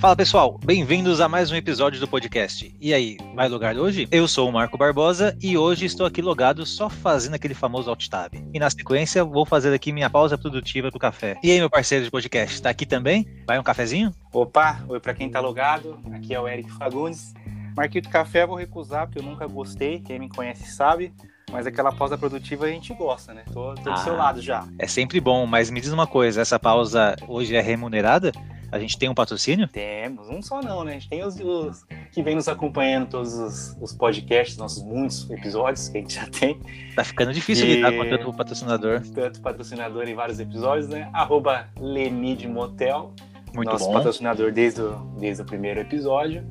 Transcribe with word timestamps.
Fala 0.00 0.14
pessoal, 0.14 0.60
bem-vindos 0.64 1.20
a 1.20 1.28
mais 1.28 1.50
um 1.50 1.56
episódio 1.56 1.98
do 1.98 2.06
podcast. 2.06 2.72
E 2.80 2.94
aí, 2.94 3.16
vai 3.34 3.48
logar 3.48 3.76
hoje? 3.76 4.06
Eu 4.12 4.28
sou 4.28 4.48
o 4.48 4.52
Marco 4.52 4.78
Barbosa 4.78 5.36
e 5.42 5.58
hoje 5.58 5.86
estou 5.86 6.06
aqui 6.06 6.22
logado 6.22 6.64
só 6.64 6.88
fazendo 6.88 7.34
aquele 7.34 7.52
famoso 7.52 7.90
alt 7.90 8.08
tab. 8.08 8.32
E 8.54 8.58
na 8.60 8.70
sequência 8.70 9.24
vou 9.24 9.44
fazer 9.44 9.74
aqui 9.74 9.92
minha 9.92 10.08
pausa 10.08 10.38
produtiva 10.38 10.88
do 10.88 11.00
café. 11.00 11.36
E 11.42 11.50
aí, 11.50 11.58
meu 11.58 11.68
parceiro 11.68 12.04
de 12.04 12.10
podcast, 12.12 12.62
tá 12.62 12.70
aqui 12.70 12.86
também? 12.86 13.26
Vai 13.44 13.58
um 13.58 13.64
cafezinho? 13.64 14.14
Opa, 14.32 14.84
oi 14.88 15.00
para 15.00 15.14
quem 15.14 15.28
tá 15.28 15.40
logado. 15.40 15.98
Aqui 16.12 16.32
é 16.32 16.40
o 16.40 16.46
Eric 16.46 16.70
Fagundes. 16.70 17.34
Marquito 17.76 18.08
Café 18.08 18.46
vou 18.46 18.56
recusar 18.56 19.06
porque 19.06 19.18
eu 19.18 19.22
nunca 19.22 19.46
gostei, 19.46 20.00
quem 20.00 20.18
me 20.18 20.28
conhece 20.28 20.70
sabe. 20.70 21.12
Mas 21.50 21.66
aquela 21.66 21.90
pausa 21.92 22.16
produtiva 22.18 22.66
a 22.66 22.68
gente 22.68 22.92
gosta, 22.94 23.32
né? 23.32 23.42
Tô, 23.52 23.74
tô 23.74 23.82
do 23.82 23.90
Ah. 23.90 23.96
seu 23.96 24.14
lado 24.16 24.40
já. 24.42 24.66
É 24.78 24.86
sempre 24.86 25.20
bom, 25.20 25.46
mas 25.46 25.70
me 25.70 25.80
diz 25.80 25.90
uma 25.92 26.06
coisa, 26.06 26.40
essa 26.42 26.58
pausa 26.58 27.16
hoje 27.26 27.54
é 27.56 27.60
remunerada? 27.60 28.32
A 28.70 28.78
gente 28.78 28.98
tem 28.98 29.08
um 29.08 29.14
patrocínio? 29.14 29.66
Temos, 29.66 30.28
um 30.28 30.42
só 30.42 30.60
não, 30.60 30.84
né? 30.84 30.90
A 30.90 30.94
gente 30.94 31.08
tem 31.08 31.24
os, 31.24 31.40
os 31.40 31.86
que 32.12 32.22
vem 32.22 32.34
nos 32.34 32.48
acompanhando 32.48 33.08
todos 33.08 33.32
os, 33.32 33.74
os 33.80 33.94
podcasts, 33.94 34.58
nossos 34.58 34.82
muitos 34.82 35.28
episódios 35.30 35.88
que 35.88 35.96
a 35.96 36.00
gente 36.02 36.14
já 36.14 36.26
tem. 36.26 36.60
Tá 36.94 37.02
ficando 37.02 37.32
difícil 37.32 37.66
E- 37.66 37.76
lidar 37.76 37.92
com 37.92 38.04
tanto 38.06 38.30
patrocinador. 38.34 39.00
Tanto 39.14 39.40
patrocinador 39.40 40.06
em 40.06 40.14
vários 40.14 40.38
episódios, 40.38 40.86
né? 40.86 41.08
Arroba 41.14 41.66
Lenid 41.80 42.46
Motel, 42.46 43.14
Muito 43.54 43.70
nosso 43.72 43.86
bom. 43.86 43.94
patrocinador 43.94 44.52
desde 44.52 44.82
o, 44.82 44.96
desde 45.18 45.40
o 45.42 45.46
primeiro 45.46 45.80
episódio. 45.80 46.44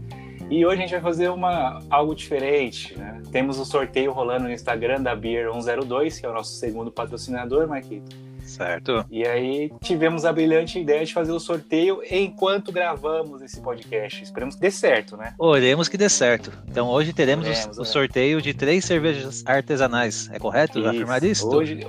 E 0.50 0.66
hoje 0.66 0.78
a 0.78 0.82
gente 0.82 0.92
vai 0.92 1.02
fazer 1.02 1.30
uma, 1.30 1.82
algo 1.90 2.16
diferente, 2.16 2.98
né? 2.98 3.22
Temos 3.32 3.60
o 3.60 3.66
sorteio 3.66 4.14
rolando 4.14 4.46
no 4.46 4.52
Instagram 4.52 5.02
da 5.02 5.16
Beer102, 5.16 6.20
que 6.22 6.26
é 6.26 6.30
o 6.30 6.34
nosso 6.34 6.54
segundo 6.56 6.90
patrocinador, 6.90 7.68
Marquito. 7.68 8.16
Certo. 8.46 9.06
E 9.12 9.28
aí 9.28 9.70
tivemos 9.82 10.24
a 10.24 10.32
brilhante 10.32 10.80
ideia 10.80 11.06
de 11.06 11.14
fazer 11.14 11.34
o 11.34 11.40
sorteio 11.40 12.02
enquanto 12.10 12.72
gravamos 12.72 13.42
esse 13.42 13.60
podcast. 13.60 14.24
Esperamos 14.24 14.56
que 14.56 14.62
dê 14.62 14.72
certo, 14.72 15.18
né? 15.18 15.34
Oremos 15.38 15.90
que 15.90 15.98
dê 15.98 16.08
certo. 16.08 16.50
Então 16.66 16.88
hoje 16.88 17.12
teremos 17.12 17.46
o- 17.46 17.50
Oremos, 17.50 17.66
o, 17.66 17.70
oremos. 17.72 17.90
sorteio 17.90 18.42
de 18.42 18.54
três 18.54 18.86
cervejas 18.86 19.44
artesanais. 19.46 20.30
É 20.32 20.40
correto 20.40 20.80
Isso. 20.80 20.88
afirmar 20.88 21.24
isso? 21.26 21.46
Hoje, 21.50 21.86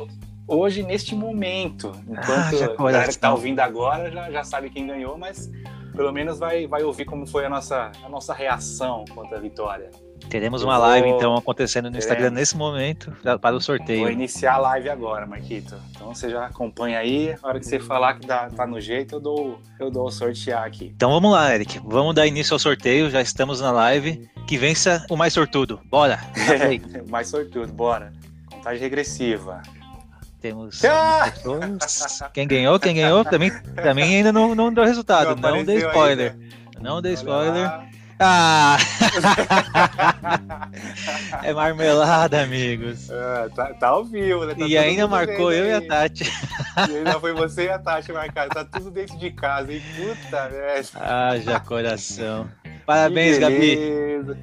hoje, 0.48 0.82
neste 0.82 1.14
momento, 1.14 1.92
enquanto 2.08 2.28
Ah, 2.28 2.74
a 2.74 2.76
galera 2.82 3.04
que 3.04 3.10
está 3.10 3.32
ouvindo 3.32 3.60
agora 3.60 4.10
já, 4.10 4.28
já 4.28 4.42
sabe 4.42 4.68
quem 4.68 4.84
ganhou, 4.88 5.16
mas 5.16 5.48
pelo 5.98 6.12
menos 6.12 6.38
vai, 6.38 6.64
vai 6.68 6.84
ouvir 6.84 7.04
como 7.04 7.26
foi 7.26 7.44
a 7.44 7.48
nossa, 7.48 7.90
a 8.04 8.08
nossa 8.08 8.32
reação 8.32 9.04
contra 9.12 9.36
a 9.36 9.40
vitória. 9.40 9.90
Teremos 10.30 10.62
uma 10.62 10.76
vou- 10.78 10.86
live 10.88 11.08
então 11.08 11.34
acontecendo 11.36 11.90
no 11.90 11.96
Instagram 11.98 12.24
Teremos. 12.26 12.38
nesse 12.40 12.56
momento 12.56 13.12
para 13.22 13.48
o 13.50 13.52
Vou 13.52 13.60
sorteio. 13.60 14.08
iniciar 14.10 14.54
a 14.54 14.58
live 14.58 14.88
agora, 14.90 15.26
Marquito. 15.26 15.74
Então 15.90 16.14
você 16.14 16.28
já 16.30 16.46
acompanha 16.46 16.98
aí. 17.00 17.34
A 17.42 17.48
hora 17.48 17.58
que 17.58 17.66
você 17.66 17.80
falar 17.80 18.14
que 18.14 18.26
dá, 18.26 18.48
tá 18.48 18.64
no 18.66 18.80
jeito, 18.80 19.16
eu 19.16 19.20
dou, 19.20 19.58
eu 19.80 19.90
dou 19.90 20.06
o 20.06 20.10
sortear 20.10 20.64
aqui. 20.64 20.92
Então 20.94 21.10
vamos 21.10 21.32
lá, 21.32 21.52
Eric. 21.54 21.80
Vamos 21.84 22.14
dar 22.14 22.26
início 22.26 22.52
ao 22.54 22.58
sorteio. 22.60 23.10
Já 23.10 23.20
estamos 23.20 23.60
na 23.60 23.70
live. 23.72 24.28
Que 24.46 24.56
vença 24.56 25.04
o 25.10 25.16
mais 25.16 25.32
sortudo. 25.32 25.80
Bora! 25.90 26.18
Mais 27.10 27.28
sortudo, 27.28 27.72
bora. 27.72 28.12
Contagem 28.52 28.80
regressiva. 28.80 29.62
Temos 30.40 30.82
Ah! 30.86 31.32
Quem 32.32 32.46
ganhou, 32.46 32.78
quem 32.78 32.94
ganhou, 32.94 33.24
também, 33.24 33.50
também 33.74 34.16
ainda 34.16 34.32
não, 34.32 34.54
não 34.54 34.72
deu 34.72 34.84
resultado. 34.84 35.34
Não 35.40 35.50
Não, 35.50 35.64
dei 35.64 35.78
apareceu 35.78 35.88
spoiler. 35.88 36.32
ainda. 36.32 36.48
Não 36.80 37.02
dei 37.02 37.12
Olha 37.12 37.18
spoiler. 37.18 37.64
lá. 37.64 37.84
Ah! 38.20 38.76
é 41.44 41.52
marmelada, 41.52 42.42
amigos. 42.42 43.08
Ah, 43.10 43.48
tá, 43.54 43.74
tá 43.74 43.88
ao 43.88 44.04
vivo, 44.04 44.44
né? 44.44 44.54
Tá 44.56 44.66
e 44.66 44.76
ainda 44.76 45.06
marcou 45.06 45.52
eu 45.52 45.66
e 45.66 45.72
a 45.72 45.78
aí. 45.78 45.86
Tati. 45.86 46.24
E 46.90 46.96
ainda 46.96 47.20
foi 47.20 47.32
você 47.32 47.66
e 47.66 47.70
a 47.70 47.78
Tati 47.78 48.12
marcados. 48.12 48.54
Tá 48.54 48.64
tudo 48.64 48.90
dentro 48.90 49.16
de 49.18 49.30
casa, 49.30 49.72
hein? 49.72 49.80
Puta 49.96 50.48
merda. 50.50 50.88
Ah, 50.96 51.38
já 51.38 51.60
coração. 51.60 52.48
Parabéns, 52.88 53.36
Gabi. 53.36 53.78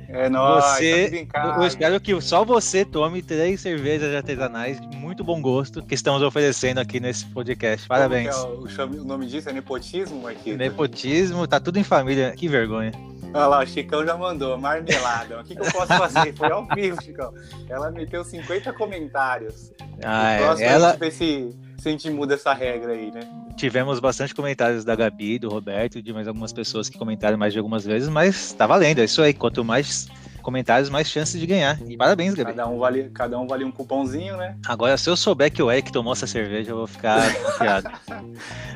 É 0.08 0.30
nóis, 0.30 0.64
tá 0.64 0.76
Você, 0.76 1.26
casa. 1.26 1.62
eu 1.62 1.66
espero 1.66 2.00
que 2.00 2.22
só 2.22 2.46
você 2.46 2.86
tome 2.86 3.24
três 3.24 3.60
cervejas 3.60 4.14
artesanais 4.14 4.80
de 4.80 4.96
muito 4.96 5.24
bom 5.24 5.42
gosto 5.42 5.82
que 5.84 5.96
estamos 5.96 6.22
oferecendo 6.22 6.78
aqui 6.80 7.00
nesse 7.00 7.26
podcast. 7.26 7.88
Parabéns. 7.88 8.36
Como 8.36 8.68
que 8.68 8.80
é 8.80 8.84
o, 8.86 9.02
o 9.02 9.04
nome 9.04 9.26
disso 9.26 9.50
é 9.50 9.54
nepotismo, 9.54 10.22
Marquinhos? 10.22 10.60
Nepotismo, 10.60 11.48
tá 11.48 11.60
tudo 11.60 11.80
em 11.80 11.84
família. 11.84 12.34
Que 12.38 12.48
vergonha. 12.48 12.92
Olha 13.34 13.48
lá, 13.48 13.64
o 13.64 13.66
Chicão 13.66 14.06
já 14.06 14.16
mandou, 14.16 14.56
marmelada. 14.60 15.42
O 15.42 15.44
que, 15.44 15.56
que 15.56 15.62
eu 15.62 15.72
posso 15.72 15.88
fazer? 15.88 16.32
Foi 16.38 16.52
ao 16.52 16.68
vivo, 16.68 17.02
Chicão. 17.02 17.34
Ela 17.68 17.90
meteu 17.90 18.24
50 18.24 18.74
comentários. 18.74 19.72
Ah, 20.04 20.34
é, 20.34 20.66
ela 20.66 20.94
vê 20.94 21.10
se, 21.86 21.90
a 21.90 21.92
gente 21.92 22.10
muda 22.10 22.34
essa 22.34 22.54
regra 22.54 22.94
aí, 22.94 23.12
né? 23.12 23.22
tivemos 23.56 24.00
bastante 24.00 24.34
comentários 24.34 24.84
da 24.84 24.96
Gabi, 24.96 25.40
do 25.40 25.50
Roberto 25.50 26.02
de 26.02 26.12
mais 26.12 26.28
algumas 26.28 26.52
pessoas 26.52 26.90
que 26.90 26.98
comentaram 26.98 27.38
mais 27.38 27.54
de 27.54 27.60
algumas 27.60 27.86
vezes, 27.86 28.10
mas 28.10 28.54
tá 28.54 28.68
valendo. 28.68 29.00
É 29.00 29.06
isso 29.06 29.22
aí. 29.22 29.34
Quanto 29.34 29.64
mais 29.64 30.08
comentários, 30.46 30.90
mais 30.90 31.10
chances 31.10 31.40
de 31.40 31.46
ganhar. 31.48 31.78
E 31.88 31.98
parabéns, 31.98 32.34
Gabi. 32.36 32.52
Cada 32.52 32.68
um 32.70 32.78
vale, 32.78 33.10
cada 33.10 33.40
um 33.40 33.48
vale 33.48 33.66
um 33.66 33.72
cupomzinho, 33.72 34.38
né? 34.38 34.56
Agora, 34.68 34.96
se 34.98 35.10
eu 35.10 35.18
souber 35.18 35.52
que 35.52 35.62
o 35.62 35.72
Eric 35.72 35.92
tomou 35.92 36.14
essa 36.14 36.28
cerveja, 36.28 36.72
eu 36.72 36.78
vou 36.78 36.88
ficar 36.88 37.34
confiado. 37.44 37.90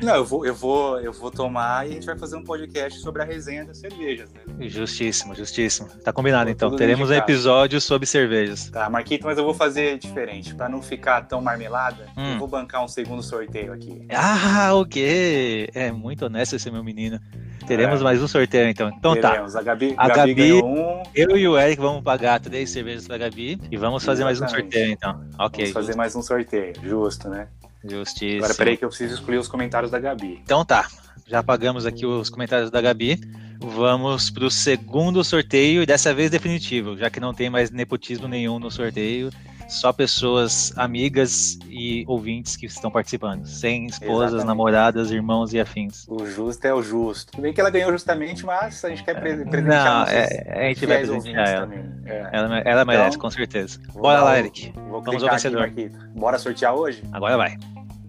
Não, 0.02 0.16
eu 0.16 0.24
vou, 0.24 0.44
eu 0.44 0.54
vou, 0.54 1.00
eu 1.00 1.12
vou 1.12 1.30
tomar 1.30 1.86
e 1.86 1.90
a 1.90 1.94
gente 1.94 2.06
vai 2.06 2.18
fazer 2.18 2.36
um 2.36 2.44
podcast 2.44 2.98
sobre 3.00 3.22
a 3.22 3.24
resenha 3.24 3.64
das 3.64 3.78
cervejas, 3.78 4.28
né? 4.32 4.40
justíssimo, 4.68 5.34
justíssimo. 5.34 5.88
Tá 6.04 6.12
combinado, 6.12 6.46
Tô 6.46 6.52
então. 6.52 6.76
Teremos 6.76 7.08
um 7.10 7.14
episódio 7.14 7.80
sobre 7.80 8.06
cervejas. 8.06 8.68
Tá, 8.70 8.90
Marquito, 8.90 9.24
mas 9.26 9.38
eu 9.38 9.44
vou 9.44 9.54
fazer 9.54 9.98
diferente. 9.98 10.54
Pra 10.54 10.68
não 10.68 10.82
ficar 10.82 11.22
tão 11.22 11.40
marmelada, 11.40 12.06
Hum. 12.16 12.32
eu 12.32 12.38
vou 12.38 12.48
bancar 12.48 12.84
um 12.84 12.88
segundo 12.88 13.22
sorteio 13.22 13.72
aqui. 13.72 14.04
Ah, 14.10 14.70
ok. 14.74 15.68
É 15.74 15.92
muito 15.92 16.26
honesto 16.26 16.56
esse 16.56 16.70
meu 16.70 16.82
menino. 16.82 17.20
Teremos 17.66 18.00
É. 18.00 18.04
mais 18.04 18.20
um 18.22 18.26
sorteio, 18.26 18.68
então. 18.68 18.88
Então 18.88 19.14
tá. 19.20 19.30
Teremos. 19.32 19.54
A 19.54 19.62
Gabi, 19.62 19.94
A 19.96 20.08
Gabi, 20.08 20.34
Gabi- 20.34 20.52
um. 20.62 21.02
Eu 21.14 21.36
e 21.36 21.46
o 21.46 21.56
Eric 21.60 21.80
vamos 21.80 22.02
pagar 22.02 22.40
três 22.40 22.70
cervejas 22.70 23.06
pra 23.06 23.18
Gabi 23.18 23.60
e 23.70 23.76
vamos 23.76 24.04
fazer 24.04 24.24
mais 24.24 24.40
um 24.40 24.44
Exatamente. 24.44 24.72
sorteio, 24.72 24.92
então. 24.92 25.24
Ok. 25.38 25.64
Vamos 25.64 25.72
fazer 25.72 25.96
mais 25.96 26.16
um 26.16 26.22
sorteio. 26.22 26.72
Justo, 26.82 27.28
né? 27.28 27.48
Justíssimo. 27.84 28.44
Agora, 28.44 28.54
peraí 28.54 28.76
que 28.76 28.84
eu 28.84 28.88
preciso 28.88 29.14
excluir 29.14 29.38
os 29.38 29.48
comentários 29.48 29.90
da 29.90 29.98
Gabi. 29.98 30.40
Então 30.42 30.64
tá. 30.64 30.88
Já 31.26 31.42
pagamos 31.42 31.86
aqui 31.86 32.04
os 32.04 32.28
comentários 32.28 32.70
da 32.70 32.80
Gabi. 32.80 33.20
Vamos 33.60 34.30
pro 34.30 34.50
segundo 34.50 35.22
sorteio 35.22 35.82
e 35.82 35.86
dessa 35.86 36.14
vez 36.14 36.30
definitivo, 36.30 36.96
já 36.96 37.10
que 37.10 37.20
não 37.20 37.34
tem 37.34 37.50
mais 37.50 37.70
nepotismo 37.70 38.26
nenhum 38.26 38.58
no 38.58 38.70
sorteio. 38.70 39.30
Só 39.70 39.92
pessoas 39.92 40.72
amigas 40.76 41.56
e 41.68 42.04
ouvintes 42.08 42.56
que 42.56 42.66
estão 42.66 42.90
participando, 42.90 43.46
sem 43.46 43.86
esposas, 43.86 44.30
Exatamente. 44.32 44.46
namoradas, 44.46 45.10
irmãos 45.12 45.54
e 45.54 45.60
afins. 45.60 46.06
O 46.08 46.26
justo 46.26 46.64
é 46.66 46.74
o 46.74 46.82
justo. 46.82 47.30
Tudo 47.32 47.42
bem 47.42 47.52
que 47.52 47.60
ela 47.60 47.70
ganhou 47.70 47.92
justamente, 47.92 48.44
mas 48.44 48.84
a 48.84 48.88
gente 48.88 49.04
quer 49.04 49.14
pre- 49.20 49.44
presentear 49.44 49.84
Não, 49.84 50.00
nossos 50.00 50.14
é, 50.14 50.54
a 50.66 50.68
gente 50.68 50.86
vai 50.86 50.98
presentear 50.98 51.48
ela. 51.48 51.74
É. 52.04 52.28
Ela, 52.32 52.58
ela 52.58 52.84
merece, 52.84 53.08
Então, 53.10 53.20
com 53.20 53.30
certeza. 53.30 53.78
Bora 53.94 54.22
lá, 54.22 54.38
Eric. 54.38 54.72
Vou 54.90 55.00
Vamos 55.02 55.22
ao 55.22 55.28
aqui, 55.28 55.36
vencedor. 55.36 55.60
Marquito. 55.60 55.98
Bora 56.16 56.38
sortear 56.38 56.74
hoje? 56.74 57.02
Agora 57.12 57.36
vai. 57.36 57.56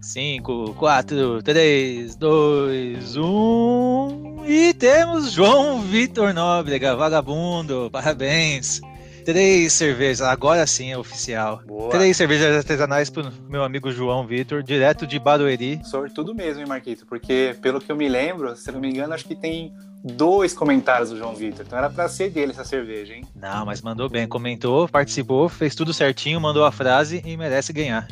5, 0.01 0.73
4, 0.79 1.43
3, 1.43 2.15
2, 2.15 3.17
1. 3.17 4.43
E 4.47 4.73
temos 4.73 5.31
João 5.31 5.79
Vitor 5.81 6.33
Nóbrega, 6.33 6.95
vagabundo. 6.95 7.87
Parabéns. 7.91 8.81
Três 9.25 9.73
cervejas, 9.73 10.21
agora 10.21 10.65
sim 10.65 10.91
é 10.91 10.97
oficial. 10.97 11.61
Boa. 11.65 11.89
Três 11.89 12.17
cervejas 12.17 12.55
artesanais 12.55 13.09
pro 13.09 13.31
meu 13.47 13.63
amigo 13.63 13.91
João 13.91 14.25
Vitor, 14.25 14.63
direto 14.63 15.05
de 15.05 15.19
Barueri. 15.19 15.79
Sortudo 15.83 16.33
mesmo, 16.33 16.61
hein, 16.61 16.67
Marquito? 16.67 17.05
Porque, 17.05 17.55
pelo 17.61 17.79
que 17.79 17.91
eu 17.91 17.95
me 17.95 18.09
lembro, 18.09 18.55
se 18.55 18.71
não 18.71 18.79
me 18.79 18.89
engano, 18.89 19.13
acho 19.13 19.25
que 19.25 19.35
tem 19.35 19.73
dois 20.03 20.53
comentários 20.53 21.11
do 21.11 21.17
João 21.17 21.35
Vitor. 21.35 21.65
Então 21.65 21.77
era 21.77 21.89
pra 21.89 22.09
ser 22.09 22.29
dele 22.29 22.51
essa 22.51 22.63
cerveja, 22.63 23.13
hein? 23.13 23.23
Não, 23.35 23.65
mas 23.65 23.81
mandou 23.81 24.09
bem, 24.09 24.27
comentou, 24.27 24.87
participou, 24.87 25.47
fez 25.47 25.75
tudo 25.75 25.93
certinho, 25.93 26.41
mandou 26.41 26.65
a 26.65 26.71
frase 26.71 27.21
e 27.25 27.37
merece 27.37 27.71
ganhar. 27.71 28.07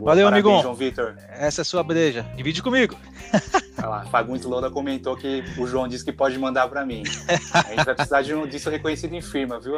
Boa, 0.00 0.12
Valeu, 0.12 0.26
parabéns, 0.26 0.44
amigão. 0.44 0.62
João 0.62 0.74
Vitor. 0.74 1.14
Essa 1.28 1.60
é 1.60 1.62
a 1.62 1.64
sua 1.64 1.82
breja. 1.82 2.22
Divide 2.34 2.62
comigo. 2.62 2.96
Olha 3.78 3.88
lá, 3.88 4.04
Fagundes 4.06 4.46
Loda 4.46 4.70
comentou 4.70 5.14
que 5.16 5.44
o 5.58 5.66
João 5.66 5.86
disse 5.86 6.04
que 6.04 6.12
pode 6.12 6.38
mandar 6.38 6.68
pra 6.68 6.86
mim. 6.86 7.02
A 7.52 7.62
gente 7.68 7.84
vai 7.84 7.94
precisar 7.94 8.22
de 8.22 8.34
um, 8.34 8.46
disso 8.46 8.70
reconhecido 8.70 9.14
em 9.14 9.20
firma, 9.20 9.60
viu? 9.60 9.76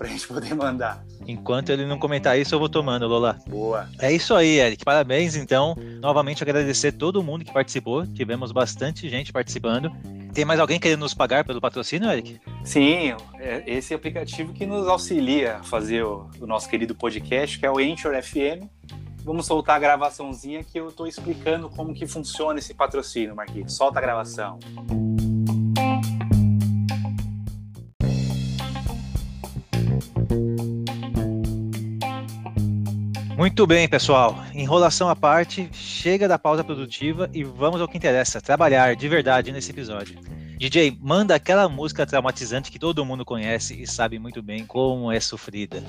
Pra 0.00 0.08
gente 0.08 0.26
poder 0.26 0.54
mandar. 0.54 1.04
Enquanto 1.28 1.68
ele 1.68 1.84
não 1.84 1.98
comentar 1.98 2.38
isso, 2.38 2.54
eu 2.54 2.58
vou 2.58 2.70
tomando, 2.70 3.06
Lola. 3.06 3.38
Boa. 3.46 3.86
É 3.98 4.10
isso 4.10 4.34
aí, 4.34 4.58
Eric. 4.58 4.82
Parabéns, 4.82 5.36
então. 5.36 5.76
Novamente 6.00 6.42
agradecer 6.42 6.92
todo 6.92 7.22
mundo 7.22 7.44
que 7.44 7.52
participou. 7.52 8.06
Tivemos 8.06 8.50
bastante 8.50 9.10
gente 9.10 9.30
participando. 9.30 9.92
Tem 10.32 10.42
mais 10.42 10.58
alguém 10.58 10.80
querendo 10.80 11.00
nos 11.00 11.12
pagar 11.12 11.44
pelo 11.44 11.60
patrocínio, 11.60 12.10
Eric? 12.10 12.40
Sim, 12.64 13.14
é 13.38 13.62
esse 13.66 13.92
aplicativo 13.92 14.54
que 14.54 14.64
nos 14.64 14.88
auxilia 14.88 15.56
a 15.56 15.62
fazer 15.64 16.02
o, 16.02 16.30
o 16.40 16.46
nosso 16.46 16.66
querido 16.70 16.94
podcast, 16.94 17.58
que 17.58 17.66
é 17.66 17.70
o 17.70 17.76
Anchor 17.76 18.14
FM. 18.22 18.64
Vamos 19.22 19.44
soltar 19.44 19.76
a 19.76 19.78
gravaçãozinha 19.78 20.64
que 20.64 20.80
eu 20.80 20.90
tô 20.90 21.06
explicando 21.06 21.68
como 21.68 21.92
que 21.92 22.06
funciona 22.06 22.58
esse 22.58 22.72
patrocínio, 22.72 23.36
Marquinhos. 23.36 23.74
Solta 23.74 23.98
a 23.98 24.02
gravação. 24.02 24.58
Muito 33.40 33.66
bem, 33.66 33.88
pessoal. 33.88 34.44
Enrolação 34.52 35.08
à 35.08 35.16
parte, 35.16 35.66
chega 35.72 36.28
da 36.28 36.38
pausa 36.38 36.62
produtiva 36.62 37.30
e 37.32 37.42
vamos 37.42 37.80
ao 37.80 37.88
que 37.88 37.96
interessa: 37.96 38.38
trabalhar 38.38 38.94
de 38.94 39.08
verdade 39.08 39.50
nesse 39.50 39.70
episódio. 39.70 40.18
DJ, 40.58 40.98
manda 41.00 41.34
aquela 41.34 41.66
música 41.66 42.04
traumatizante 42.04 42.70
que 42.70 42.78
todo 42.78 43.02
mundo 43.02 43.24
conhece 43.24 43.80
e 43.80 43.86
sabe 43.86 44.18
muito 44.18 44.42
bem 44.42 44.66
como 44.66 45.10
é 45.10 45.18
sofrida. 45.18 45.82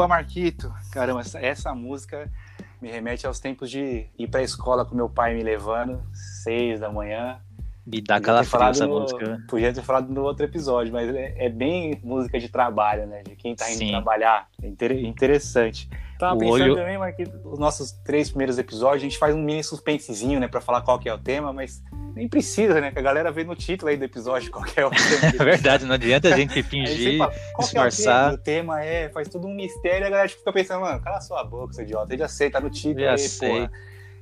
Boa, 0.00 0.08
Marquito! 0.08 0.72
Caramba, 0.90 1.20
essa, 1.20 1.38
essa 1.38 1.74
música 1.74 2.32
me 2.80 2.90
remete 2.90 3.26
aos 3.26 3.38
tempos 3.38 3.70
de 3.70 4.06
ir 4.18 4.28
para 4.28 4.40
a 4.40 4.42
escola 4.42 4.82
com 4.82 4.94
meu 4.94 5.10
pai 5.10 5.34
me 5.34 5.42
levando, 5.42 6.02
seis 6.42 6.80
da 6.80 6.90
manhã. 6.90 7.38
Me 7.86 8.00
dá 8.00 8.16
aquela 8.16 8.40
essa 8.40 8.86
no, 8.86 9.00
música. 9.00 9.44
Podia 9.46 9.74
ter 9.74 9.82
falado 9.82 10.08
no 10.10 10.22
outro 10.22 10.46
episódio, 10.46 10.90
mas 10.90 11.14
é, 11.14 11.34
é, 11.36 11.50
bem 11.50 12.00
música 12.02 12.40
de 12.40 12.48
trabalho, 12.48 13.06
né? 13.06 13.22
De 13.22 13.36
quem 13.36 13.54
tá 13.54 13.68
indo 13.68 13.76
Sim. 13.76 13.90
trabalhar. 13.90 14.48
É 14.62 14.68
interessante. 15.02 15.86
Tava 16.20 16.34
o 16.34 16.38
pensando 16.38 16.62
olho... 16.62 16.76
também, 16.76 16.98
Marquito, 16.98 17.40
os 17.44 17.58
nossos 17.58 17.92
três 17.92 18.28
primeiros 18.28 18.58
episódios, 18.58 19.02
a 19.02 19.04
gente 19.08 19.16
faz 19.16 19.34
um 19.34 19.42
mini 19.42 19.64
suspensezinho, 19.64 20.38
né? 20.38 20.46
Pra 20.46 20.60
falar 20.60 20.82
qual 20.82 20.98
que 20.98 21.08
é 21.08 21.14
o 21.14 21.16
tema, 21.16 21.50
mas 21.50 21.82
nem 22.14 22.28
precisa, 22.28 22.78
né? 22.78 22.90
Que 22.90 22.98
a 22.98 23.02
galera 23.02 23.32
vê 23.32 23.42
no 23.42 23.56
título 23.56 23.90
aí 23.90 23.96
do 23.96 24.04
episódio 24.04 24.50
qual 24.50 24.64
é 24.76 24.84
o 24.84 24.90
tema. 24.90 25.32
é 25.40 25.44
verdade, 25.44 25.86
não 25.86 25.94
adianta 25.94 26.28
a 26.28 26.36
gente 26.36 26.62
fingir, 26.62 27.16
fala, 27.16 27.32
disfarçar. 27.58 28.32
É 28.32 28.34
o, 28.34 28.38
tema? 28.38 28.74
o, 28.74 28.76
tema? 28.76 28.84
é, 28.84 29.08
faz 29.08 29.28
tudo 29.28 29.48
um 29.48 29.54
mistério 29.54 30.06
a 30.06 30.10
galera 30.10 30.28
fica 30.28 30.52
pensando, 30.52 30.82
mano, 30.82 31.00
cala 31.00 31.22
sua 31.22 31.42
boca, 31.42 31.72
seu 31.72 31.84
idiota. 31.84 32.12
Eu 32.12 32.18
já 32.18 32.28
sei, 32.28 32.50
tá 32.50 32.60
no 32.60 32.68
título 32.68 33.00
já 33.00 33.12
aí, 33.12 33.18
sei. 33.18 33.70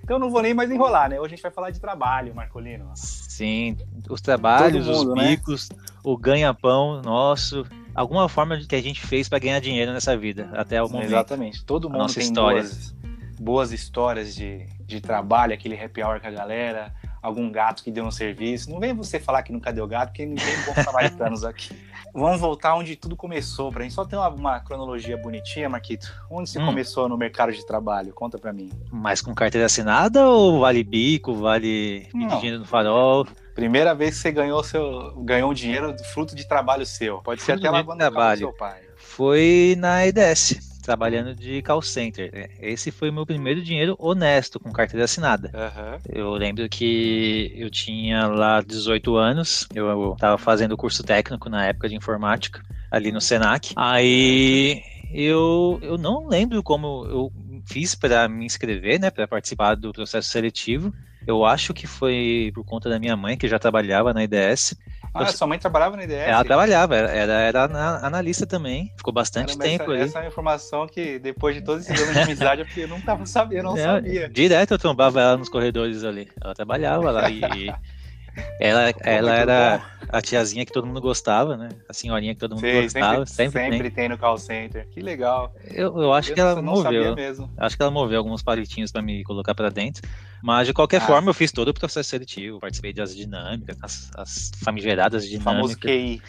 Então 0.05 0.21
não 0.21 0.31
vou 0.31 0.41
nem 0.41 0.55
mais 0.55 0.71
enrolar, 0.71 1.11
né? 1.11 1.19
Hoje 1.19 1.35
a 1.35 1.37
gente 1.37 1.43
vai 1.43 1.51
falar 1.51 1.71
de 1.71 1.81
trabalho, 1.81 2.33
Marcolino. 2.33 2.91
Sim, 2.95 3.77
os 4.09 4.21
trabalhos, 4.21 4.87
mundo, 4.87 5.11
os 5.11 5.15
né? 5.17 5.31
bicos, 5.31 5.69
né? 5.69 5.77
o 6.05 6.17
ganha-pão 6.17 7.03
nosso, 7.03 7.67
alguma 7.99 8.29
forma 8.29 8.57
que 8.59 8.77
a 8.77 8.83
gente 8.83 9.05
fez 9.05 9.29
para 9.29 9.39
ganhar 9.41 9.61
dinheiro 9.61 9.93
nessa 9.93 10.17
vida, 10.17 10.49
até 10.53 10.83
o 10.83 10.89
momento. 10.89 11.09
Exatamente. 11.09 11.65
Todo 11.65 11.91
mundo 11.91 12.13
tem 12.13 12.23
história. 12.23 12.63
Boas, 12.63 12.95
boas 13.41 13.73
histórias 13.73 14.35
de, 14.35 14.67
de 14.87 15.01
trabalho, 15.01 15.53
aquele 15.53 15.81
happy 15.81 16.03
hour 16.03 16.21
com 16.21 16.29
a 16.29 16.31
galera, 16.31 16.95
algum 17.21 17.51
gato 17.51 17.83
que 17.83 17.91
deu 17.91 18.05
um 18.05 18.11
serviço. 18.11 18.71
Não 18.71 18.79
vem 18.79 18.95
você 18.95 19.19
falar 19.19 19.43
que 19.43 19.53
nunca 19.53 19.73
deu 19.73 19.87
gato, 19.87 20.11
porque 20.11 20.25
ninguém 20.25 20.47
é 20.47 20.67
bom 20.67 20.75
samaritanos 20.83 21.45
aqui. 21.45 21.77
Vamos 22.15 22.41
voltar 22.41 22.75
onde 22.75 22.97
tudo 22.97 23.17
começou, 23.17 23.71
pra 23.71 23.83
gente 23.83 23.95
só 23.95 24.05
ter 24.05 24.17
uma, 24.17 24.29
uma 24.29 24.61
cronologia 24.61 25.17
bonitinha, 25.17 25.69
Marquito. 25.69 26.11
Onde 26.31 26.49
você 26.49 26.59
hum. 26.61 26.67
começou 26.67 27.09
no 27.09 27.19
mercado 27.19 27.53
de 27.53 27.67
trabalho? 27.67 28.15
Conta 28.15 28.39
pra 28.39 28.53
mim. 28.53 28.71
Mas 28.91 29.21
com 29.21 29.35
carteira 29.35 29.67
assinada 29.67 30.27
ou 30.27 30.61
vale 30.61 30.83
bico, 30.83 31.35
vale 31.35 32.09
dinheiro 32.13 32.61
no 32.61 32.65
farol? 32.65 33.27
Primeira 33.59 33.93
vez 33.93 34.15
que 34.15 34.21
você 34.21 34.31
ganhou 34.31 34.63
seu 34.63 35.13
ganhou 35.17 35.51
um 35.51 35.55
dinheiro 35.55 35.93
fruto 36.13 36.33
de 36.37 36.47
trabalho 36.47 36.87
seu. 36.87 37.19
Pode 37.23 37.43
ser 37.43 37.53
até 37.53 37.69
lavando 37.69 37.99
trabalho. 37.99 38.39
seu 38.39 38.53
pai. 38.53 38.83
Foi 38.97 39.75
na 39.77 40.07
EDS 40.07 40.79
trabalhando 40.81 41.35
de 41.35 41.61
call 41.61 41.83
center. 41.83 42.51
Esse 42.61 42.93
foi 42.93 43.11
o 43.11 43.13
meu 43.13 43.27
primeiro 43.27 43.61
dinheiro 43.61 43.97
honesto, 43.99 44.61
com 44.61 44.73
carteira 44.73 45.05
assinada. 45.05 45.51
Uhum. 45.53 45.99
Eu 46.09 46.31
lembro 46.35 46.69
que 46.69 47.53
eu 47.57 47.69
tinha 47.69 48.29
lá 48.29 48.63
18 48.63 49.17
anos, 49.17 49.67
eu 49.75 50.13
estava 50.13 50.39
fazendo 50.39 50.77
curso 50.77 51.03
técnico 51.03 51.51
na 51.51 51.67
época 51.67 51.89
de 51.89 51.97
informática, 51.97 52.63
ali 52.93 53.11
no 53.11 53.21
Senac. 53.21 53.73
Aí 53.75 54.81
eu, 55.13 55.81
eu 55.83 55.99
não 55.99 56.29
lembro 56.29 56.63
como 56.63 57.05
eu 57.07 57.33
fiz 57.67 57.97
para 57.97 58.29
me 58.29 58.47
inscrever, 58.47 59.01
né, 59.01 59.11
para 59.11 59.27
participar 59.27 59.75
do 59.75 59.93
processo 59.93 60.31
seletivo. 60.31 60.95
Eu 61.29 61.45
acho 61.45 61.75
que 61.75 61.87
foi 61.87 62.51
por 62.55 62.65
conta 62.65 62.89
da 62.89 62.99
minha 62.99 63.15
mãe, 63.15 63.37
que 63.37 63.47
já 63.47 63.59
trabalhava 63.59 64.15
na 64.15 64.25
IDS. 64.25 64.75
Ah, 65.13 65.25
eu... 65.25 65.27
sua 65.27 65.47
mãe 65.47 65.59
trabalhava 65.59 65.95
na 65.95 66.05
IDS? 66.05 66.27
Ela 66.27 66.43
trabalhava, 66.43 66.97
era, 66.97 67.33
era 67.35 67.65
analista 68.03 68.47
também. 68.47 68.91
Ficou 68.97 69.13
bastante 69.13 69.49
Caramba, 69.49 69.65
tempo 69.65 69.83
essa, 69.83 69.93
ali. 69.93 70.03
Essa 70.05 70.19
é 70.21 70.23
uma 70.23 70.29
informação 70.29 70.87
que, 70.87 71.19
depois 71.19 71.55
de 71.55 71.61
todos 71.61 71.87
esses 71.87 72.03
anos 72.03 72.15
de 72.15 72.21
amizade, 72.21 72.67
eu 72.75 72.89
não 72.89 72.99
tava 73.03 73.27
sabendo, 73.27 73.65
não 73.65 73.77
é, 73.77 73.83
sabia. 73.83 74.29
Direto 74.31 74.73
eu 74.73 74.79
trombava 74.79 75.21
ela 75.21 75.37
nos 75.37 75.51
corredores 75.51 76.03
ali. 76.03 76.31
Ela 76.43 76.55
trabalhava 76.55 77.11
lá 77.11 77.29
e. 77.29 77.71
Ela, 78.61 78.95
ela 79.01 79.35
era 79.35 79.79
bom. 79.79 80.07
a 80.11 80.23
tiazinha 80.23 80.65
que 80.65 80.73
todo 80.73 80.87
mundo 80.87 81.01
gostava, 81.01 81.57
né? 81.57 81.71
A 81.89 81.93
senhorinha 81.93 82.35
que 82.35 82.41
todo 82.41 82.55
mundo 82.55 82.65
Sim, 82.65 82.83
gostava. 82.83 83.27
Sempre, 83.27 83.53
sempre, 83.53 83.73
sempre 83.73 83.91
tem. 83.91 84.09
no 84.09 84.17
call 84.17 84.39
center. 84.39 84.87
Que 84.91 85.01
legal. 85.01 85.53
Eu, 85.73 86.01
eu 86.01 86.13
acho 86.13 86.31
eu 86.31 86.35
que 86.35 86.41
ela 86.41 86.63
moveu. 86.63 87.17
Acho 87.57 87.77
que 87.77 87.83
ela 87.83 87.91
moveu 87.91 88.19
alguns 88.19 88.43
palitinhos 88.43 88.93
para 88.93 89.03
me 89.03 89.25
colocar 89.25 89.55
para 89.55 89.71
dentro. 89.71 90.03
Mas 90.43 90.67
de 90.67 90.73
qualquer 90.73 91.03
ah. 91.03 91.07
forma, 91.07 91.31
eu 91.31 91.35
fiz 91.35 91.53
todo 91.53 91.69
o 91.69 91.75
processo 91.75 92.09
seletivo, 92.09 92.61
participei 92.61 92.93
das 92.93 93.15
dinâmicas, 93.15 93.77
as, 93.83 94.11
as 94.17 94.51
famigeradas 94.63 95.25
dinâmicas. 95.25 95.41
O 95.41 95.55
famoso 95.55 95.79
QI. 95.79 96.23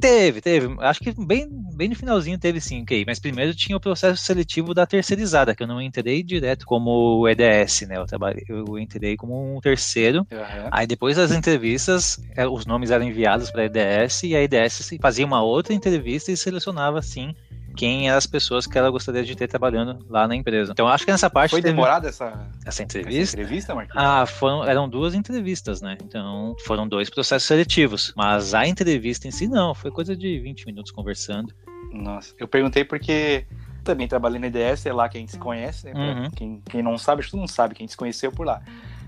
Teve, 0.00 0.40
teve. 0.40 0.76
Acho 0.80 1.00
que 1.00 1.12
bem, 1.12 1.48
bem 1.74 1.88
no 1.88 1.96
finalzinho 1.96 2.38
teve 2.38 2.60
sim 2.60 2.84
QI, 2.84 3.04
mas 3.06 3.18
primeiro 3.18 3.54
tinha 3.54 3.76
o 3.76 3.80
processo 3.80 4.22
seletivo 4.22 4.74
da 4.74 4.86
terceirizada, 4.86 5.54
que 5.54 5.62
eu 5.62 5.66
não 5.66 5.80
entrei 5.80 6.22
direto 6.22 6.64
como 6.66 7.26
EDS, 7.28 7.82
né? 7.82 7.96
Eu, 7.96 8.06
trabalhei, 8.06 8.44
eu 8.48 8.78
entrei 8.78 9.16
como 9.16 9.56
um 9.56 9.60
terceiro. 9.60 10.26
Uhum. 10.30 10.68
Aí 10.70 10.86
depois 10.86 11.16
das 11.16 11.32
entrevistas, 11.32 12.20
é, 12.36 12.46
os 12.46 12.66
nomes 12.66 12.90
eram 12.90 13.04
enviados 13.04 13.50
para 13.50 13.62
a 13.62 13.66
EDS 13.66 14.22
e 14.24 14.36
a 14.36 14.42
EDS 14.42 14.90
fazia 15.00 15.26
uma 15.26 15.42
outra 15.42 15.74
entrevista 15.74 16.30
e 16.30 16.36
selecionava, 16.36 17.02
sim, 17.02 17.34
quem 17.76 18.08
eram 18.08 18.18
as 18.18 18.26
pessoas 18.26 18.66
que 18.66 18.78
ela 18.78 18.90
gostaria 18.90 19.24
de 19.24 19.34
ter 19.34 19.48
trabalhando 19.48 20.04
lá 20.08 20.26
na 20.26 20.34
empresa. 20.34 20.72
Então 20.72 20.88
acho 20.88 21.04
que 21.04 21.12
nessa 21.12 21.28
parte. 21.28 21.50
Foi 21.50 21.62
teve... 21.62 21.74
demorada 21.74 22.08
essa... 22.08 22.48
essa 22.64 22.82
entrevista? 22.82 23.22
Essa 23.22 23.36
entrevista, 23.36 23.74
Marquinhos? 23.74 24.04
Ah, 24.04 24.26
foram, 24.26 24.64
eram 24.64 24.88
duas 24.88 25.14
entrevistas, 25.14 25.80
né? 25.80 25.96
Então 26.02 26.54
foram 26.64 26.86
dois 26.88 27.10
processos 27.10 27.46
seletivos. 27.46 28.12
Mas 28.16 28.54
a 28.54 28.66
entrevista 28.66 29.28
em 29.28 29.30
si 29.30 29.48
não, 29.48 29.74
foi 29.74 29.90
coisa 29.90 30.16
de 30.16 30.38
20 30.40 30.66
minutos 30.66 30.92
conversando. 30.92 31.52
Nossa, 31.92 32.34
eu 32.38 32.48
perguntei 32.48 32.84
porque 32.84 33.46
também 33.84 34.08
trabalhei 34.08 34.40
na 34.40 34.46
IDS, 34.46 34.86
é 34.86 34.92
lá 34.92 35.08
que 35.08 35.18
a 35.18 35.20
gente 35.20 35.32
se 35.32 35.38
conhece, 35.38 35.86
né? 35.86 35.92
Uhum. 35.94 36.30
Quem, 36.30 36.62
quem 36.68 36.82
não 36.82 36.96
sabe, 36.96 37.22
todo 37.24 37.38
mundo 37.38 37.50
sabe, 37.50 37.74
quem 37.74 37.86
se 37.86 37.96
conheceu 37.96 38.32
por 38.32 38.46
lá. 38.46 38.62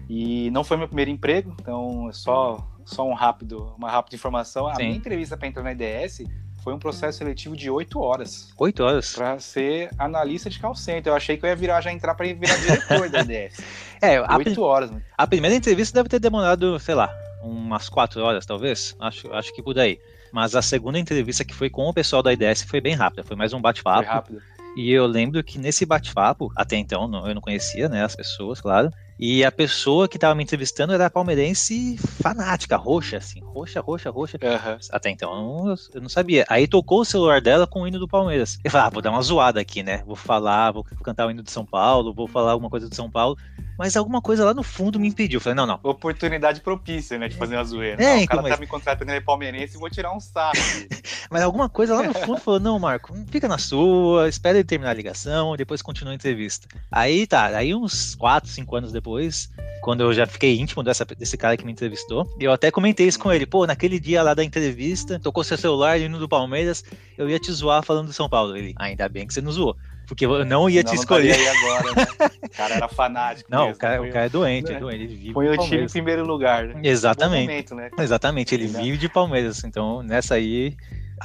E 0.08 0.50
não 0.50 0.62
foi 0.62 0.76
meu 0.76 0.86
primeiro 0.86 1.10
emprego, 1.10 1.56
então 1.60 2.08
é 2.08 2.12
só, 2.12 2.64
só 2.84 3.08
um 3.08 3.14
rápido, 3.14 3.74
uma 3.76 3.90
rápida 3.90 4.14
informação. 4.14 4.68
A 4.68 4.76
Sim. 4.76 4.84
minha 4.84 4.96
entrevista 4.96 5.36
para 5.36 5.48
entrar 5.48 5.62
na 5.62 5.72
IDS 5.72 6.22
foi 6.66 6.74
um 6.74 6.80
processo 6.80 7.18
seletivo 7.18 7.56
de 7.56 7.70
oito 7.70 8.00
horas. 8.00 8.52
Oito 8.58 8.82
horas? 8.82 9.14
Para 9.14 9.38
ser 9.38 9.88
analista 9.96 10.50
de 10.50 10.58
call 10.58 10.74
center. 10.74 11.12
Eu 11.12 11.16
achei 11.16 11.36
que 11.36 11.46
eu 11.46 11.48
ia 11.48 11.54
virar 11.54 11.80
já 11.80 11.92
entrar 11.92 12.12
para 12.16 12.26
virar 12.26 12.56
diretor 12.56 13.08
da 13.08 13.20
IDS. 13.20 13.60
É, 14.02 14.20
oito 14.36 14.62
horas. 14.62 14.90
Né? 14.90 15.00
A 15.16 15.28
primeira 15.28 15.54
entrevista 15.54 15.94
deve 15.96 16.08
ter 16.08 16.18
demorado, 16.18 16.78
sei 16.80 16.94
lá, 16.96 17.08
umas 17.40 17.88
quatro 17.88 18.20
horas, 18.20 18.44
talvez. 18.44 18.96
Acho, 18.98 19.32
acho 19.32 19.54
que 19.54 19.62
por 19.62 19.78
aí. 19.78 19.98
Mas 20.32 20.56
a 20.56 20.60
segunda 20.60 20.98
entrevista 20.98 21.44
que 21.44 21.54
foi 21.54 21.70
com 21.70 21.88
o 21.88 21.94
pessoal 21.94 22.20
da 22.20 22.32
IDS 22.32 22.62
foi 22.62 22.80
bem 22.80 22.94
rápida. 22.94 23.22
Foi 23.22 23.36
mais 23.36 23.52
um 23.52 23.60
bate-papo. 23.60 24.04
Foi 24.04 24.14
rápido. 24.14 24.42
E 24.76 24.90
eu 24.90 25.06
lembro 25.06 25.42
que 25.44 25.60
nesse 25.60 25.86
bate-papo, 25.86 26.52
até 26.56 26.76
então 26.76 27.04
eu 27.26 27.34
não 27.34 27.40
conhecia 27.40 27.88
né, 27.88 28.04
as 28.04 28.16
pessoas, 28.16 28.60
claro. 28.60 28.90
E 29.18 29.44
a 29.44 29.50
pessoa 29.50 30.06
que 30.08 30.18
estava 30.18 30.34
me 30.34 30.42
entrevistando 30.42 30.92
era 30.92 31.08
palmeirense 31.08 31.96
fanática, 31.96 32.76
roxa, 32.76 33.16
assim, 33.16 33.40
roxa, 33.40 33.80
roxa, 33.80 34.10
roxa. 34.10 34.38
Uhum. 34.42 34.78
Até 34.90 35.10
então 35.10 35.30
eu 35.30 35.36
não, 35.36 35.74
eu 35.94 36.00
não, 36.02 36.08
sabia. 36.08 36.44
Aí 36.48 36.68
tocou 36.68 37.00
o 37.00 37.04
celular 37.04 37.40
dela 37.40 37.66
com 37.66 37.82
o 37.82 37.88
hino 37.88 37.98
do 37.98 38.06
Palmeiras. 38.06 38.58
Eu 38.62 38.70
falei, 38.70 38.86
ah, 38.86 38.90
vou 38.90 39.00
dar 39.00 39.10
uma 39.10 39.22
zoada 39.22 39.58
aqui, 39.58 39.82
né? 39.82 40.02
Vou 40.06 40.16
falar, 40.16 40.72
vou 40.72 40.84
cantar 40.84 41.26
o 41.26 41.30
hino 41.30 41.42
de 41.42 41.50
São 41.50 41.64
Paulo, 41.64 42.12
vou 42.12 42.28
falar 42.28 42.52
alguma 42.52 42.68
coisa 42.68 42.90
de 42.90 42.94
São 42.94 43.10
Paulo 43.10 43.38
mas 43.78 43.96
alguma 43.96 44.20
coisa 44.20 44.44
lá 44.44 44.54
no 44.54 44.62
fundo 44.62 44.98
me 44.98 45.08
impediu. 45.08 45.40
falei, 45.40 45.56
não, 45.56 45.66
não. 45.66 45.80
Oportunidade 45.82 46.60
propícia, 46.60 47.18
né, 47.18 47.28
de 47.28 47.36
fazer 47.36 47.56
uma 47.56 47.64
zoeira. 47.64 48.02
É, 48.02 48.06
não, 48.06 48.12
então, 48.14 48.24
o 48.24 48.28
cara 48.28 48.42
mas... 48.42 48.52
tá 48.52 48.60
me 48.60 48.66
contratando 48.66 49.10
ele 49.10 49.18
é 49.18 49.20
palmeirense 49.20 49.76
e 49.76 49.80
vou 49.80 49.90
tirar 49.90 50.12
um 50.12 50.20
saco. 50.20 50.56
mas 51.30 51.42
alguma 51.42 51.68
coisa 51.68 51.94
lá 51.94 52.02
no 52.02 52.14
fundo 52.14 52.40
falou, 52.40 52.60
não, 52.60 52.78
Marco, 52.78 53.14
fica 53.30 53.48
na 53.48 53.58
sua, 53.58 54.28
espera 54.28 54.58
ele 54.58 54.64
terminar 54.64 54.90
a 54.90 54.94
ligação, 54.94 55.56
depois 55.56 55.82
continua 55.82 56.12
a 56.12 56.14
entrevista. 56.16 56.66
Aí 56.90 57.26
tá, 57.26 57.46
aí 57.56 57.74
uns 57.74 58.14
4, 58.14 58.48
5 58.48 58.76
anos 58.76 58.92
depois, 58.92 59.50
quando 59.82 60.02
eu 60.02 60.12
já 60.12 60.26
fiquei 60.26 60.58
íntimo 60.58 60.82
dessa, 60.82 61.04
desse 61.04 61.36
cara 61.36 61.56
que 61.56 61.64
me 61.64 61.72
entrevistou, 61.72 62.28
eu 62.40 62.52
até 62.52 62.70
comentei 62.70 63.06
isso 63.06 63.18
com 63.18 63.32
ele, 63.32 63.46
pô, 63.46 63.66
naquele 63.66 64.00
dia 64.00 64.22
lá 64.22 64.34
da 64.34 64.44
entrevista, 64.44 65.18
tocou 65.18 65.44
seu 65.44 65.56
celular 65.56 66.00
indo 66.00 66.18
do 66.18 66.28
Palmeiras, 66.28 66.84
eu 67.16 67.28
ia 67.28 67.38
te 67.38 67.52
zoar 67.52 67.82
falando 67.82 68.06
do 68.06 68.12
São 68.12 68.28
Paulo. 68.28 68.56
Ele, 68.56 68.74
ainda 68.76 69.08
bem 69.08 69.26
que 69.26 69.34
você 69.34 69.40
não 69.40 69.52
zoou. 69.52 69.76
Porque 70.06 70.24
eu 70.24 70.44
não 70.44 70.70
ia 70.70 70.80
Senão 70.80 70.92
te 70.92 70.98
escolher. 70.98 71.36
Não 71.36 71.56
agora, 71.56 71.94
né? 71.94 72.06
O 72.44 72.56
cara 72.56 72.74
era 72.74 72.88
fanático. 72.88 73.50
Não, 73.50 73.66
mesmo, 73.66 73.74
o, 73.74 73.78
cara, 73.78 74.02
o 74.02 74.12
cara 74.12 74.26
é 74.26 74.28
doente, 74.28 74.72
é 74.72 74.78
doente. 74.78 75.02
Ele 75.02 75.06
vive 75.06 75.32
Põe 75.32 75.48
o 75.48 75.58
time 75.58 75.82
em 75.82 75.88
primeiro 75.88 76.24
lugar, 76.24 76.66
né? 76.66 76.80
Exatamente. 76.84 77.48
Momento, 77.48 77.74
né? 77.74 77.90
Exatamente, 77.98 78.54
ele 78.54 78.66
vive 78.66 78.96
de 78.96 79.08
Palmeiras. 79.08 79.64
Então, 79.64 80.02
nessa 80.02 80.36
aí, 80.36 80.76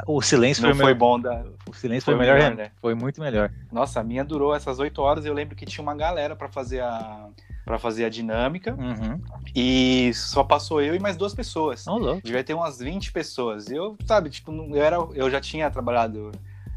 o 0.07 0.21
silêncio 0.21 0.63
não 0.63 0.73
foi, 0.73 0.85
foi 0.85 0.93
bom 0.93 1.19
da... 1.19 1.43
o 1.69 1.73
silêncio 1.73 2.05
foi, 2.05 2.15
foi 2.15 2.25
melhor, 2.25 2.39
melhor, 2.39 2.55
né? 2.55 2.71
Foi 2.81 2.95
muito 2.95 3.21
melhor. 3.21 3.51
Nossa, 3.71 4.00
a 4.00 4.03
minha 4.03 4.23
durou 4.23 4.55
essas 4.55 4.79
oito 4.79 5.01
horas. 5.01 5.25
Eu 5.25 5.33
lembro 5.33 5.55
que 5.55 5.65
tinha 5.65 5.83
uma 5.83 5.95
galera 5.95 6.35
para 6.35 6.47
fazer 6.47 6.81
a 6.81 7.27
para 7.63 7.77
fazer 7.77 8.05
a 8.05 8.09
dinâmica 8.09 8.73
uhum. 8.73 9.21
e 9.55 10.11
só 10.15 10.43
passou 10.43 10.81
eu 10.81 10.95
e 10.95 11.00
mais 11.00 11.15
duas 11.15 11.33
pessoas. 11.33 11.85
Oh, 11.88 12.15
Devia 12.15 12.43
ter 12.43 12.55
umas 12.55 12.79
20 12.79 13.11
pessoas. 13.11 13.69
Eu, 13.69 13.95
sabe, 14.05 14.31
tipo, 14.31 14.51
eu 14.51 14.83
era 14.83 14.97
eu 15.13 15.29
já 15.29 15.39
tinha 15.39 15.69
trabalhado 15.69 16.31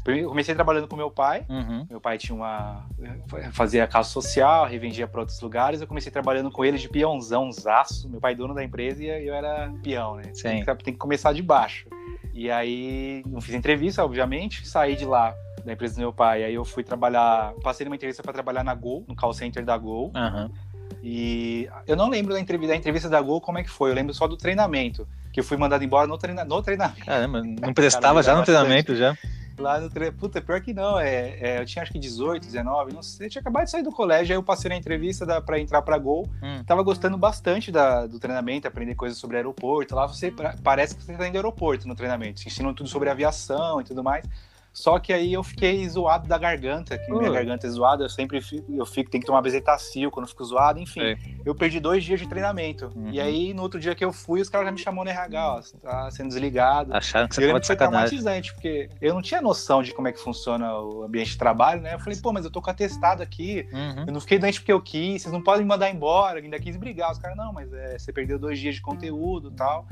Eu 0.05 0.29
comecei 0.29 0.53
trabalhando 0.53 0.87
com 0.87 0.95
meu 0.95 1.09
pai. 1.09 1.45
Uhum. 1.49 1.87
Meu 1.89 1.99
pai 1.99 2.17
tinha 2.17 2.35
uma. 2.35 2.85
fazia 3.51 3.87
casa 3.87 4.09
social, 4.09 4.65
revendia 4.65 5.07
para 5.07 5.21
outros 5.21 5.39
lugares. 5.41 5.81
Eu 5.81 5.87
comecei 5.87 6.11
trabalhando 6.11 6.51
com 6.51 6.63
ele 6.63 6.77
de 6.77 6.87
peãozão, 6.87 7.51
zaço. 7.51 8.07
Meu 8.09 8.19
pai 8.19 8.33
é 8.33 8.35
dono 8.35 8.53
da 8.53 8.63
empresa 8.63 9.03
e 9.03 9.27
eu 9.27 9.33
era 9.33 9.71
peão, 9.83 10.15
né? 10.15 10.23
Sim. 10.33 10.63
Tem 10.63 10.65
que, 10.65 10.83
tem 10.83 10.93
que 10.93 10.99
começar 10.99 11.33
de 11.33 11.41
baixo. 11.41 11.87
E 12.33 12.51
aí, 12.51 13.23
não 13.25 13.39
fiz 13.39 13.55
entrevista, 13.55 14.03
obviamente, 14.03 14.67
saí 14.67 14.95
de 14.95 15.05
lá 15.05 15.33
da 15.65 15.73
empresa 15.73 15.95
do 15.95 16.01
meu 16.01 16.13
pai. 16.13 16.43
Aí 16.43 16.53
eu 16.53 16.63
fui 16.63 16.83
trabalhar, 16.83 17.53
passei 17.63 17.85
numa 17.85 17.95
entrevista 17.95 18.21
para 18.21 18.33
trabalhar 18.33 18.63
na 18.63 18.75
Gol, 18.75 19.03
no 19.07 19.15
call 19.15 19.33
center 19.33 19.65
da 19.65 19.77
Gol. 19.77 20.11
Aham. 20.13 20.51
E 21.01 21.69
eu 21.87 21.95
não 21.95 22.09
lembro 22.09 22.33
da 22.33 22.39
entrevista, 22.39 22.73
da 22.73 22.77
entrevista 22.77 23.09
da 23.09 23.21
Gol 23.21 23.39
como 23.41 23.57
é 23.57 23.63
que 23.63 23.69
foi. 23.69 23.89
Eu 23.89 23.95
lembro 23.95 24.13
só 24.13 24.27
do 24.27 24.37
treinamento, 24.37 25.07
que 25.31 25.39
eu 25.39 25.43
fui 25.43 25.57
mandado 25.57 25.83
embora 25.83 26.07
no, 26.07 26.17
treina, 26.17 26.43
no 26.43 26.61
treinamento. 26.61 27.05
Caramba, 27.05 27.41
não 27.41 27.73
prestava 27.73 28.21
já 28.21 28.33
no 28.33 28.39
bastante. 28.39 28.45
treinamento 28.45 28.95
já. 28.95 29.15
Lá 29.57 29.79
no 29.79 29.89
treinamento. 29.89 30.19
Puta, 30.19 30.41
pior 30.41 30.59
que 30.61 30.73
não. 30.73 30.99
É, 30.99 31.37
é, 31.39 31.59
eu 31.61 31.65
tinha 31.65 31.81
acho 31.83 31.91
que 31.91 31.99
18, 31.99 32.45
19, 32.45 32.93
não 32.93 33.01
sei. 33.01 33.27
Eu 33.27 33.29
tinha 33.31 33.41
acabado 33.41 33.65
de 33.65 33.71
sair 33.71 33.83
do 33.83 33.91
colégio, 33.91 34.33
aí 34.33 34.37
eu 34.37 34.43
passei 34.43 34.69
na 34.69 34.75
entrevista 34.75 35.25
da, 35.25 35.39
pra 35.41 35.59
entrar 35.59 35.81
pra 35.81 35.97
Gol. 35.97 36.27
Hum. 36.43 36.63
Tava 36.65 36.83
gostando 36.83 37.17
bastante 37.17 37.71
da, 37.71 38.05
do 38.05 38.19
treinamento, 38.19 38.67
aprender 38.67 38.95
coisas 38.95 39.17
sobre 39.17 39.37
aeroporto. 39.37 39.95
Lá 39.95 40.05
você 40.07 40.29
pra- 40.31 40.55
parece 40.63 40.95
que 40.95 41.03
você 41.03 41.13
tá 41.13 41.27
indo 41.27 41.35
aeroporto 41.35 41.87
no 41.87 41.95
treinamento, 41.95 42.41
te 42.41 42.47
ensinam 42.47 42.73
tudo 42.73 42.89
sobre 42.89 43.09
aviação 43.09 43.79
e 43.81 43.83
tudo 43.83 44.03
mais. 44.03 44.25
Só 44.75 44.99
que 44.99 45.13
aí 45.13 45.31
eu 45.31 45.41
fiquei 45.41 45.87
zoado 45.87 46.27
da 46.27 46.37
garganta, 46.37 46.97
que 46.97 47.09
minha 47.09 47.29
Ui. 47.29 47.33
garganta 47.33 47.65
é 47.65 47.69
zoada, 47.69 48.03
eu 48.03 48.09
sempre 48.09 48.41
fico, 48.41 48.69
eu 48.75 48.85
fico, 48.85 49.09
tem 49.09 49.21
que 49.21 49.25
tomar 49.25 49.41
bezetacil 49.41 50.11
quando 50.11 50.25
eu 50.25 50.29
fico 50.29 50.43
zoado, 50.43 50.77
enfim. 50.81 51.15
Eu 51.45 51.55
perdi 51.55 51.79
dois 51.79 52.03
dias 52.03 52.19
de 52.19 52.27
treinamento. 52.27 52.91
Uhum. 52.93 53.09
E 53.09 53.21
aí, 53.21 53.53
no 53.53 53.61
outro 53.61 53.79
dia 53.79 53.95
que 53.95 54.03
eu 54.03 54.11
fui, 54.11 54.41
os 54.41 54.49
caras 54.49 54.65
já 54.67 54.71
me 54.73 54.77
chamou 54.77 55.05
no 55.05 55.09
RH, 55.09 55.47
ó, 55.47 55.61
tá 55.81 56.11
sendo 56.11 56.27
desligado. 56.27 56.93
Acharam 56.93 57.25
que 57.29 57.35
você 57.35 57.47
tava 57.47 57.59
de 57.61 57.67
sacanagem. 57.67 58.19
traumatizante, 58.19 58.53
porque 58.53 58.89
eu 59.01 59.13
não 59.13 59.21
tinha 59.21 59.41
noção 59.41 59.81
de 59.81 59.93
como 59.93 60.09
é 60.09 60.11
que 60.11 60.19
funciona 60.19 60.77
o 60.77 61.03
ambiente 61.03 61.31
de 61.31 61.37
trabalho, 61.37 61.79
né? 61.81 61.93
Eu 61.93 61.99
falei, 61.99 62.19
pô, 62.19 62.33
mas 62.33 62.43
eu 62.43 62.51
tô 62.51 62.61
com 62.61 62.69
atestado 62.69 63.23
aqui, 63.23 63.65
Uhum. 63.71 64.03
eu 64.07 64.11
não 64.13 64.19
fiquei 64.19 64.37
doente 64.37 64.59
porque 64.59 64.73
eu 64.73 64.81
quis, 64.81 65.21
vocês 65.21 65.31
não 65.31 65.41
podem 65.41 65.61
me 65.61 65.69
mandar 65.69 65.89
embora, 65.89 66.39
ainda 66.41 66.59
quis 66.59 66.75
brigar. 66.75 67.11
Os 67.13 67.17
caras, 67.17 67.37
não, 67.37 67.53
mas 67.53 67.71
é, 67.71 67.97
você 67.97 68.11
perdeu 68.11 68.37
dois 68.37 68.59
dias 68.59 68.75
de 68.75 68.81
conteúdo 68.81 69.51
e 69.51 69.55
tal, 69.55 69.87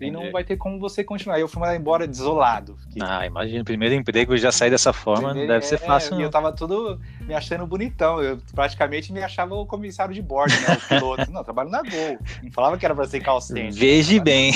e 0.00 0.10
não 0.10 0.20
Entendi. 0.20 0.32
vai 0.32 0.44
ter 0.44 0.56
como 0.56 0.78
você 0.78 1.02
continuar. 1.04 1.38
Eu 1.38 1.48
fui 1.48 1.60
mandar 1.60 1.76
embora 1.76 2.06
desolado. 2.06 2.76
Fiquei- 2.84 3.02
Ah, 3.04 3.26
imagina, 3.26 3.64
primeiro 3.64 3.94
emprego 3.94 4.36
já 4.36 4.50
sair 4.52 4.70
dessa 4.70 4.92
forma, 4.92 5.32
não 5.34 5.46
deve 5.46 5.64
ser 5.66 5.76
É, 5.76 5.78
fácil, 5.78 6.14
E 6.14 6.16
não. 6.16 6.22
eu 6.22 6.30
tava 6.30 6.52
tudo 6.52 7.00
me 7.20 7.34
achando 7.34 7.66
bonitão. 7.66 8.22
Eu 8.22 8.38
praticamente 8.54 9.12
me 9.12 9.22
achava 9.22 9.54
o 9.54 9.66
comissário 9.66 10.14
de 10.14 10.22
bordo, 10.22 10.52
né? 10.52 10.76
O 10.76 10.88
piloto. 10.88 11.30
não, 11.30 11.44
trabalho 11.44 11.70
na 11.70 11.82
Gol. 11.82 12.18
Não 12.42 12.50
falava 12.52 12.76
que 12.78 12.84
era 12.84 12.94
pra 12.94 13.06
ser 13.06 13.20
call 13.20 13.40
center. 13.40 13.72
Veja 13.72 14.20
bem. 14.22 14.52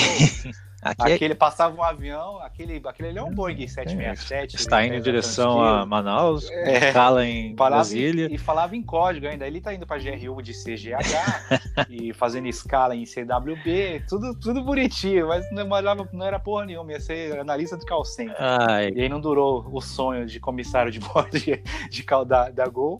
Aqui 0.83 1.11
é, 1.11 1.15
Aquele 1.15 1.35
passava 1.35 1.75
um 1.75 1.83
avião, 1.83 2.39
aquele, 2.41 2.81
aquele 2.85 3.09
ali 3.09 3.17
é 3.17 3.23
um 3.23 3.31
Boeing 3.31 3.67
767. 3.67 4.55
está 4.55 4.85
indo 4.85 4.95
em 4.95 5.01
direção 5.01 5.61
a. 5.61 5.85
Manaus, 5.85 6.49
É. 6.51 6.89
escala 6.89 7.25
em 7.25 7.55
Falava 7.55 7.75
Brasília. 7.75 8.27
e, 8.29 8.35
e 8.35 8.37
falava 8.37 8.75
em 8.75 8.81
código 8.83 9.27
ainda. 9.27 9.47
Ele 9.47 9.61
tá 9.61 9.73
indo 9.73 9.85
pra 9.87 9.97
GRU 9.97 10.41
de 10.41 10.53
CGH 10.53 10.99
e 11.89 12.13
fazendo 12.13 12.47
escala 12.47 12.95
em 12.95 13.05
CWB, 13.05 14.03
tudo, 14.07 14.33
tudo 14.39 14.63
bonitinho, 14.63 15.27
mas 15.27 15.45
não, 15.51 15.75
era- 15.75 15.95
não 16.11 16.25
era 16.25 16.39
porra 16.39 16.65
nenhuma, 16.65 16.91
ia 16.91 16.99
ser 16.99 17.39
analista 17.39 17.77
do 17.77 17.85
call 17.85 18.03
center. 18.05 18.35
Ai, 18.39 18.91
E 18.95 19.01
aí 19.01 19.09
não 19.09 19.19
durou 19.21 19.65
o 19.71 19.81
sonho 19.81 20.25
de 20.25 20.39
comissário 20.39 20.91
de 20.91 20.99
bordo 21.01 21.39
de, 21.39 21.61
de 21.89 22.03
cal- 22.03 22.25
da, 22.25 22.49
da 22.49 22.67
Gol. 22.67 22.97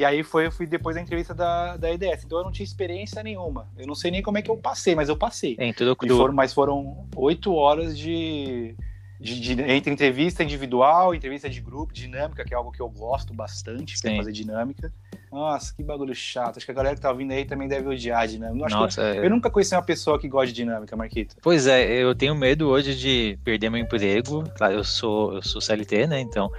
E 0.00 0.04
aí 0.06 0.22
foi, 0.22 0.46
eu 0.46 0.50
fui 0.50 0.66
depois 0.66 0.96
da 0.96 1.02
entrevista 1.02 1.34
da, 1.34 1.76
da 1.76 1.92
EDS. 1.92 2.24
Então 2.24 2.38
eu 2.38 2.44
não 2.44 2.50
tinha 2.50 2.64
experiência 2.64 3.22
nenhuma. 3.22 3.68
Eu 3.76 3.86
não 3.86 3.94
sei 3.94 4.10
nem 4.10 4.22
como 4.22 4.38
é 4.38 4.42
que 4.42 4.50
eu 4.50 4.56
passei, 4.56 4.94
mas 4.94 5.10
eu 5.10 5.16
passei. 5.16 5.56
em 5.58 5.74
tudo 5.74 5.94
cru. 5.94 6.16
foram, 6.16 6.32
mas 6.32 6.54
foram 6.54 7.06
oito 7.16 7.52
horas 7.52 7.98
de, 7.98 8.74
de- 9.20 9.40
de- 9.40 9.62
entre 9.62 9.92
entrevista 9.92 10.42
individual, 10.42 11.14
entrevista 11.14 11.50
de 11.50 11.60
grupo, 11.60 11.92
dinâmica, 11.92 12.42
que 12.46 12.54
é 12.54 12.56
algo 12.56 12.72
que 12.72 12.80
eu 12.80 12.88
gosto 12.88 13.34
bastante, 13.34 13.92
é 13.92 14.08
Sim. 14.08 14.16
fazer 14.16 14.32
dinâmica. 14.32 14.90
Nossa, 15.30 15.74
que 15.74 15.82
bagulho 15.82 16.14
chato. 16.14 16.56
Acho 16.56 16.64
que 16.64 16.72
a 16.72 16.74
galera 16.74 16.94
que 16.94 17.02
tá 17.02 17.10
ouvindo 17.10 17.32
aí 17.32 17.44
também 17.44 17.68
deve 17.68 17.86
odiar 17.86 18.22
a 18.22 18.26
dinâmica. 18.26 18.70
Nossa, 18.70 19.02
eu, 19.02 19.06
é- 19.06 19.26
eu 19.26 19.28
nunca 19.28 19.50
conheci 19.50 19.74
uma 19.74 19.82
pessoa 19.82 20.18
que 20.18 20.26
gosta 20.30 20.46
de 20.46 20.54
dinâmica, 20.54 20.96
Marquito. 20.96 21.36
Pois 21.42 21.66
é, 21.66 21.86
eu 22.02 22.14
tenho 22.14 22.34
medo 22.34 22.70
hoje 22.70 22.96
de 22.96 23.38
perder 23.44 23.68
meu 23.68 23.78
emprego. 23.78 24.44
Claro, 24.56 24.72
eu 24.72 24.82
sou, 24.82 25.34
eu 25.34 25.42
sou 25.42 25.60
CLT, 25.60 26.06
né? 26.06 26.20
Então 26.20 26.50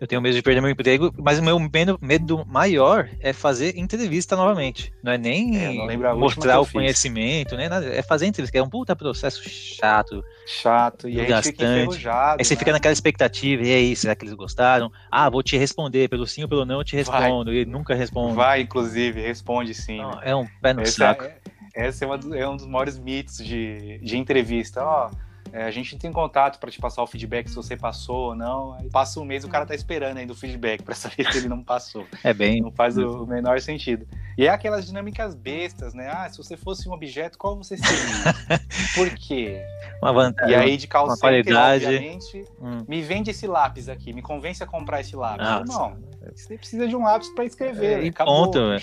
eu 0.00 0.06
tenho 0.06 0.22
medo 0.22 0.34
de 0.34 0.42
perder 0.42 0.62
meu 0.62 0.70
emprego, 0.70 1.12
mas 1.18 1.38
o 1.38 1.42
meu 1.42 1.58
medo, 1.58 1.98
medo 2.00 2.44
maior 2.46 3.06
é 3.20 3.34
fazer 3.34 3.76
entrevista 3.76 4.34
novamente. 4.34 4.90
Não 5.02 5.12
é 5.12 5.18
nem 5.18 5.58
É, 5.58 5.96
não 5.98 6.18
mostrar 6.18 6.58
o 6.58 6.66
conhecimento, 6.66 7.54
nem 7.54 7.68
nada. 7.68 7.86
É 7.86 8.00
fazer 8.00 8.26
entrevista, 8.26 8.50
que 8.50 8.58
é 8.58 8.62
um 8.62 8.70
puta 8.70 8.96
processo 8.96 9.46
chato. 9.46 10.24
Chato. 10.46 11.06
E 11.06 11.20
enferrujado. 11.20 12.38
Aí 12.40 12.44
você 12.44 12.54
né? 12.54 12.58
fica 12.58 12.72
naquela 12.72 12.94
expectativa, 12.94 13.62
e 13.62 13.74
aí, 13.74 13.94
será 13.94 14.14
que 14.14 14.24
eles 14.24 14.34
gostaram? 14.34 14.90
Ah, 15.10 15.28
vou 15.28 15.42
te 15.42 15.58
responder, 15.58 16.08
pelo 16.08 16.26
sim 16.26 16.42
ou 16.42 16.48
pelo 16.48 16.64
não 16.64 16.78
eu 16.78 16.84
te 16.84 17.02
Vai. 17.02 17.20
respondo, 17.20 17.52
e 17.52 17.66
nunca 17.66 17.94
respondo. 17.94 18.34
Vai, 18.34 18.62
inclusive, 18.62 19.20
responde 19.20 19.74
sim. 19.74 19.98
Não, 19.98 20.12
né? 20.12 20.22
é 20.24 20.34
um 20.34 20.46
pé 20.62 20.72
no 20.72 20.80
Esse 20.80 20.92
saco. 20.92 21.24
é, 21.24 21.88
esse 21.88 22.02
é, 22.02 22.06
uma 22.06 22.18
é 22.36 22.48
um 22.48 22.56
dos 22.56 22.66
maiores 22.66 22.98
mitos 22.98 23.36
de, 23.36 23.98
de 23.98 24.16
entrevista. 24.16 24.82
Ó, 24.82 25.10
é, 25.52 25.64
a 25.64 25.70
gente 25.70 25.96
tem 25.96 26.12
contato 26.12 26.58
para 26.58 26.70
te 26.70 26.78
passar 26.80 27.02
o 27.02 27.06
feedback 27.06 27.48
se 27.48 27.54
você 27.56 27.76
passou 27.76 28.28
ou 28.28 28.34
não. 28.34 28.74
Aí 28.74 28.88
passa 28.90 29.20
um 29.20 29.24
mês 29.24 29.44
o 29.44 29.48
cara 29.48 29.66
tá 29.66 29.74
esperando 29.74 30.16
ainda 30.18 30.32
o 30.32 30.36
feedback 30.36 30.82
para 30.82 30.94
saber 30.96 31.30
se 31.30 31.38
ele 31.38 31.48
não 31.48 31.62
passou. 31.62 32.06
É 32.22 32.32
bem. 32.32 32.60
Não 32.60 32.70
faz 32.70 32.96
o, 32.96 33.26
menor 33.26 33.60
sentido. 33.60 34.06
E 34.36 34.46
é 34.46 34.48
aquelas 34.48 34.86
dinâmicas 34.86 35.34
bestas, 35.34 35.94
né? 35.94 36.08
Ah, 36.12 36.28
se 36.28 36.38
você 36.38 36.56
fosse 36.56 36.88
um 36.88 36.92
objeto, 36.92 37.36
qual 37.38 37.56
você 37.56 37.76
seria? 37.76 38.58
Por 38.94 39.10
quê? 39.10 39.62
Uma 40.02 40.12
vantagem. 40.12 40.52
E 40.52 40.54
aí 40.56 40.76
de 40.76 40.88
qualidade. 40.88 41.86
obviamente, 41.86 42.44
Hum. 42.60 42.84
me 42.88 43.02
vende 43.02 43.30
esse 43.30 43.46
lápis 43.46 43.88
aqui, 43.88 44.12
me 44.12 44.22
convence 44.22 44.62
a 44.62 44.66
comprar 44.66 45.00
esse 45.00 45.14
lápis. 45.16 45.46
Nossa. 45.46 45.78
Não, 45.78 45.96
você 46.34 46.56
precisa 46.58 46.86
de 46.86 46.94
um 46.96 47.02
lápis 47.02 47.28
para 47.30 47.44
escrever. 47.44 48.00
É, 48.00 48.04
e 48.04 48.08
acabou. 48.08 48.46
ponto, 48.46 48.58
velho. 48.68 48.82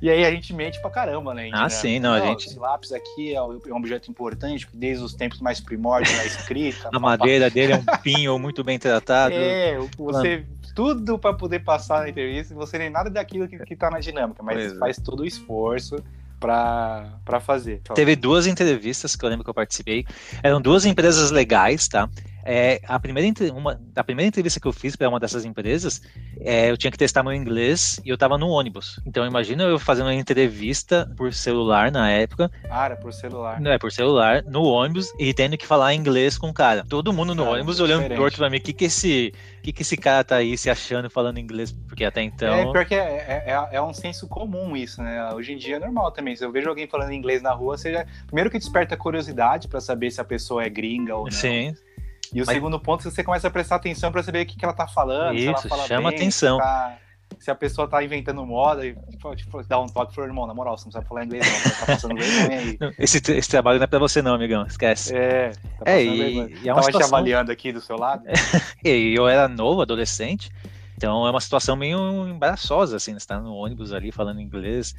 E 0.00 0.10
aí 0.10 0.24
a 0.24 0.30
gente 0.32 0.52
mente 0.52 0.80
pra 0.80 0.90
caramba, 0.90 1.32
né? 1.32 1.48
Ah, 1.52 1.68
sim, 1.68 2.00
não, 2.00 2.12
a 2.12 2.20
gente- 2.20 2.48
Esse 2.48 2.58
lápis 2.58 2.90
aqui 2.92 3.34
é 3.34 3.40
um 3.40 3.76
objeto 3.76 4.10
importante, 4.10 4.66
desde 4.74 5.04
os 5.04 5.14
tempos 5.14 5.40
mais 5.40 5.60
primórdios 5.60 6.16
da 6.16 6.24
escrita. 6.24 6.90
A 6.92 6.98
madeira 6.98 7.48
dele 7.48 7.74
é 7.74 7.76
um 7.76 7.84
pinho 8.02 8.38
muito 8.38 8.64
bem 8.64 8.78
tratado. 8.78 9.34
É, 9.34 9.78
você 9.96 10.44
tudo 10.74 11.18
pra 11.18 11.32
poder 11.34 11.60
passar 11.60 12.00
na 12.00 12.08
entrevista, 12.08 12.54
você 12.54 12.78
nem 12.78 12.90
nada 12.90 13.10
daquilo 13.10 13.46
que, 13.46 13.58
que 13.58 13.76
tá 13.76 13.90
na 13.90 14.00
dinâmica, 14.00 14.42
mas 14.42 14.56
Pois 14.56 14.72
é. 14.72 14.78
faz 14.78 14.96
todo 14.96 15.20
o 15.20 15.26
esforço 15.26 15.96
pra 16.40 17.40
fazer. 17.40 17.80
Teve 17.94 18.16
duas 18.16 18.46
entrevistas 18.46 19.14
que 19.14 19.24
eu 19.24 19.28
lembro 19.28 19.44
que 19.44 19.50
eu 19.50 19.54
participei. 19.54 20.04
Eram 20.42 20.60
duas 20.60 20.84
empresas 20.84 21.30
legais, 21.30 21.86
tá? 21.86 22.08
É, 22.44 22.80
a, 22.86 22.98
primeira, 22.98 23.28
uma, 23.54 23.80
a 23.94 24.04
primeira 24.04 24.28
entrevista 24.28 24.60
que 24.60 24.66
eu 24.66 24.72
fiz 24.72 24.96
para 24.96 25.08
uma 25.08 25.20
dessas 25.20 25.44
empresas, 25.44 26.02
é, 26.40 26.70
eu 26.70 26.76
tinha 26.76 26.90
que 26.90 26.98
testar 26.98 27.22
meu 27.22 27.32
inglês 27.32 28.00
e 28.04 28.08
eu 28.08 28.18
tava 28.18 28.36
no 28.36 28.48
ônibus. 28.48 29.00
Então 29.06 29.26
imagina 29.26 29.62
eu 29.64 29.78
fazendo 29.78 30.06
uma 30.06 30.14
entrevista 30.14 31.10
por 31.16 31.32
celular 31.32 31.90
na 31.90 32.10
época, 32.10 32.50
Cara, 32.68 32.96
por 32.96 33.12
celular. 33.12 33.60
não 33.60 33.70
é 33.70 33.78
por 33.78 33.92
celular, 33.92 34.42
no 34.44 34.64
ônibus 34.64 35.12
e 35.18 35.32
tendo 35.32 35.56
que 35.56 35.66
falar 35.66 35.94
inglês 35.94 36.36
com 36.36 36.48
o 36.48 36.54
cara. 36.54 36.84
Todo 36.88 37.12
mundo 37.12 37.34
no 37.34 37.44
Cara, 37.44 37.56
ônibus 37.56 37.80
olhando 37.80 38.02
diferente. 38.02 38.18
torto 38.18 38.36
pra 38.38 38.50
mim, 38.50 38.56
o 38.56 38.60
que 38.60 38.72
que 38.72 38.84
esse, 38.86 39.32
que 39.62 39.72
que 39.72 39.82
esse 39.82 39.96
cara 39.96 40.24
tá 40.24 40.36
aí 40.36 40.56
se 40.58 40.68
achando 40.68 41.08
falando 41.08 41.38
inglês? 41.38 41.72
Porque 41.88 42.04
até 42.04 42.22
então... 42.22 42.54
É, 42.54 42.72
pior 42.72 42.84
que 42.84 42.94
é, 42.94 43.44
é, 43.46 43.68
é 43.72 43.82
um 43.82 43.92
senso 43.92 44.26
comum 44.26 44.76
isso, 44.76 45.02
né? 45.02 45.32
Hoje 45.32 45.52
em 45.52 45.56
dia 45.56 45.76
é 45.76 45.78
normal 45.78 46.10
também. 46.12 46.34
Se 46.34 46.44
eu 46.44 46.50
vejo 46.50 46.68
alguém 46.68 46.86
falando 46.86 47.12
inglês 47.12 47.42
na 47.42 47.52
rua, 47.52 47.76
você 47.76 47.92
já... 47.92 48.06
primeiro 48.26 48.50
que 48.50 48.58
desperta 48.58 48.96
curiosidade 48.96 49.68
pra 49.68 49.80
saber 49.80 50.10
se 50.10 50.20
a 50.20 50.24
pessoa 50.24 50.64
é 50.64 50.68
gringa 50.68 51.14
ou 51.16 51.24
não. 51.24 51.30
Sim, 51.30 51.74
E 52.32 52.40
o 52.42 52.46
Mas- 52.46 52.54
segundo 52.54 52.78
ponto, 52.80 53.02
você 53.02 53.22
começa 53.22 53.48
a 53.48 53.50
prestar 53.50 53.76
atenção 53.76 54.10
pra 54.10 54.22
saber 54.22 54.42
o 54.44 54.46
que, 54.46 54.56
que 54.56 54.64
ela 54.64 54.74
tá 54.74 54.86
falando. 54.86 55.38
se 55.38 55.46
ela 55.46 55.58
Isso, 55.58 55.68
fala 55.68 55.86
chama 55.86 56.08
bem, 56.10 56.18
atenção. 56.18 56.56
Se, 56.58 56.62
tá- 56.62 56.98
se 57.40 57.50
a 57.50 57.54
pessoa 57.54 57.88
tá 57.88 58.02
inventando 58.04 58.44
moda 58.44 58.86
e 58.86 58.94
tipo, 59.10 59.34
tipo, 59.34 59.62
dá 59.66 59.80
um 59.80 59.86
toque 59.86 60.14
pro 60.14 60.24
irmão, 60.24 60.46
na 60.46 60.52
moral, 60.54 60.76
você 60.76 60.84
não 60.84 60.92
sabe 60.92 61.06
falar 61.08 61.24
inglês, 61.24 61.44
não. 61.46 61.70
Tá 61.80 61.86
passando 61.86 62.14
aí. 62.20 62.78
esse, 62.98 63.18
esse 63.32 63.48
trabalho 63.48 63.78
não 63.78 63.84
é 63.84 63.86
pra 63.86 63.98
você 63.98 64.20
não, 64.22 64.34
amigão, 64.34 64.64
esquece. 64.66 65.16
É, 65.16 65.50
tá 65.50 65.90
É, 65.92 66.02
e, 66.02 66.18
vergonha. 66.18 66.58
e 66.62 66.68
é 66.68 66.72
uma 66.72 66.80
Tava 66.80 66.80
te 66.80 66.92
situação... 66.92 67.16
avaliando 67.16 67.50
aqui 67.50 67.72
do 67.72 67.80
seu 67.80 67.96
lado. 67.96 68.22
E 68.84 69.14
eu 69.16 69.26
era 69.28 69.46
novo, 69.48 69.80
adolescente, 69.82 70.50
então 70.96 71.26
é 71.26 71.30
uma 71.30 71.40
situação 71.40 71.74
meio 71.76 72.26
embaraçosa, 72.28 72.96
assim, 72.96 73.12
você 73.18 73.26
tá 73.26 73.40
no 73.40 73.54
ônibus 73.54 73.92
ali 73.92 74.12
falando 74.12 74.40
inglês. 74.40 74.94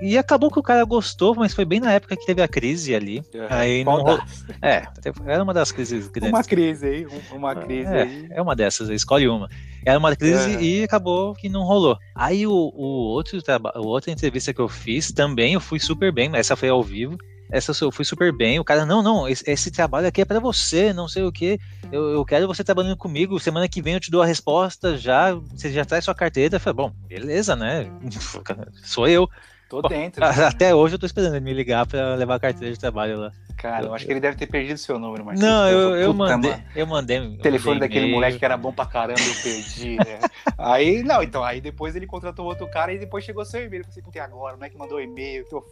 E 0.00 0.16
acabou 0.16 0.50
que 0.50 0.58
o 0.58 0.62
cara 0.62 0.82
gostou, 0.84 1.34
mas 1.34 1.52
foi 1.52 1.64
bem 1.66 1.78
na 1.78 1.92
época 1.92 2.16
que 2.16 2.24
teve 2.24 2.40
a 2.40 2.48
crise 2.48 2.94
ali. 2.94 3.22
Aí 3.50 3.84
Qual 3.84 4.02
não. 4.02 4.18
É, 4.62 4.84
era 5.26 5.42
uma 5.42 5.52
das 5.52 5.70
crises 5.70 6.08
grandes. 6.08 6.30
Uma 6.30 6.42
crise 6.42 6.86
aí, 6.86 7.06
um- 7.06 7.36
uma 7.36 7.54
crise 7.54 7.88
aí. 7.94 8.28
É, 8.30 8.38
é 8.38 8.42
uma 8.42 8.56
dessas, 8.56 8.88
escolhe 8.88 9.28
uma. 9.28 9.48
Era 9.84 9.98
uma 9.98 10.16
crise 10.16 10.56
É. 10.56 10.62
e 10.62 10.82
acabou 10.82 11.34
que 11.34 11.50
não 11.50 11.62
rolou. 11.64 11.98
Aí 12.14 12.46
o, 12.46 12.52
o 12.52 12.82
outro 13.12 13.42
traba- 13.42 13.72
a 13.74 13.80
outra 13.80 14.10
entrevista 14.10 14.54
que 14.54 14.60
eu 14.60 14.68
fiz 14.68 15.12
também 15.12 15.52
eu 15.52 15.60
fui 15.60 15.78
super 15.78 16.10
bem, 16.10 16.30
mas 16.30 16.40
essa 16.40 16.56
foi 16.56 16.70
ao 16.70 16.82
vivo. 16.82 17.18
Essa 17.54 17.72
eu 17.84 17.92
fui 17.92 18.04
super 18.04 18.32
bem. 18.32 18.58
O 18.58 18.64
cara, 18.64 18.84
não, 18.84 19.00
não, 19.00 19.28
esse, 19.28 19.48
esse 19.48 19.70
trabalho 19.70 20.08
aqui 20.08 20.20
é 20.20 20.24
pra 20.24 20.40
você, 20.40 20.92
não 20.92 21.06
sei 21.06 21.22
o 21.22 21.30
que. 21.30 21.60
Eu, 21.92 22.10
eu 22.10 22.24
quero 22.24 22.48
você 22.48 22.64
trabalhando 22.64 22.96
comigo. 22.96 23.38
Semana 23.38 23.68
que 23.68 23.80
vem 23.80 23.94
eu 23.94 24.00
te 24.00 24.10
dou 24.10 24.22
a 24.22 24.26
resposta 24.26 24.98
já. 24.98 25.32
Você 25.32 25.70
já 25.70 25.84
traz 25.84 26.04
sua 26.04 26.16
carteira. 26.16 26.56
Eu 26.56 26.60
falei, 26.60 26.74
bom, 26.74 26.92
beleza, 27.06 27.54
né? 27.54 27.88
Sou 28.82 29.06
eu. 29.06 29.30
Tô 29.68 29.80
dentro. 29.82 30.24
Até 30.24 30.74
hoje 30.74 30.96
eu 30.96 30.98
tô 30.98 31.06
esperando 31.06 31.36
ele 31.36 31.44
me 31.44 31.54
ligar 31.54 31.86
pra 31.86 32.16
levar 32.16 32.34
a 32.34 32.40
carteira 32.40 32.74
de 32.74 32.80
trabalho 32.80 33.20
lá. 33.20 33.32
Cara, 33.64 33.86
eu 33.86 33.94
acho 33.94 34.04
que 34.04 34.12
ele 34.12 34.20
deve 34.20 34.36
ter 34.36 34.46
perdido 34.46 34.76
seu 34.76 34.98
número, 34.98 35.24
Marcelo. 35.24 35.50
Não, 35.50 35.68
eu, 35.70 35.96
eu 35.96 36.12
mandei. 36.12 36.54
Eu 36.76 36.86
mandei. 36.86 37.18
O 37.18 37.38
telefone 37.38 37.76
mandei 37.76 37.88
daquele 37.88 38.12
moleque 38.12 38.38
que 38.38 38.44
era 38.44 38.58
bom 38.58 38.70
pra 38.70 38.84
caramba, 38.84 39.18
eu 39.18 39.42
perdi, 39.42 39.96
né? 39.96 40.20
aí, 40.58 41.02
não, 41.02 41.22
então, 41.22 41.42
aí 41.42 41.62
depois 41.62 41.96
ele 41.96 42.06
contratou 42.06 42.44
outro 42.44 42.68
cara 42.68 42.92
e 42.92 42.98
depois 42.98 43.24
chegou 43.24 43.42
seu 43.42 43.64
e-mail. 43.64 43.80
Eu 43.80 43.86
falei, 43.86 44.02
puta, 44.02 44.22
agora? 44.22 44.58
Não 44.58 44.66
é 44.66 44.68
que 44.68 44.76
mandou 44.76 45.00
e-mail? 45.00 45.46
que 45.46 45.54
eu? 45.54 45.64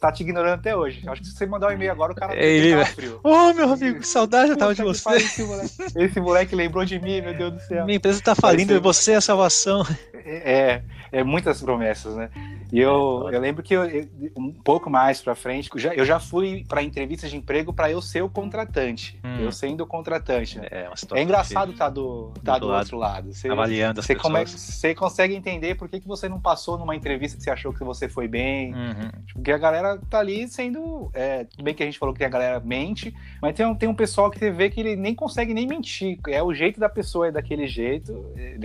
Tá 0.00 0.12
te 0.12 0.22
ignorando 0.22 0.60
até 0.60 0.76
hoje. 0.76 1.02
Acho 1.08 1.22
que 1.22 1.26
se 1.26 1.34
você 1.34 1.44
mandar 1.44 1.70
um 1.70 1.72
e-mail 1.72 1.90
agora, 1.90 2.12
o 2.12 2.14
cara 2.14 2.36
Ele- 2.36 2.70
tava 2.70 2.86
frio. 2.86 3.18
Ô, 3.24 3.52
meu 3.52 3.72
amigo, 3.72 3.98
que 3.98 4.06
saudade 4.06 4.52
eu 4.52 4.56
tava 4.56 4.72
de 4.72 4.84
você. 4.84 5.10
Esse 5.16 5.42
moleque, 5.42 5.72
esse 5.96 6.20
moleque 6.20 6.54
lembrou 6.54 6.84
de 6.84 7.00
mim, 7.00 7.20
meu 7.20 7.34
Deus 7.36 7.52
do 7.54 7.60
céu. 7.62 7.84
Minha 7.84 7.96
empresa 7.96 8.22
tá 8.22 8.36
falindo 8.36 8.68
ser- 8.68 8.76
e 8.76 8.78
você 8.78 9.10
é 9.10 9.16
a 9.16 9.20
salvação. 9.20 9.84
É, 10.24 10.82
é 11.12 11.22
muitas 11.24 11.60
promessas, 11.62 12.14
né? 12.16 12.30
E 12.72 12.78
eu, 12.78 13.28
eu 13.32 13.40
lembro 13.40 13.62
que 13.62 13.74
eu, 13.74 13.84
eu- 13.84 14.08
um 14.36 14.52
pouco 14.52 14.88
mais 14.88 15.20
pra 15.20 15.34
frente, 15.34 15.68
eu 15.74 15.78
já, 15.80 15.92
eu 15.94 16.04
já 16.04 16.20
fui 16.20 16.64
pra 16.68 16.82
entrevistas 16.82 17.30
de 17.30 17.36
emprego 17.36 17.72
pra 17.72 17.90
eu 17.90 18.00
ser 18.00 18.22
o 18.22 18.28
contratante. 18.28 19.18
Hum. 19.24 19.38
Eu 19.40 19.50
sendo 19.52 19.82
o 19.82 19.86
contratante. 19.86 20.58
né? 20.58 20.68
É, 20.70 20.88
É 21.14 21.22
engraçado 21.22 21.72
estar 21.72 21.88
do, 21.88 22.32
tá 22.44 22.54
Do 22.54 22.60
do, 22.60 22.66
lado. 22.68 22.78
outro 22.80 22.96
lado. 22.98 23.32
Você, 23.34 23.48
avaliando 23.48 24.00
as 24.00 24.06
você, 24.06 24.14
come- 24.14 24.38
pessoas. 24.40 24.60
você 24.60 24.94
consegue 24.94 25.34
entender 25.34 25.74
por 25.74 25.88
que, 25.88 25.98
que 26.00 26.06
você 26.06 26.28
não 26.28 26.40
passou 26.40 26.78
numa 26.78 26.94
entrevista 26.94 27.36
que 27.36 27.42
você 27.42 27.50
achou 27.50 27.72
que 27.72 27.82
você 27.82 28.08
foi 28.08 28.28
bem. 28.28 28.72
Uhum. 28.74 29.10
Porque 29.34 29.50
a 29.50 29.58
galera 29.58 29.98
tá 30.08 30.20
ali 30.20 30.46
sendo. 30.48 31.10
É, 31.12 31.44
tudo 31.44 31.64
bem 31.64 31.74
que 31.74 31.82
a 31.82 31.86
gente 31.86 31.98
falou 31.98 32.14
que 32.14 32.22
a 32.24 32.28
galera 32.28 32.60
mente, 32.60 33.14
mas 33.42 33.54
tem 33.54 33.66
um, 33.66 33.74
tem 33.74 33.88
um 33.88 33.94
pessoal 33.94 34.30
que 34.30 34.38
você 34.38 34.50
vê 34.50 34.70
que 34.70 34.78
ele 34.80 34.94
nem 34.96 35.14
consegue 35.14 35.52
nem 35.52 35.66
mentir. 35.66 36.18
É 36.28 36.42
o 36.42 36.54
jeito 36.54 36.78
da 36.78 36.88
pessoa 36.88 37.28
é 37.28 37.32
daquele 37.32 37.66
jeito. 37.66 38.32
é, 38.36 38.56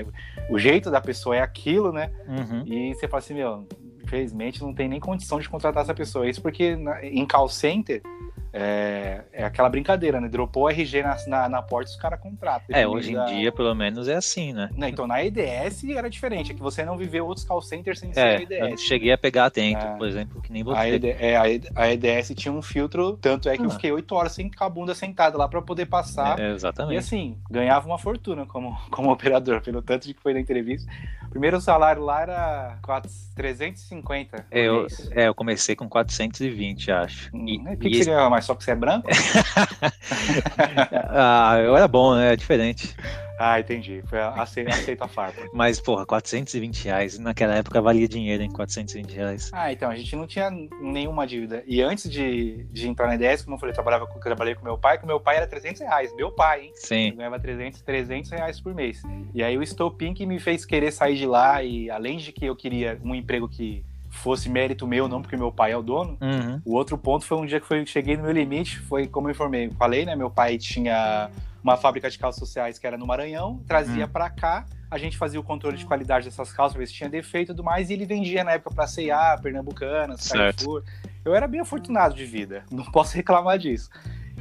o 0.49 0.59
jeito 0.59 0.91
da 0.91 1.01
pessoa 1.01 1.35
é 1.35 1.41
aquilo, 1.41 1.91
né? 1.91 2.11
Uhum. 2.27 2.34
E 2.65 2.93
você 2.93 3.07
fala 3.07 3.19
assim, 3.19 3.33
meu, 3.33 3.67
infelizmente 4.03 4.61
não 4.61 4.73
tem 4.73 4.87
nem 4.87 4.99
condição 4.99 5.39
de 5.39 5.49
contratar 5.49 5.83
essa 5.83 5.93
pessoa. 5.93 6.29
Isso 6.29 6.41
porque 6.41 6.75
na- 6.75 7.03
em 7.05 7.25
call 7.25 7.47
center 7.49 8.01
é, 8.57 9.21
é 9.33 9.43
aquela 9.43 9.67
brincadeira, 9.69 10.21
né? 10.21 10.29
Dropou 10.29 10.63
o 10.63 10.69
RG 10.69 11.03
na, 11.03 11.17
na, 11.27 11.49
na 11.49 11.61
porta 11.61 11.89
os 11.91 11.97
caras 11.97 12.19
contratam. 12.21 12.75
É, 12.75 12.87
hoje 12.87 13.11
em 13.11 13.15
da- 13.15 13.25
dia, 13.25 13.51
pelo 13.51 13.75
menos, 13.75 14.07
é 14.07 14.15
assim, 14.15 14.53
né? 14.53 14.69
Não, 14.77 14.87
então 14.87 15.05
na 15.05 15.23
EDS 15.23 15.83
era 15.95 16.09
diferente, 16.09 16.51
é 16.51 16.55
que 16.55 16.61
você 16.61 16.85
não 16.85 16.95
viveu 16.97 17.25
outros 17.25 17.45
call 17.45 17.61
centers 17.61 17.99
sem 17.99 18.13
ser 18.13 18.19
a 18.19 18.27
É, 18.31 18.35
eu 18.37 18.67
EDS. 18.69 18.81
cheguei 18.81 19.11
a 19.11 19.17
pegar 19.17 19.45
atento, 19.47 19.85
É. 19.85 19.97
por 19.97 20.07
exemplo, 20.07 20.41
que 20.41 20.51
nem 20.53 20.61
A, 20.61 20.65
você. 20.65 20.87
ED, 20.95 21.05
é, 21.19 21.35
a 21.37 21.49
ED 21.49 21.69
a 21.75 21.91
EDS 21.91 22.33
tinha 22.35 22.53
um 22.53 22.61
filtro, 22.61 23.17
tanto 23.17 23.49
é 23.49 23.57
que 23.57 23.63
eu 23.63 23.67
Ah. 23.67 23.71
fiquei 23.71 23.91
oito 23.91 24.15
horas 24.15 24.31
sem 24.31 24.49
com 24.49 24.63
a 24.63 24.69
bunda 24.69 24.95
sentada 24.95 25.37
lá 25.37 25.47
pra 25.49 25.61
poder 25.61 25.85
passar. 25.87 26.39
É, 26.39 26.51
E 26.51 26.53
exatamente. 26.53 26.97
assim, 26.97 27.37
ganhava 27.51 27.85
uma 27.85 27.97
fortuna 27.99 28.45
como, 28.45 28.73
como 28.89 29.11
operador, 29.11 29.61
pelo 29.61 29.81
tanto 29.81 30.07
de 30.07 30.13
que 30.13 30.21
foi 30.21 30.33
na 30.33 30.39
entrevista. 30.39 30.89
O 31.27 31.29
primeiro 31.35 31.59
salário 31.59 32.01
lá 32.01 32.21
era 32.21 32.77
4, 32.81 33.11
350 33.35 34.45
por 34.49 34.57
Eu, 34.57 34.87
é, 35.11 35.27
eu 35.27 35.35
comecei 35.35 35.75
com 35.75 35.89
420, 35.89 36.91
acho. 36.91 37.29
Hum, 37.35 37.45
E, 37.47 37.57
né? 37.61 37.73
O 37.73 37.77
que, 37.77 37.87
e 37.87 37.91
que 37.91 37.97
você 38.03 38.09
ganhava 38.09 38.29
mais? 38.29 38.44
Só 38.45 38.53
que 38.53 38.63
você 38.63 38.71
é 38.71 38.75
branco? 38.75 39.09
ah, 41.09 41.57
eu 41.57 41.75
era 41.75 41.87
bom, 41.87 42.15
né? 42.15 42.33
É 42.33 42.35
diferente. 42.35 42.95
ah, 43.39 43.59
entendi. 43.59 44.03
Foi 44.05 44.19
aceito, 44.19 44.69
aceito 44.69 45.01
a 45.01 45.07
farpa. 45.07 45.41
Mas, 45.51 45.79
porra, 45.79 46.05
420 46.05 46.85
reais. 46.85 47.17
Naquela 47.17 47.55
época 47.55 47.81
valia 47.81 48.07
dinheiro, 48.07 48.43
hein? 48.43 48.51
420 48.51 49.11
reais. 49.11 49.49
Ah, 49.51 49.71
então, 49.71 49.89
a 49.89 49.95
gente 49.95 50.15
não 50.15 50.27
tinha 50.27 50.51
nenhuma 50.79 51.25
dívida. 51.25 51.63
E 51.65 51.81
antes 51.81 52.09
de, 52.09 52.65
de 52.71 52.87
entrar 52.87 53.07
na 53.07 53.15
EDS, 53.15 53.41
como 53.41 53.55
eu 53.55 53.59
falei, 53.59 53.71
eu 53.71 53.75
trabalhava, 53.75 54.07
eu 54.13 54.21
trabalhei 54.21 54.53
com 54.53 54.63
meu 54.63 54.77
pai, 54.77 54.99
que 54.99 55.07
meu 55.07 55.19
pai 55.19 55.37
era 55.37 55.47
300 55.47 55.81
reais. 55.81 56.15
Meu 56.15 56.31
pai, 56.31 56.65
hein? 56.65 56.71
Eu 56.75 56.81
Sim. 56.81 57.15
ganhava 57.15 57.39
300, 57.39 57.81
300 57.81 58.29
reais 58.29 58.61
por 58.61 58.75
mês. 58.75 59.01
E 59.33 59.43
aí 59.43 59.57
o 59.57 59.63
estopim 59.63 60.13
que 60.13 60.25
me 60.25 60.39
fez 60.39 60.65
querer 60.65 60.91
sair 60.91 61.17
de 61.17 61.25
lá, 61.25 61.63
e 61.63 61.89
além 61.89 62.17
de 62.17 62.31
que 62.31 62.45
eu 62.45 62.55
queria 62.55 62.99
um 63.03 63.15
emprego 63.15 63.49
que 63.49 63.83
fosse 64.15 64.49
mérito 64.49 64.87
meu, 64.87 65.07
não 65.07 65.21
porque 65.21 65.37
meu 65.37 65.51
pai 65.51 65.71
é 65.71 65.77
o 65.77 65.81
dono, 65.83 66.17
Uhum. 66.21 66.61
o 66.65 66.73
outro 66.75 66.97
ponto 66.97 67.25
foi 67.25 67.37
um 67.37 67.45
dia 67.45 67.59
que 67.59 67.67
foi, 67.67 67.85
cheguei 67.85 68.17
no 68.17 68.23
meu 68.23 68.31
limite, 68.31 68.79
foi 68.79 69.07
como 69.07 69.27
eu 69.27 69.31
informei, 69.31 69.69
falei, 69.77 70.05
né? 70.05 70.15
Meu 70.15 70.29
pai 70.29 70.57
tinha 70.57 71.29
uma 71.63 71.75
fábrica 71.77 72.09
de 72.09 72.17
calças 72.17 72.39
sociais 72.39 72.77
que 72.79 72.85
era 72.85 72.97
no 72.97 73.05
Maranhão, 73.07 73.61
trazia 73.67 74.05
Hum. 74.05 74.09
pra 74.09 74.29
cá, 74.29 74.65
a 74.89 74.97
gente 74.97 75.17
fazia 75.17 75.39
o 75.39 75.43
controle 75.43 75.77
de 75.77 75.85
qualidade 75.85 76.25
dessas 76.25 76.51
calças, 76.51 76.73
pra 76.73 76.79
ver 76.79 76.87
se 76.87 76.93
tinha 76.93 77.09
defeito 77.09 77.47
e 77.51 77.55
tudo 77.55 77.63
mais, 77.63 77.89
e 77.89 77.93
ele 77.93 78.05
vendia 78.05 78.43
na 78.43 78.51
época 78.53 78.73
pra 78.73 78.87
C&A, 78.87 79.37
Pernambucanas. 79.41 80.27
Carrefour. 80.29 80.83
Eu 81.23 81.33
era 81.33 81.47
bem 81.47 81.59
afortunado 81.61 82.13
de 82.15 82.23
vida, 82.25 82.63
não 82.71 82.83
posso 82.85 83.15
reclamar 83.17 83.57
disso. 83.57 83.89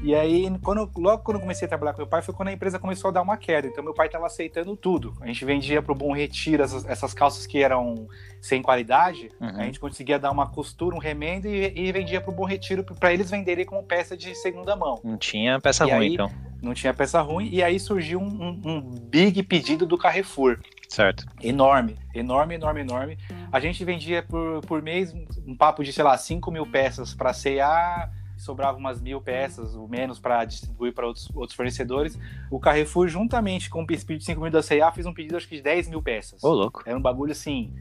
E 0.03 0.15
aí, 0.15 0.51
quando, 0.63 0.91
logo 0.99 1.23
quando 1.23 1.37
eu 1.37 1.41
comecei 1.41 1.65
a 1.65 1.69
trabalhar 1.69 1.93
com 1.95 1.99
meu 2.01 2.07
pai, 2.07 2.21
foi 2.21 2.35
quando 2.35 2.49
a 2.49 2.53
empresa 2.53 2.79
começou 2.79 3.09
a 3.09 3.13
dar 3.13 3.23
uma 3.23 3.37
queda. 3.39 3.67
Então, 3.69 3.83
meu 3.83 3.95
pai 3.95 4.07
estava 4.07 4.27
aceitando 4.27 4.77
tudo. 4.77 5.15
A 5.21 5.27
gente 5.27 5.45
vendia 5.45 5.81
para 5.81 5.93
o 5.93 5.95
Bom 5.95 6.13
Retiro 6.13 6.63
essas, 6.63 6.85
essas 6.85 7.15
calças 7.15 7.47
que 7.47 7.63
eram 7.63 8.07
sem 8.41 8.61
qualidade. 8.61 9.31
Uhum. 9.41 9.49
A 9.61 9.63
gente 9.65 9.81
conseguia 9.81 10.19
dar 10.19 10.31
uma 10.31 10.47
costura, 10.47 10.95
um 10.95 10.99
remendo 10.99 11.49
e, 11.49 11.73
e 11.75 11.91
vendia 11.93 12.21
para 12.21 12.31
o 12.31 12.35
Bom 12.35 12.45
Retiro 12.45 12.85
para 12.85 13.13
eles 13.15 13.31
venderem 13.31 13.65
como 13.65 13.83
peça 13.83 14.15
de 14.17 14.35
segunda 14.35 14.77
mão. 14.77 15.01
Não 15.03 15.17
tinha 15.17 15.59
peça 15.61 15.87
E 15.87 15.91
ruim, 15.91 16.01
aí- 16.07 16.15
então. 16.15 16.31
Não 16.61 16.73
tinha 16.75 16.93
peça 16.95 17.21
ruim. 17.21 17.49
E 17.51 17.63
aí 17.63 17.79
surgiu 17.79 18.19
um, 18.21 18.25
um- 18.27 18.61
um 18.65 18.81
big 19.09 19.43
pedido 19.43 19.85
do 19.87 19.97
Carrefour. 19.99 20.59
Certo. 20.89 21.25
Enorme, 21.43 21.97
enorme, 22.15 22.55
enorme, 22.55 22.81
enorme. 22.81 23.19
A 23.53 23.59
gente 23.61 23.85
vendia 23.85 24.23
por, 24.23 24.61
por 24.63 24.81
mês 24.83 25.13
um, 25.13 25.25
um 25.47 25.57
papo 25.57 25.83
de, 25.85 25.93
sei 25.93 26.05
lá, 26.05 26.17
5 26.17 26.51
mil 26.51 26.67
peças 26.67 27.13
para 27.15 27.33
CA, 27.35 28.11
sobrava 28.45 28.77
umas 28.79 29.01
mil 29.01 29.21
peças, 29.21 29.75
ou 29.75 29.89
menos, 29.89 30.19
para 30.21 30.45
distribuir 30.45 30.93
para 30.93 31.07
outros, 31.07 31.29
outros 31.35 31.55
fornecedores. 31.57 32.19
O 32.51 32.61
Carrefour, 32.61 33.09
juntamente 33.09 33.71
com 33.71 33.83
o 33.83 33.87
pedido 33.87 34.19
de 34.19 34.25
5 34.25 34.41
mil 34.41 34.51
da 34.51 34.63
CA, 34.63 34.93
fez 34.93 35.07
um 35.07 35.13
pedido 35.15 35.37
acho 35.37 35.49
que 35.49 35.57
de 35.57 35.63
10 35.63 35.89
mil 35.89 36.03
peças. 36.03 36.43
Ô, 36.45 36.49
louco. 36.53 36.83
Era 36.87 36.97
um 36.97 37.03
bagulho 37.03 37.33
assim, 37.33 37.73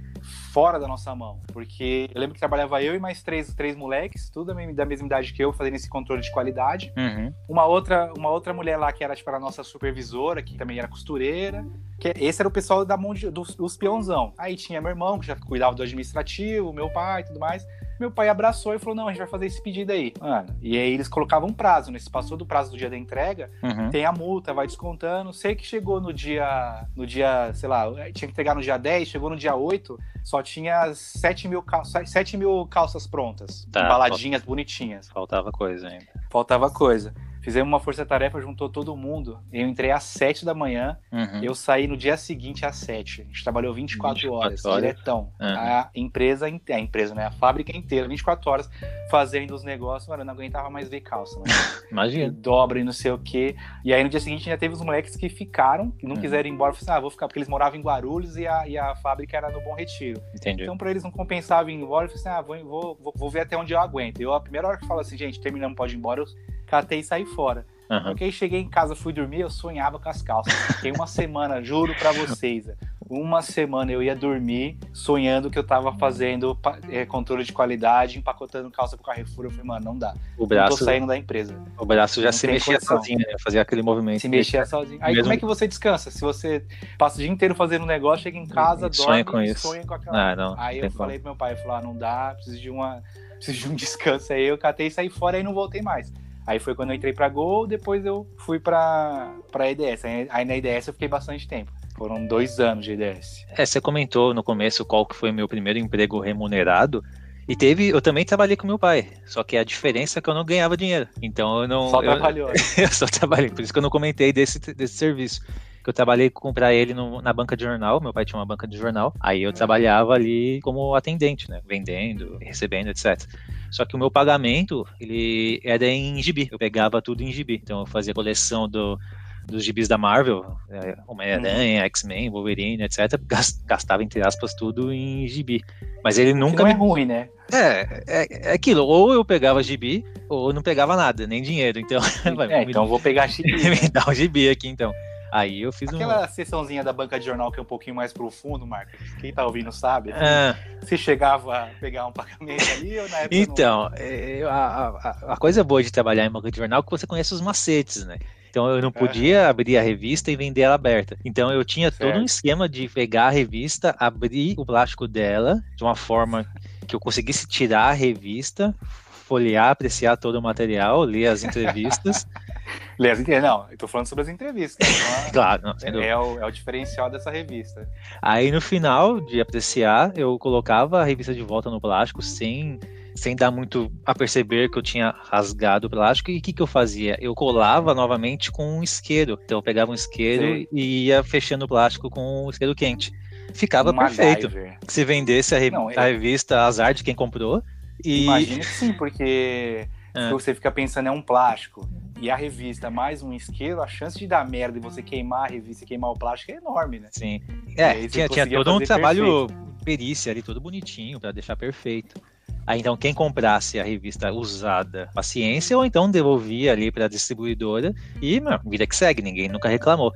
fora 0.52 0.80
da 0.80 0.88
nossa 0.88 1.13
mão. 1.13 1.39
Porque 1.52 2.10
eu 2.13 2.19
lembro 2.19 2.34
que 2.34 2.39
trabalhava 2.39 2.82
eu 2.82 2.95
e 2.95 2.99
mais 2.99 3.21
três, 3.21 3.54
três 3.54 3.76
moleques, 3.76 4.30
tudo 4.30 4.47
da 4.47 4.54
mesma, 4.56 4.73
da 4.73 4.86
mesma 4.86 5.06
idade 5.08 5.34
que 5.34 5.43
eu, 5.43 5.52
fazendo 5.54 5.76
esse 5.76 5.89
controle 5.89 6.21
de 6.21 6.32
qualidade 6.32 6.91
Uhum. 6.97 7.34
uma 7.47 7.65
outra, 7.65 8.12
uma 8.17 8.30
outra 8.30 8.54
mulher 8.54 8.78
lá 8.78 8.91
que 8.91 9.04
era 9.04 9.15
tipo 9.15 9.30
a 9.30 9.39
nossa 9.39 9.63
supervisora, 9.63 10.41
que 10.41 10.56
também 10.56 10.80
era 10.80 10.88
costureira. 10.88 11.65
Que 11.99 12.13
esse 12.17 12.41
era 12.41 12.47
o 12.47 12.52
pessoal 12.52 12.84
da 12.86 12.97
mão 12.97 13.13
de, 13.13 13.30
dos, 13.30 13.56
dos 13.56 13.78
peãozão. 13.78 14.34
Aí 14.38 14.56
tinha 14.56 14.82
meu 14.82 14.89
irmão, 14.89 15.19
que 15.19 15.26
já 15.26 15.36
cuidava 15.36 15.76
do 15.76 15.84
administrativo, 15.84 16.73
meu 16.73 16.89
pai 16.89 17.21
e 17.21 17.26
tudo 17.26 17.39
mais. 17.39 17.65
Meu 18.04 18.12
pai 18.12 18.28
abraçou 18.28 18.74
e 18.74 18.80
falou: 18.80 18.94
não, 18.96 19.08
a 19.08 19.12
gente 19.12 19.20
vai 19.20 19.28
fazer 19.28 19.46
esse 19.46 19.62
pedido 19.62 19.94
aí. 19.94 20.12
Mano, 20.20 20.54
e 20.62 20.78
aí 20.78 20.94
eles 20.94 21.08
colocavam 21.08 21.48
um 21.48 21.54
prazo, 21.54 21.89
né? 21.89 21.98
Se 22.00 22.10
passou 22.10 22.36
do 22.36 22.46
prazo 22.46 22.72
do 22.72 22.78
dia 22.78 22.89
da 22.89 22.98
entrega, 22.98 23.50
Uhum. 23.63 23.89
tem 23.89 24.04
a 24.06 24.12
multa, 24.12 24.54
vai 24.54 24.68
descontando. 24.68 25.32
Sei 25.32 25.56
que 25.56 25.66
chegou 25.66 26.02
no 26.02 26.12
dia, 26.12 26.86
no 26.98 27.08
dia, 27.08 27.54
sei 27.54 27.70
lá, 27.70 27.86
tinha 28.12 28.12
que 28.13 28.26
entregar 28.26 28.56
no 28.56 28.62
dia 28.62 28.78
10, 28.78 29.08
chegou 29.08 29.30
no 29.30 29.38
dia 29.38 29.56
8, 29.56 29.98
só 30.22 30.44
tinha 30.44 30.94
7 30.94 31.48
mil, 31.48 31.63
cal 31.63 31.86
7 31.86 32.36
mil 32.36 32.68
calças 32.68 33.08
prontas, 33.08 33.66
Tá, 33.72 33.86
embaladinhas, 33.86 34.42
bonitinhas. 34.44 35.08
Faltava 35.10 35.50
coisa 35.50 35.88
ainda. 35.88 36.06
Faltava 36.30 36.70
coisa. 36.70 37.13
Fizemos 37.43 37.67
uma 37.67 37.79
força-tarefa, 37.79 38.39
juntou 38.41 38.69
todo 38.69 38.95
mundo. 38.95 39.39
Eu 39.51 39.67
entrei 39.67 39.91
às 39.91 40.03
7 40.03 40.45
da 40.45 40.53
manhã, 40.53 40.97
Uhum. 41.12 41.43
eu 41.43 41.53
saí 41.53 41.88
no 41.88 41.97
dia 41.97 42.15
seguinte 42.17 42.65
às 42.65 42.77
7. 42.77 43.21
A 43.21 43.25
gente 43.25 43.43
trabalhou 43.43 43.73
24, 43.73 44.15
24 44.15 44.34
horas, 44.47 44.65
horas. 44.65 44.82
diretão. 44.82 45.19
Uhum. 45.39 45.47
A 45.47 45.89
empresa, 45.93 46.45
a 46.45 46.79
empresa, 46.79 47.13
né? 47.13 47.25
A 47.25 47.32
fábrica 47.32 47.75
inteira, 47.75 48.08
24 48.08 48.49
horas, 48.49 48.69
fazendo 49.12 49.53
os 49.53 49.63
negócios. 49.63 50.08
Mano, 50.10 50.21
eu 50.21 50.25
não 50.25 50.34
aguentava 50.34 50.69
mais 50.69 50.88
ver 50.89 51.01
calça, 51.01 51.36
mano. 51.38 51.45
E 51.84 51.91
Imagina. 51.93 52.32
dobra 52.32 52.79
e 52.79 52.84
não 52.84 52.91
sei 52.93 53.12
o 53.12 53.17
quê. 53.19 53.56
E 53.84 53.93
aí 53.93 54.01
no 54.03 54.10
dia 54.10 54.19
seguinte 54.19 54.45
já 54.45 54.58
teve 54.58 54.73
os 54.73 54.82
moleques 54.82 55.15
que 55.15 55.29
ficaram, 55.29 55.91
que 55.91 56.08
não 56.08 56.15
Uhum. 56.15 56.21
quiseram 56.21 56.47
ir 56.49 56.51
embora. 56.53 56.73
Falei 56.73 56.82
assim, 56.84 56.97
ah, 56.97 56.99
vou 56.99 57.12
ficar, 57.12 57.27
porque 57.27 57.39
eles 57.39 57.49
moravam 57.49 57.77
em 57.77 57.84
Guarulhos 57.84 58.38
e 58.38 58.47
a, 58.47 58.67
e 58.67 58.77
a 58.77 58.95
fábrica 58.95 59.36
era 59.38 59.51
no 59.51 59.62
Bom 59.62 59.75
Retiro. 59.75 60.21
Entendi. 60.34 60.63
Então, 60.63 60.77
pra 60.77 60.89
eles 60.89 61.03
não 61.03 61.12
compensava 61.12 61.69
ir 61.71 61.75
embora, 61.75 62.06
eu 62.06 62.10
falei 62.10 62.21
assim: 62.21 62.29
ah, 62.29 62.41
vou, 62.41 62.63
vou, 62.63 62.97
vou, 63.01 63.13
vou 63.15 63.29
ver 63.29 63.41
até 63.41 63.56
onde 63.58 63.73
eu 63.73 63.79
aguento. 63.79 64.21
Eu, 64.21 64.34
a 64.34 64.39
primeira 64.39 64.67
hora 64.67 64.77
que 64.77 64.84
eu 64.86 64.88
falo 64.88 65.01
assim, 65.01 65.17
gente, 65.17 65.39
terminamos, 65.39 65.75
pode 65.75 65.93
ir 65.93 65.97
embora, 65.97 66.21
eu 66.21 66.25
catei 66.74 67.00
e 67.00 67.04
saí 67.04 67.26
fora. 67.26 67.66
Uhum. 67.90 68.04
Porque 68.06 68.24
aí 68.24 68.32
cheguei 68.32 68.60
em 68.62 68.70
casa, 68.70 68.96
fui 68.96 69.14
dormir, 69.14 69.42
eu 69.42 69.50
sonhava 69.50 70.00
com 70.00 70.10
as 70.10 70.22
calças. 70.22 70.52
Fiquei 70.78 70.92
uma 70.92 71.06
semana, 71.06 71.62
juro 71.62 71.94
pra 71.94 72.12
vocês, 72.12 72.68
uma 73.08 73.42
semana 73.44 73.92
eu 73.92 74.02
ia 74.02 74.16
dormir 74.16 74.80
sonhando 74.94 75.52
que 75.52 75.60
eu 75.60 75.64
tava 75.64 75.94
fazendo 75.94 76.58
é, 76.90 77.06
controle 77.06 77.44
de 77.44 77.52
qualidade, 77.54 78.18
empacotando 78.18 78.72
calça 78.72 78.96
pro 78.98 79.06
Carrefour. 79.06 79.46
Eu 79.46 79.52
falei, 79.52 79.66
mano, 79.66 79.86
não 79.86 79.98
dá. 79.98 80.12
O 80.12 80.16
Não 80.16 80.38
tô 80.38 80.48
braço, 80.48 80.84
saindo 80.86 81.06
da 81.06 81.16
empresa. 81.16 81.56
o 81.78 81.86
braço 81.86 82.20
já 82.22 82.28
Não 82.28 82.34
se 82.34 82.48
tem 82.48 82.54
mexia 82.56 82.76
condição. 82.76 82.98
sozinho, 82.98 83.20
né? 83.20 83.26
Fazia 83.44 83.62
aquele 83.62 83.84
movimento. 83.84 84.22
Se 84.22 84.30
mexer 84.30 84.66
sozinho. 84.66 84.98
Aí 85.02 85.14
Mesmo- 85.14 85.24
como 85.26 85.34
é 85.34 85.38
que 85.38 85.46
você 85.46 85.68
descansa? 85.68 86.10
Se 86.10 86.22
você 86.22 86.66
passa 86.98 87.18
o 87.18 87.20
dia 87.20 87.30
inteiro 87.30 87.54
fazendo 87.54 87.84
um 87.84 87.88
negócio, 87.88 88.24
chega 88.24 88.38
em 88.40 88.48
casa, 88.48 88.88
E 88.92 88.96
sonha 88.96 89.24
dorme 89.24 89.26
com 89.26 89.42
isso. 89.42 89.68
sonha 89.68 89.86
com 89.86 89.94
aquela 89.94 90.32
Ah, 90.32 90.36
não. 90.36 90.56
Aí 90.58 90.76
tem 90.78 90.86
eu 90.86 90.90
como. 90.90 90.98
falei 90.98 91.20
pro 91.20 91.28
meu 91.30 91.36
pai, 91.36 91.52
eu 91.54 91.58
falei, 91.58 91.72
ah, 91.78 91.82
não 91.82 91.96
dá, 91.96 92.32
preciso 92.34 92.60
de 92.60 92.70
uma. 92.72 93.04
Preciso 93.44 93.68
de 93.68 93.74
um 93.74 93.76
descanso 93.76 94.32
aí. 94.32 94.46
Eu 94.46 94.58
catei 94.58 94.88
e 94.88 94.92
saí 94.92 95.10
fora 95.10 95.38
e 95.38 95.44
não 95.44 95.54
voltei 95.54 95.82
mais. 95.82 96.14
Aí 96.45 96.60
foi 96.60 96.75
quando 96.75 96.89
eu 96.89 96.95
entrei 96.95 97.13
pra 97.13 97.29
Gol, 97.29 97.65
depois 97.65 98.06
eu 98.06 98.27
fui 98.38 98.60
pra, 98.60 99.34
pra 99.51 99.71
EDS. 99.71 100.03
Aí, 100.29 100.45
na 100.45 100.58
EDS 100.58 100.88
eu 100.88 100.93
fiquei 100.93 101.08
bastante 101.08 101.47
tempo. 101.47 101.71
Foram 101.95 102.25
dois 102.27 102.60
anos 102.60 102.84
de 102.84 102.91
EDS. 102.93 103.45
É, 103.49 103.65
você 103.65 103.79
comentou 103.79 104.34
no 104.34 104.43
começo 104.43 104.84
qual 104.84 105.06
que 105.06 105.15
foi 105.15 105.32
meu 105.32 105.47
primeiro 105.47 105.79
emprego 105.79 106.19
remunerado. 106.19 107.03
E 107.47 107.56
teve, 107.56 107.89
eu 107.89 108.01
também 108.01 108.23
trabalhei 108.23 108.56
com 108.56 108.65
meu 108.65 108.79
pai. 108.79 109.10
Só 109.25 109.43
que 109.43 109.58
a 109.58 109.63
diferença 109.63 110.19
é 110.19 110.21
que 110.21 110.29
eu 110.29 110.34
não 110.34 110.45
ganhava 110.45 110.77
dinheiro. 110.77 111.08
Então 111.21 111.62
eu 111.62 111.67
não. 111.67 111.89
Só 111.89 112.01
eu, 112.01 112.12
trabalhou. 112.12 112.49
eu 112.77 112.88
só 112.88 113.06
trabalhei, 113.06 113.49
por 113.49 113.62
isso 113.62 113.73
que 113.73 113.79
eu 113.79 113.84
não 113.84 113.89
comentei 113.89 114.32
desse, 114.32 114.60
desse 114.73 114.95
serviço. 114.95 115.41
que 115.84 115.89
eu 115.89 115.93
trabalhei 115.93 116.32
para 116.53 116.73
ele 116.73 116.93
no, 116.93 117.21
na 117.21 117.34
banca 117.34 117.58
de 117.58 117.63
jornal. 117.63 117.99
Meu 117.99 118.13
pai 118.13 118.23
tinha 118.23 118.39
uma 118.39 118.45
banca 118.45 118.65
de 118.65 118.77
jornal. 118.77 119.13
Aí 119.19 119.43
eu 119.43 119.51
trabalhava 119.51 120.13
ali 120.13 120.62
como 120.62 120.95
atendente, 120.95 121.49
né? 121.49 121.62
Vendendo, 121.67 122.38
recebendo, 122.39 122.88
etc. 122.88 123.27
Só 123.69 123.84
que 123.84 123.95
o 123.95 123.99
meu 123.99 124.10
pagamento, 124.10 124.88
ele 124.99 125.60
era 125.65 125.86
em 125.86 126.21
gibi. 126.21 126.47
Eu 126.49 126.58
pegava 126.58 127.01
tudo 127.01 127.23
em 127.23 127.32
gibi. 127.32 127.60
Então 127.62 127.82
eu 127.82 127.86
fazia 127.86 128.13
coleção 128.13 128.69
do, 128.69 128.97
dos 129.45 129.63
gibis 129.63 129.88
da 129.88 129.97
Marvel, 129.97 130.45
é, 130.69 130.95
Homem-Aranha, 131.08 131.82
uhum. 131.82 131.86
X-Men, 131.86 132.29
Wolverine, 132.29 132.84
etc., 132.84 133.19
gastava, 133.65 134.03
entre 134.03 134.25
aspas, 134.25 134.53
tudo 134.53 134.91
em 134.91 135.27
gibi. 135.27 135.62
Mas 136.03 136.17
ele 136.17 136.34
nunca. 136.34 136.63
Não 136.63 136.69
é 136.69 136.73
me... 136.73 136.79
é 136.79 136.84
ruim, 136.84 137.06
né? 137.06 137.29
É, 137.51 138.03
é, 138.08 138.49
é, 138.49 138.53
aquilo, 138.53 138.86
ou 138.86 139.13
eu 139.13 139.23
pegava 139.23 139.62
gibi, 139.62 140.03
ou 140.29 140.53
não 140.53 140.62
pegava 140.62 140.95
nada, 140.95 141.27
nem 141.27 141.41
dinheiro. 141.41 141.79
Então, 141.79 142.01
é, 142.49 142.63
então 142.63 142.88
vou 142.88 142.99
pegar 142.99 143.27
gibi. 143.27 143.53
me 143.69 143.89
dá 143.89 144.03
um 144.08 144.13
gibi 144.13 144.49
aqui, 144.49 144.67
então. 144.67 144.93
Aí 145.34 145.63
eu 145.63 145.71
fiz 145.71 145.91
Aquela 145.91 146.25
um... 146.25 146.27
sessãozinha 146.27 146.84
da 146.84 146.93
banca 146.93 147.19
de 147.19 147.25
jornal 147.25 147.51
que 147.51 147.60
é 147.60 147.63
um 147.63 147.65
pouquinho 147.65 147.95
mais 147.95 148.13
profundo, 148.13 148.67
Marcos. 148.67 148.93
Quem 149.19 149.34
tá 149.34 149.43
ouvindo 149.43 149.71
sabe. 149.71 150.12
Assim, 150.12 150.23
ah. 150.23 150.56
Você 150.79 150.95
chegava 150.95 151.58
a 151.58 151.65
pegar 151.79 152.06
um 152.06 152.12
pagamento 152.12 152.63
ali 152.71 152.99
ou 152.99 153.10
na 153.10 153.17
época 153.17 153.36
Então, 153.36 153.89
não... 153.89 153.97
É, 153.97 154.43
a, 154.43 154.49
a, 154.49 155.34
a, 155.34 155.38
coisa 155.38 155.63
boa 155.63 155.82
de 155.82 155.91
trabalhar 155.91 156.23
em 156.23 156.29
banca 156.29 156.51
de 156.51 156.58
jornal 156.58 156.82
é 156.82 156.84
que 156.84 156.91
você 156.91 157.08
conhece 157.08 157.34
os 157.34 157.41
macetes, 157.41 158.06
né? 158.06 158.19
Então 158.54 158.70
eu 158.70 158.84
não 158.84 158.92
podia 158.92 159.50
abrir 159.50 159.80
a 159.80 159.82
revista 159.82 160.30
e 160.30 160.36
vender 160.36 160.62
ela 160.62 160.76
aberta. 160.76 161.18
Então 161.26 161.52
eu 161.52 161.66
tinha 161.66 161.89
certo. 161.89 162.12
todo 162.12 162.22
um 162.22 162.24
esquema 162.24 162.70
de 162.70 162.88
pegar 162.88 163.26
a 163.26 163.30
revista, 163.32 163.96
abrir 163.98 164.54
o 164.60 164.63
plástico 164.63 165.08
dela 165.08 165.60
de 165.76 165.84
uma 165.84 165.96
forma 165.96 166.46
que 166.88 166.96
eu 166.96 167.00
conseguisse 167.00 167.48
tirar 167.48 167.86
a 167.86 167.94
revista, 167.94 168.76
folhear, 169.10 169.72
apreciar 169.72 170.18
todo 170.18 170.36
o 170.36 170.42
material, 170.42 171.02
ler 171.02 171.26
as 171.26 171.44
entrevistas. 171.44 172.28
ler 173.00 173.13
as 173.13 173.20
entrevistas. 173.22 173.52
Não, 173.52 173.72
eu 173.72 173.76
tô 173.76 173.88
falando 173.88 174.06
sobre 174.06 174.22
as 174.22 174.30
entrevistas. 174.30 174.88
Então, 174.88 175.32
claro, 175.34 175.63
não, 175.63 175.76
é, 175.82 176.10
é, 176.10 176.16
o, 176.16 176.39
é 176.39 176.46
o 176.46 176.52
diferencial 176.52 177.10
dessa 177.10 177.32
revista. 177.32 177.89
Aí 178.22 178.52
no 178.52 178.62
final 178.62 179.20
de 179.20 179.42
apreciar, 179.42 180.16
eu 180.16 180.38
colocava 180.38 181.02
a 181.02 181.04
revista 181.04 181.34
de 181.34 181.42
volta 181.42 181.72
no 181.72 181.82
plástico 181.82 182.22
sem 182.22 182.80
sem 183.15 183.36
dar 183.36 183.52
muito 183.52 183.91
a 184.06 184.13
perceber 184.13 184.69
que 184.69 184.78
eu 184.78 184.82
tinha 184.82 185.13
rasgado 185.32 185.88
o 185.88 185.89
plástico. 185.89 186.32
E 186.32 186.38
o 186.38 186.41
que, 186.41 186.54
que 186.54 186.62
eu 186.62 186.67
fazia? 186.67 187.17
Eu 187.21 187.36
colava 187.36 187.93
novamente 187.93 188.52
com 188.52 188.80
um 188.80 188.84
isqueiro. 188.84 189.39
Então 189.43 189.60
eu 189.60 189.63
pegava 189.63 189.91
um 189.91 189.93
isqueiro 189.93 190.60
Sim. 190.60 190.67
e 190.71 191.06
ia 191.06 191.23
fechando 191.23 191.65
o 191.65 191.67
plástico 191.67 192.10
com 192.10 192.45
um 192.45 192.49
isqueiro 192.49 192.76
quente. 192.76 193.12
Ficava 193.54 193.91
um 193.91 193.97
perfeito. 193.97 194.47
MacGyver. 194.47 194.78
Se 194.88 195.06
vendesse 195.06 195.54
a, 195.54 195.60
re 195.60 195.69
Não, 195.69 195.89
a, 195.89 196.06
revista, 196.06 196.62
azar 196.65 196.93
de 196.93 197.04
quem 197.04 197.13
comprou. 197.13 197.63
E... 198.04 198.23
Imagina 198.23 198.60
que 198.60 198.65
sim, 198.65 198.93
porque 198.93 199.88
se 200.15 200.32
você 200.32 200.54
fica 200.54 200.71
pensando 200.71 201.08
é 201.08 201.12
um 201.12 201.21
plástico 201.21 201.88
e 202.19 202.32
a 202.32 202.36
revista 202.36 202.89
mais 202.89 203.21
um 203.21 203.34
isqueiro, 203.34 203.82
a 203.82 203.88
chance 203.88 204.17
de 204.17 204.26
dar 204.26 204.47
merda 204.49 204.78
e 204.78 204.82
você 204.82 205.02
queimar 205.02 205.49
a 205.49 205.54
revista 205.54 205.84
e 205.84 205.88
queimar 205.88 206.12
o 206.12 206.17
plástico 206.17 206.54
é 206.54 206.56
enorme, 206.56 206.99
né? 206.99 207.10
Sim. 207.12 207.41
É, 207.76 208.08
tinha, 208.08 208.30
tinha 208.30 208.47
todo 208.47 208.73
um 208.73 208.80
trabalho 208.80 209.47
perfeito. 209.47 209.73
Perícia 209.84 210.32
ali, 210.32 210.41
todo 210.41 210.62
bonitinho, 210.62 211.19
para 211.19 211.32
deixar 211.32 211.56
perfeito. 211.56 212.22
Aí 212.65 212.80
então 212.80 212.96
quem 212.96 213.13
comprasse 213.13 213.80
a 213.80 213.84
revista 213.84 214.32
usada, 214.32 215.10
paciência, 215.13 215.78
ou 215.78 215.86
então 215.86 216.10
devolvia 216.10 216.72
ali 216.72 216.91
para 216.91 217.06
a 217.06 217.10
distribuidora 217.10 217.93
e, 218.22 218.39
meu, 218.39 218.60
vida 218.65 218.88
que 218.88 218.96
segue, 218.96 219.22
ninguém 219.22 219.50
nunca 219.50 219.67
reclamou. 219.67 220.13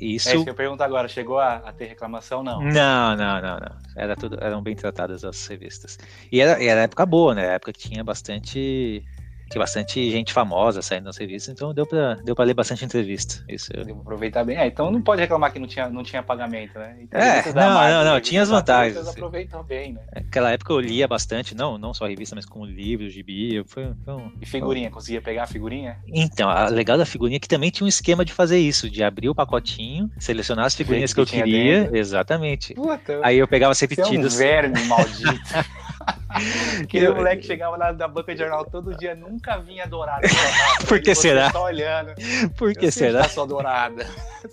Isso... 0.00 0.28
É 0.28 0.34
isso 0.34 0.44
que 0.44 0.50
eu 0.50 0.54
pergunto 0.54 0.82
agora, 0.82 1.08
chegou 1.08 1.38
a, 1.38 1.56
a, 1.56 1.72
ter 1.72 1.86
reclamação, 1.86 2.42
não? 2.42 2.60
Não, 2.60 3.16
não, 3.16 3.40
não, 3.40 3.58
não. 3.58 3.76
Era 3.96 4.14
tudo, 4.14 4.38
eram 4.40 4.62
bem 4.62 4.76
tratadas 4.76 5.24
as 5.24 5.46
revistas. 5.46 5.98
E 6.30 6.40
era, 6.40 6.62
era 6.62 6.82
época 6.82 7.06
boa, 7.06 7.34
né? 7.34 7.54
época 7.54 7.72
que 7.72 7.88
tinha 7.88 8.04
bastante 8.04 9.02
tinha 9.48 9.60
bastante 9.60 10.10
gente 10.10 10.32
famosa 10.32 10.82
saindo 10.82 11.04
nas 11.04 11.16
revistas, 11.16 11.52
então 11.52 11.72
deu 11.72 11.86
pra, 11.86 12.14
deu 12.14 12.34
pra 12.34 12.44
ler 12.44 12.54
bastante 12.54 12.84
entrevista. 12.84 13.44
Isso 13.48 13.70
eu... 13.74 13.84
Deu 13.84 13.94
pra 13.94 14.02
aproveitar 14.02 14.44
bem. 14.44 14.56
É, 14.56 14.66
então 14.66 14.90
não 14.90 15.00
pode 15.00 15.20
reclamar 15.20 15.52
que 15.52 15.58
não 15.58 15.66
tinha, 15.66 15.88
não 15.88 16.02
tinha 16.02 16.22
pagamento, 16.22 16.78
né? 16.78 16.96
Então, 17.00 17.20
é, 17.20 17.52
não, 17.52 18.04
não, 18.04 18.12
não, 18.12 18.20
tinha 18.20 18.42
as 18.42 18.48
vantagens. 18.48 18.94
Vocês 18.94 19.08
aproveitam 19.08 19.62
bem, 19.62 19.94
né? 19.94 20.00
Naquela 20.14 20.50
época 20.50 20.72
eu 20.72 20.80
lia 20.80 21.08
bastante, 21.08 21.54
não, 21.54 21.78
não 21.78 21.94
só 21.94 22.04
a 22.04 22.08
revista, 22.08 22.34
mas 22.34 22.44
como 22.44 22.64
livros, 22.64 23.12
gibi. 23.12 23.62
Foi, 23.66 23.90
foi 24.04 24.14
um... 24.14 24.32
E 24.40 24.46
figurinha, 24.46 24.90
conseguia 24.90 25.20
pegar 25.20 25.44
a 25.44 25.46
figurinha? 25.46 25.98
Então, 26.06 26.48
a 26.48 26.68
legal 26.68 26.98
da 26.98 27.06
figurinha 27.06 27.36
é 27.36 27.40
que 27.40 27.48
também 27.48 27.70
tinha 27.70 27.84
um 27.84 27.88
esquema 27.88 28.24
de 28.24 28.32
fazer 28.32 28.58
isso, 28.58 28.90
de 28.90 29.02
abrir 29.02 29.28
o 29.28 29.34
pacotinho, 29.34 30.10
selecionar 30.18 30.66
as 30.66 30.74
figurinhas 30.74 31.12
que, 31.12 31.24
que, 31.24 31.36
eu 31.36 31.42
queria. 31.42 31.82
Dentro. 31.82 31.96
Exatamente. 31.96 32.74
Puta, 32.74 33.20
Aí 33.22 33.38
eu 33.38 33.48
pegava 33.48 33.72
as 33.72 33.80
repetidas. 33.80 34.34
Você 34.34 34.44
é 34.44 34.58
um 34.58 34.72
verme 34.72 34.84
maldito. 34.84 35.78
Aquele 36.82 37.10
moleque 37.10 37.46
chegava 37.46 37.76
lá 37.76 37.92
da 37.92 38.06
banca 38.06 38.32
de 38.32 38.40
jornal 38.40 38.64
todo 38.64 38.96
dia, 38.96 39.14
nunca 39.14 39.58
vinha 39.58 39.86
dourada. 39.86 40.26
Por 40.86 41.00
que 41.00 41.14
será? 41.14 41.50
Só 41.50 41.64
olhando. 41.64 42.14
Por 42.56 42.72
que 42.74 42.90
será? 42.90 43.22
Tá 43.22 43.28
só 43.28 43.46
dourada. 43.46 44.06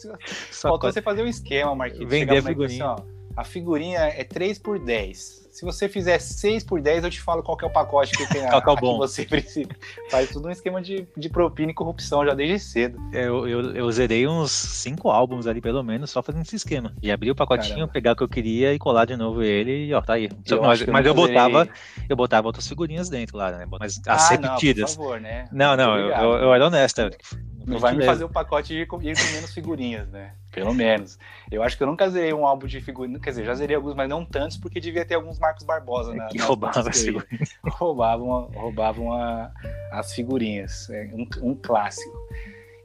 Só 0.52 0.70
Faltou 0.70 0.92
você 0.92 1.02
fazer 1.02 1.22
um 1.22 1.28
esquema, 1.28 1.76
Marquinhos. 1.76 2.10
Vender 2.10 2.40
a 2.40 2.42
figurinha. 2.42 2.92
Assim, 2.92 3.04
ó, 3.04 3.06
a 3.38 3.44
figurinha 3.44 4.00
é 4.00 4.24
3 4.24 4.58
por 4.60 4.80
10 4.80 5.45
se 5.56 5.64
você 5.64 5.88
fizer 5.88 6.20
6 6.20 6.66
por 6.66 6.82
10, 6.82 7.06
eu 7.06 7.10
te 7.10 7.22
falo 7.22 7.42
qual 7.42 7.58
é 7.62 7.66
o 7.66 7.70
pacote 7.70 8.12
que 8.12 8.28
tem 8.28 8.44
a, 8.46 8.62
qual 8.62 8.76
é 8.76 8.82
bom. 8.82 8.94
que 8.94 8.98
você 8.98 9.24
precisa. 9.24 9.70
Faz 10.12 10.30
tudo 10.30 10.50
um 10.50 10.52
esquema 10.52 10.82
de, 10.82 11.08
de 11.16 11.30
propina 11.30 11.72
e 11.72 11.74
corrupção 11.74 12.26
já 12.26 12.34
desde 12.34 12.60
cedo. 12.60 13.00
Eu, 13.14 13.48
eu, 13.48 13.74
eu 13.74 13.90
zerei 13.90 14.28
uns 14.28 14.52
5 14.52 15.10
álbuns 15.10 15.48
ali, 15.48 15.62
pelo 15.62 15.82
menos, 15.82 16.12
só 16.12 16.22
fazendo 16.22 16.42
esse 16.42 16.58
esquema. 16.58 16.94
De 17.02 17.10
abrir 17.10 17.32
o 17.32 17.36
pacotinho, 17.36 17.76
Caramba. 17.76 17.94
pegar 17.94 18.12
o 18.12 18.16
que 18.18 18.24
eu 18.24 18.28
queria 18.28 18.74
e 18.74 18.78
colar 18.78 19.06
de 19.06 19.16
novo 19.16 19.42
ele 19.42 19.86
e 19.86 19.94
ó, 19.94 20.02
tá 20.02 20.16
aí. 20.16 20.30
Eu 20.46 20.62
mas 20.62 20.82
eu, 20.82 20.92
mas 20.92 21.06
eu 21.06 21.14
botava, 21.14 21.70
eu 22.10 22.18
botava 22.18 22.48
outras 22.48 22.68
figurinhas 22.68 23.08
dentro 23.08 23.38
lá, 23.38 23.50
né? 23.52 23.66
Mas 23.80 24.02
as 24.06 24.30
ah, 24.30 24.34
repetidas. 24.34 24.98
Não, 24.98 25.04
por 25.06 25.10
favor, 25.12 25.22
né? 25.22 25.48
Não, 25.54 25.78
não, 25.78 25.98
eu, 25.98 26.10
eu, 26.10 26.34
eu, 26.34 26.54
era 26.54 26.68
honesto. 26.68 27.02
Não 27.66 27.80
vai 27.80 27.96
me 27.96 28.06
fazer 28.06 28.24
o 28.24 28.28
um 28.28 28.32
pacote 28.32 28.70
de 28.70 28.82
ir 28.82 28.88
com 28.88 28.98
menos 28.98 29.54
figurinhas, 29.54 30.08
né? 30.10 30.34
Pelo 30.52 30.74
menos. 30.74 31.18
Eu 31.52 31.64
acho 31.64 31.76
que 31.76 31.84
eu 31.84 31.88
nunca 31.88 32.10
zerei 32.10 32.34
um 32.34 32.46
álbum 32.46 32.68
de 32.68 32.80
figurinhas. 32.80 33.22
Quer 33.22 33.32
dizer, 33.32 33.46
já 33.46 33.56
zerei 33.56 33.76
alguns, 33.76 33.96
mas 33.96 34.08
não 34.08 34.24
tantos, 34.24 34.58
porque 34.58 34.80
devia 34.80 35.06
ter 35.06 35.16
alguns 35.16 35.40
Marcos 35.40 35.64
Barbosa 35.64 36.14
na. 36.14 36.28
Que 36.28 36.38
roubavam 36.40 36.88
as 36.88 37.02
figurinhas. 37.02 37.50
Roubavam, 37.64 38.52
roubavam 38.54 39.14
a, 39.14 39.52
as 39.92 40.14
figurinhas. 40.14 40.90
É 40.90 41.10
um, 41.14 41.28
um 41.50 41.56
clássico. 41.56 42.16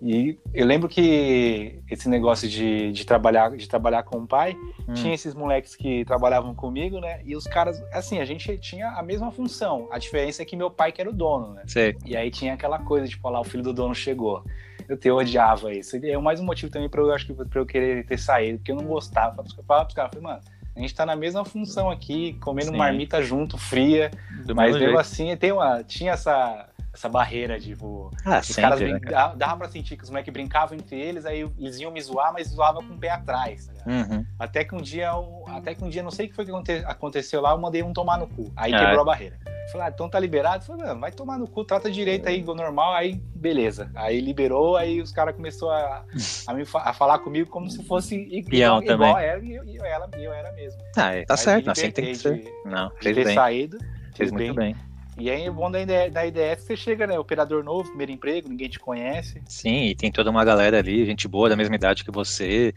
E 0.03 0.39
eu 0.55 0.67
lembro 0.67 0.89
que 0.89 1.79
esse 1.91 2.09
negócio 2.09 2.49
de, 2.49 2.91
de, 2.91 3.05
trabalhar, 3.05 3.55
de 3.55 3.69
trabalhar 3.69 4.03
com 4.03 4.19
o 4.19 4.27
pai, 4.27 4.57
hum. 4.89 4.95
tinha 4.95 5.13
esses 5.13 5.35
moleques 5.35 5.77
que 5.77 6.07
trabalhavam 6.07 6.55
comigo, 6.55 7.01
né? 7.01 7.21
E 7.23 7.37
os 7.37 7.45
caras, 7.45 7.83
assim, 7.93 8.19
a 8.19 8.25
gente 8.25 8.57
tinha 8.57 8.89
a 8.89 9.03
mesma 9.03 9.31
função. 9.31 9.89
A 9.93 9.99
diferença 9.99 10.41
é 10.41 10.45
que 10.45 10.57
meu 10.57 10.71
pai 10.71 10.91
que 10.91 11.03
era 11.03 11.11
o 11.11 11.13
dono, 11.13 11.53
né? 11.53 11.65
Sei. 11.67 11.97
E 12.07 12.17
aí 12.17 12.31
tinha 12.31 12.55
aquela 12.55 12.79
coisa 12.79 13.07
de 13.07 13.17
falar, 13.17 13.41
o 13.41 13.45
filho 13.45 13.63
do 13.63 13.75
dono 13.75 13.95
chegou. 13.95 14.43
Eu, 14.91 14.97
te, 14.97 15.07
eu 15.07 15.17
odiava 15.17 15.73
isso. 15.73 15.97
E 15.97 16.11
é 16.11 16.19
mais 16.19 16.41
um 16.41 16.45
motivo 16.45 16.73
também 16.73 16.89
para 16.89 17.01
eu 17.01 17.15
acho 17.15 17.25
que 17.25 17.33
para 17.33 17.61
eu 17.61 17.65
querer 17.65 18.05
ter 18.05 18.19
saído, 18.19 18.59
porque 18.59 18.73
eu 18.73 18.77
não 18.77 18.87
gostava. 18.87 19.45
Eu 19.57 19.63
falava 19.63 19.85
pros 19.85 19.95
caras, 19.95 20.11
falei, 20.13 20.29
mano, 20.29 20.41
a 20.75 20.81
gente 20.81 20.93
tá 20.93 21.07
na 21.07 21.15
mesma 21.15 21.45
função 21.45 21.89
aqui, 21.89 22.37
comendo 22.41 22.73
Sim. 22.73 22.77
marmita 22.77 23.23
junto, 23.23 23.57
fria, 23.57 24.11
Do 24.45 24.53
mas 24.53 24.77
mesmo 24.77 24.99
assim 24.99 25.37
tem 25.37 25.53
uma, 25.53 25.85
tinha 25.85 26.13
essa 26.13 26.67
essa 26.93 27.09
barreira, 27.09 27.59
tipo. 27.59 28.11
Ah, 28.25 28.41
os 28.41 28.55
caras 28.55 28.81
né, 28.81 28.99
cara? 29.01 29.35
dava 29.35 29.59
pra 29.59 29.69
sentir 29.69 29.97
que 29.97 30.05
os 30.05 30.11
moleques 30.11 30.33
brincavam 30.33 30.77
entre 30.77 30.99
eles, 30.99 31.25
aí 31.25 31.49
eles 31.59 31.79
iam 31.79 31.93
me 31.93 32.01
zoar, 32.01 32.33
mas 32.33 32.49
zoavam 32.49 32.87
com 32.87 32.95
o 32.95 32.99
pé 32.99 33.11
atrás. 33.11 33.67
Tá 33.67 33.85
uhum. 33.87 34.25
Até 34.39 34.65
que 34.65 34.75
um 34.75 34.81
dia, 34.81 35.11
até 35.49 35.75
que 35.75 35.85
um 35.85 35.89
dia, 35.89 36.03
não 36.03 36.11
sei 36.11 36.27
o 36.27 36.29
que 36.29 36.35
foi 36.35 36.45
que 36.45 36.73
aconteceu 36.85 37.41
lá, 37.41 37.53
eu 37.53 37.59
mandei 37.59 37.83
um 37.83 37.93
tomar 37.93 38.19
no 38.19 38.27
cu. 38.27 38.53
Aí 38.57 38.75
ah, 38.75 38.79
quebrou 38.79 39.03
a 39.03 39.05
barreira. 39.05 39.39
Falei, 39.71 39.87
ah, 39.87 39.91
então 39.95 40.09
tá 40.09 40.19
liberado? 40.19 40.65
Falei, 40.65 40.85
mano, 40.85 41.01
vai 41.01 41.13
tomar 41.13 41.39
no 41.39 41.47
cu, 41.47 41.65
trata 41.65 41.89
direito 41.89 42.29
aí, 42.29 42.43
normal, 42.43 42.93
aí 42.93 43.15
beleza. 43.37 43.91
Aí 43.95 44.21
liberou, 44.21 44.77
aí 44.77 45.01
os 45.01 45.13
caras 45.13 45.37
começaram 45.37 45.73
a, 45.73 46.05
a, 46.49 46.55
me, 46.55 46.65
a 46.75 46.93
falar 46.93 47.21
comigo 47.21 47.49
como 47.49 47.71
se 47.71 47.83
fosse 47.85 48.17
igual, 48.17 48.83
igual 48.83 49.17
era, 49.17 49.45
e 49.45 49.55
eu, 49.55 49.65
eu, 49.65 49.85
era, 49.85 50.09
eu 50.19 50.33
era 50.33 50.53
mesmo. 50.53 50.81
Ah, 50.97 51.15
é, 51.15 51.25
tá 51.25 51.35
aí 51.35 51.39
certo, 51.39 51.71
assim 51.71 51.91
tem 51.93 52.07
que 52.07 52.15
ser. 52.17 52.41
De, 52.41 52.69
não, 52.69 52.91
fez 52.97 53.15
de 53.17 53.23
ter 53.23 53.25
bem. 53.27 53.35
saído. 53.35 53.79
Fez 54.17 54.33
muito 54.33 54.55
bem. 54.55 54.75
bem. 54.75 54.90
E 55.21 55.31
aí 55.31 55.45
é 55.45 55.51
bom 55.51 55.71
da, 55.71 55.79
da 55.85 56.27
IDS 56.27 56.65
você 56.65 56.77
chega, 56.77 57.07
né? 57.07 57.19
Operador 57.19 57.63
novo, 57.63 57.89
primeiro 57.89 58.13
emprego, 58.13 58.49
ninguém 58.49 58.69
te 58.69 58.79
conhece. 58.79 59.43
Sim, 59.47 59.87
e 59.87 59.95
tem 59.95 60.11
toda 60.11 60.31
uma 60.31 60.45
galera 60.45 60.79
ali, 60.79 61.05
gente 61.05 61.29
boa, 61.29 61.49
da 61.49 61.57
mesma 61.57 61.75
idade 61.75 62.05
que 62.05 62.11
você. 62.11 62.73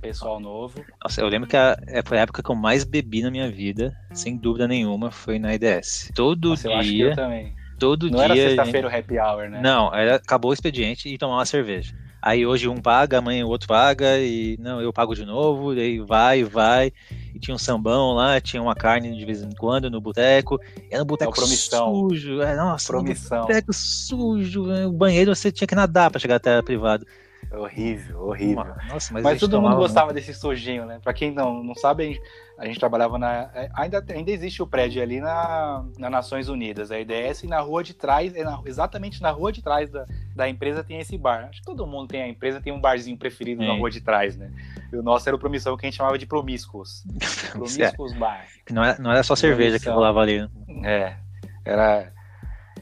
Pessoal 0.00 0.40
novo. 0.40 0.82
Nossa, 1.02 1.20
eu 1.20 1.28
lembro 1.28 1.46
que 1.46 1.56
a, 1.56 1.76
é, 1.86 2.02
foi 2.02 2.18
a 2.18 2.22
época 2.22 2.42
que 2.42 2.50
eu 2.50 2.54
mais 2.54 2.84
bebi 2.84 3.20
na 3.20 3.30
minha 3.30 3.50
vida, 3.50 3.94
sem 4.14 4.34
dúvida 4.36 4.66
nenhuma, 4.66 5.10
foi 5.10 5.38
na 5.38 5.54
IDS. 5.54 6.10
Todo 6.14 6.50
Nossa, 6.50 6.68
dia. 6.68 6.70
Eu 6.70 6.78
acho 6.78 6.90
que 6.90 7.00
eu 7.00 7.14
também. 7.14 7.54
Todo 7.78 8.10
Não 8.10 8.18
dia. 8.18 8.28
Não 8.28 8.34
era 8.34 8.34
sexta-feira 8.34 8.88
o 8.88 8.90
happy 8.90 9.18
hour, 9.18 9.50
né? 9.50 9.60
Não, 9.60 9.94
era, 9.94 10.16
acabou 10.16 10.52
o 10.52 10.54
expediente 10.54 11.08
e 11.08 11.18
tomar 11.18 11.34
uma 11.36 11.44
cerveja. 11.44 11.94
Aí 12.26 12.46
hoje 12.46 12.66
um 12.66 12.80
paga, 12.80 13.18
amanhã 13.18 13.44
o 13.44 13.50
outro 13.50 13.68
paga, 13.68 14.18
e 14.18 14.56
não, 14.58 14.80
eu 14.80 14.90
pago 14.94 15.14
de 15.14 15.26
novo, 15.26 15.74
e 15.74 15.80
aí 15.80 15.98
vai, 15.98 16.42
vai. 16.42 16.90
E 17.34 17.38
tinha 17.38 17.54
um 17.54 17.58
sambão 17.58 18.14
lá, 18.14 18.40
tinha 18.40 18.62
uma 18.62 18.74
carne 18.74 19.14
de 19.14 19.26
vez 19.26 19.42
em 19.42 19.50
quando 19.50 19.90
no 19.90 20.00
boteco. 20.00 20.58
Era 20.90 21.02
um 21.02 21.06
boteco 21.06 21.38
é 21.38 21.46
sujo. 21.46 22.40
É, 22.40 22.56
nossa, 22.56 22.86
promissão. 22.86 23.40
Um 23.40 23.46
boteco 23.46 23.74
sujo. 23.74 24.64
O 24.86 24.92
banheiro 24.92 25.36
você 25.36 25.52
tinha 25.52 25.68
que 25.68 25.74
nadar 25.74 26.10
para 26.10 26.18
chegar 26.18 26.36
até 26.36 26.56
a 26.56 26.62
privada. 26.62 27.04
Horrível, 27.52 28.20
horrível. 28.26 28.74
Nossa, 28.88 29.12
mas, 29.12 29.22
mas 29.22 29.40
todo 29.40 29.60
mundo 29.60 29.76
gostava 29.76 30.06
muito. 30.06 30.16
desse 30.16 30.34
sujinho, 30.34 30.86
né? 30.86 30.98
Pra 31.02 31.12
quem 31.12 31.32
não, 31.32 31.62
não 31.62 31.74
sabe, 31.74 32.20
a 32.58 32.66
gente 32.66 32.78
trabalhava 32.78 33.18
na. 33.18 33.50
É, 33.54 33.70
ainda, 33.74 34.04
ainda 34.08 34.30
existe 34.30 34.62
o 34.62 34.66
prédio 34.66 35.02
ali 35.02 35.20
na, 35.20 35.84
na 35.98 36.08
Nações 36.08 36.48
Unidas, 36.48 36.90
a 36.90 36.98
IDS, 36.98 37.42
e 37.42 37.46
na 37.46 37.60
rua 37.60 37.82
de 37.82 37.94
trás, 37.94 38.34
é 38.34 38.44
na, 38.44 38.60
exatamente 38.64 39.20
na 39.20 39.30
rua 39.30 39.50
de 39.50 39.62
trás 39.62 39.90
da, 39.90 40.06
da 40.34 40.48
empresa 40.48 40.84
tem 40.84 40.98
esse 41.00 41.18
bar. 41.18 41.48
Acho 41.50 41.60
que 41.60 41.66
todo 41.66 41.86
mundo 41.86 42.08
tem 42.08 42.22
a 42.22 42.28
empresa, 42.28 42.60
tem 42.60 42.72
um 42.72 42.80
barzinho 42.80 43.16
preferido 43.16 43.64
na 43.64 43.74
rua 43.74 43.90
de 43.90 44.00
trás, 44.00 44.36
né? 44.36 44.50
E 44.92 44.96
o 44.96 45.02
nosso 45.02 45.28
era 45.28 45.34
o 45.36 45.38
Promissão, 45.38 45.76
que 45.76 45.86
a 45.86 45.90
gente 45.90 45.96
chamava 45.96 46.18
de 46.18 46.26
Promíscuos. 46.26 47.04
Promíscuos 47.52 48.12
Bar. 48.14 48.46
Não 48.70 48.84
era, 48.84 48.98
não 49.00 49.10
era 49.10 49.22
só 49.22 49.34
cerveja 49.34 49.78
que 49.78 49.84
Promissão. 49.84 49.94
rolava 49.94 50.20
ali. 50.20 50.40
né? 50.40 50.48
É, 50.84 51.16
era, 51.64 52.12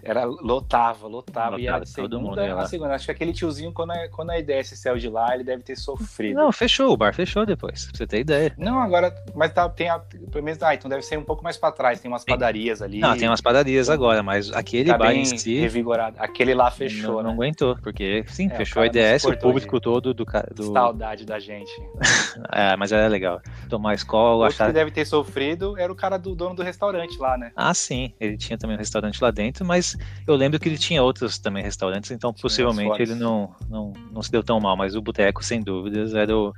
era 0.02 0.24
lotava, 0.24 1.06
lotava. 1.06 1.60
e 1.60 1.66
era 1.66 1.78
Lotava, 1.78 1.84
de 1.84 1.92
todo 1.94 2.20
mundo 2.20 2.34
segunda 2.34 2.62
a 2.62 2.66
segunda. 2.66 2.94
Acho 2.94 3.04
que 3.06 3.10
aquele 3.12 3.32
tiozinho, 3.32 3.72
quando 3.72 3.92
a, 3.92 4.08
quando 4.08 4.30
a 4.30 4.38
IDS 4.38 4.78
saiu 4.78 4.96
de 4.98 5.08
lá, 5.08 5.34
ele 5.34 5.44
deve 5.44 5.62
ter 5.62 5.76
sofrido. 5.76 6.34
Não, 6.36 6.50
fechou, 6.52 6.92
o 6.92 6.96
bar 6.96 7.14
fechou 7.14 7.46
depois, 7.46 7.86
pra 7.86 7.96
você 7.98 8.06
ter 8.06 8.20
ideia. 8.20 8.52
Não, 8.56 8.80
agora, 8.80 9.14
mas 9.34 9.52
tá, 9.52 9.68
tem 9.68 9.88
a, 9.88 9.98
pelo 9.98 10.44
menos, 10.44 10.62
ah, 10.62 10.74
então 10.74 10.88
deve 10.88 11.02
ser 11.02 11.18
um 11.18 11.24
pouco 11.24 11.42
mais 11.44 11.56
pra 11.56 11.70
trás, 11.72 12.00
tem 12.00 12.10
umas 12.10 12.24
padarias 12.24 12.82
ali. 12.82 12.98
Não, 12.98 13.16
tem 13.16 13.28
umas 13.28 13.40
padarias 13.40 13.88
agora, 13.88 14.22
mas 14.22 14.52
aquele 14.52 14.90
tá 14.90 14.98
bar 14.98 15.12
em 15.12 15.24
si 15.24 15.60
revigorado. 15.60 16.16
Aquele 16.18 16.54
lá 16.54 16.70
fechou, 16.70 17.16
não, 17.16 17.22
não 17.22 17.30
né? 17.30 17.34
aguentou, 17.34 17.76
porque 17.82 18.24
sim, 18.28 18.48
É, 18.50 18.54
o 18.54 18.56
fechou 18.56 18.82
a 18.82 18.86
IDS, 18.86 19.16
o 19.16 19.20
suportou 19.20 19.50
público 19.50 19.76
de- 19.76 19.82
todo 19.82 20.14
do, 20.14 20.24
do 20.54 20.72
Saudade 20.72 21.24
da 21.24 21.38
gente. 21.38 21.70
É, 22.50 22.76
mas 22.76 22.92
era 22.92 23.08
legal. 23.08 23.40
Tomar 23.68 23.94
escola, 23.94 24.46
achar. 24.48 24.66
que 24.66 24.72
deve 24.72 24.90
ter 24.90 25.04
sofrido 25.04 25.78
era 25.78 25.92
o 25.92 25.94
cara 25.96 26.16
do 26.18 26.34
dono 26.34 26.54
do 26.54 26.62
restaurante 26.62 27.18
lá, 27.18 27.36
né? 27.36 27.52
Ah, 27.54 27.74
sim, 27.74 28.12
ele 28.18 28.36
tinha 28.36 28.56
também 28.58 28.76
um 28.76 28.78
restaurante 28.78 29.22
lá 29.22 29.30
dentro, 29.30 29.64
mas 29.64 29.91
eu 30.26 30.34
lembro 30.34 30.58
que 30.58 30.68
ele 30.68 30.78
tinha 30.78 31.02
outros 31.02 31.38
também 31.38 31.62
restaurantes, 31.62 32.10
então 32.10 32.32
Tinha 32.32 32.42
possivelmente 32.42 33.02
ele 33.02 33.14
não, 33.14 33.54
não, 33.68 33.92
não 34.10 34.22
se 34.22 34.30
deu 34.30 34.42
tão 34.42 34.60
mal, 34.60 34.76
mas 34.76 34.94
o 34.94 35.02
boteco, 35.02 35.44
sem 35.44 35.62
dúvidas, 35.62 36.14
era 36.14 36.36
o. 36.36 36.54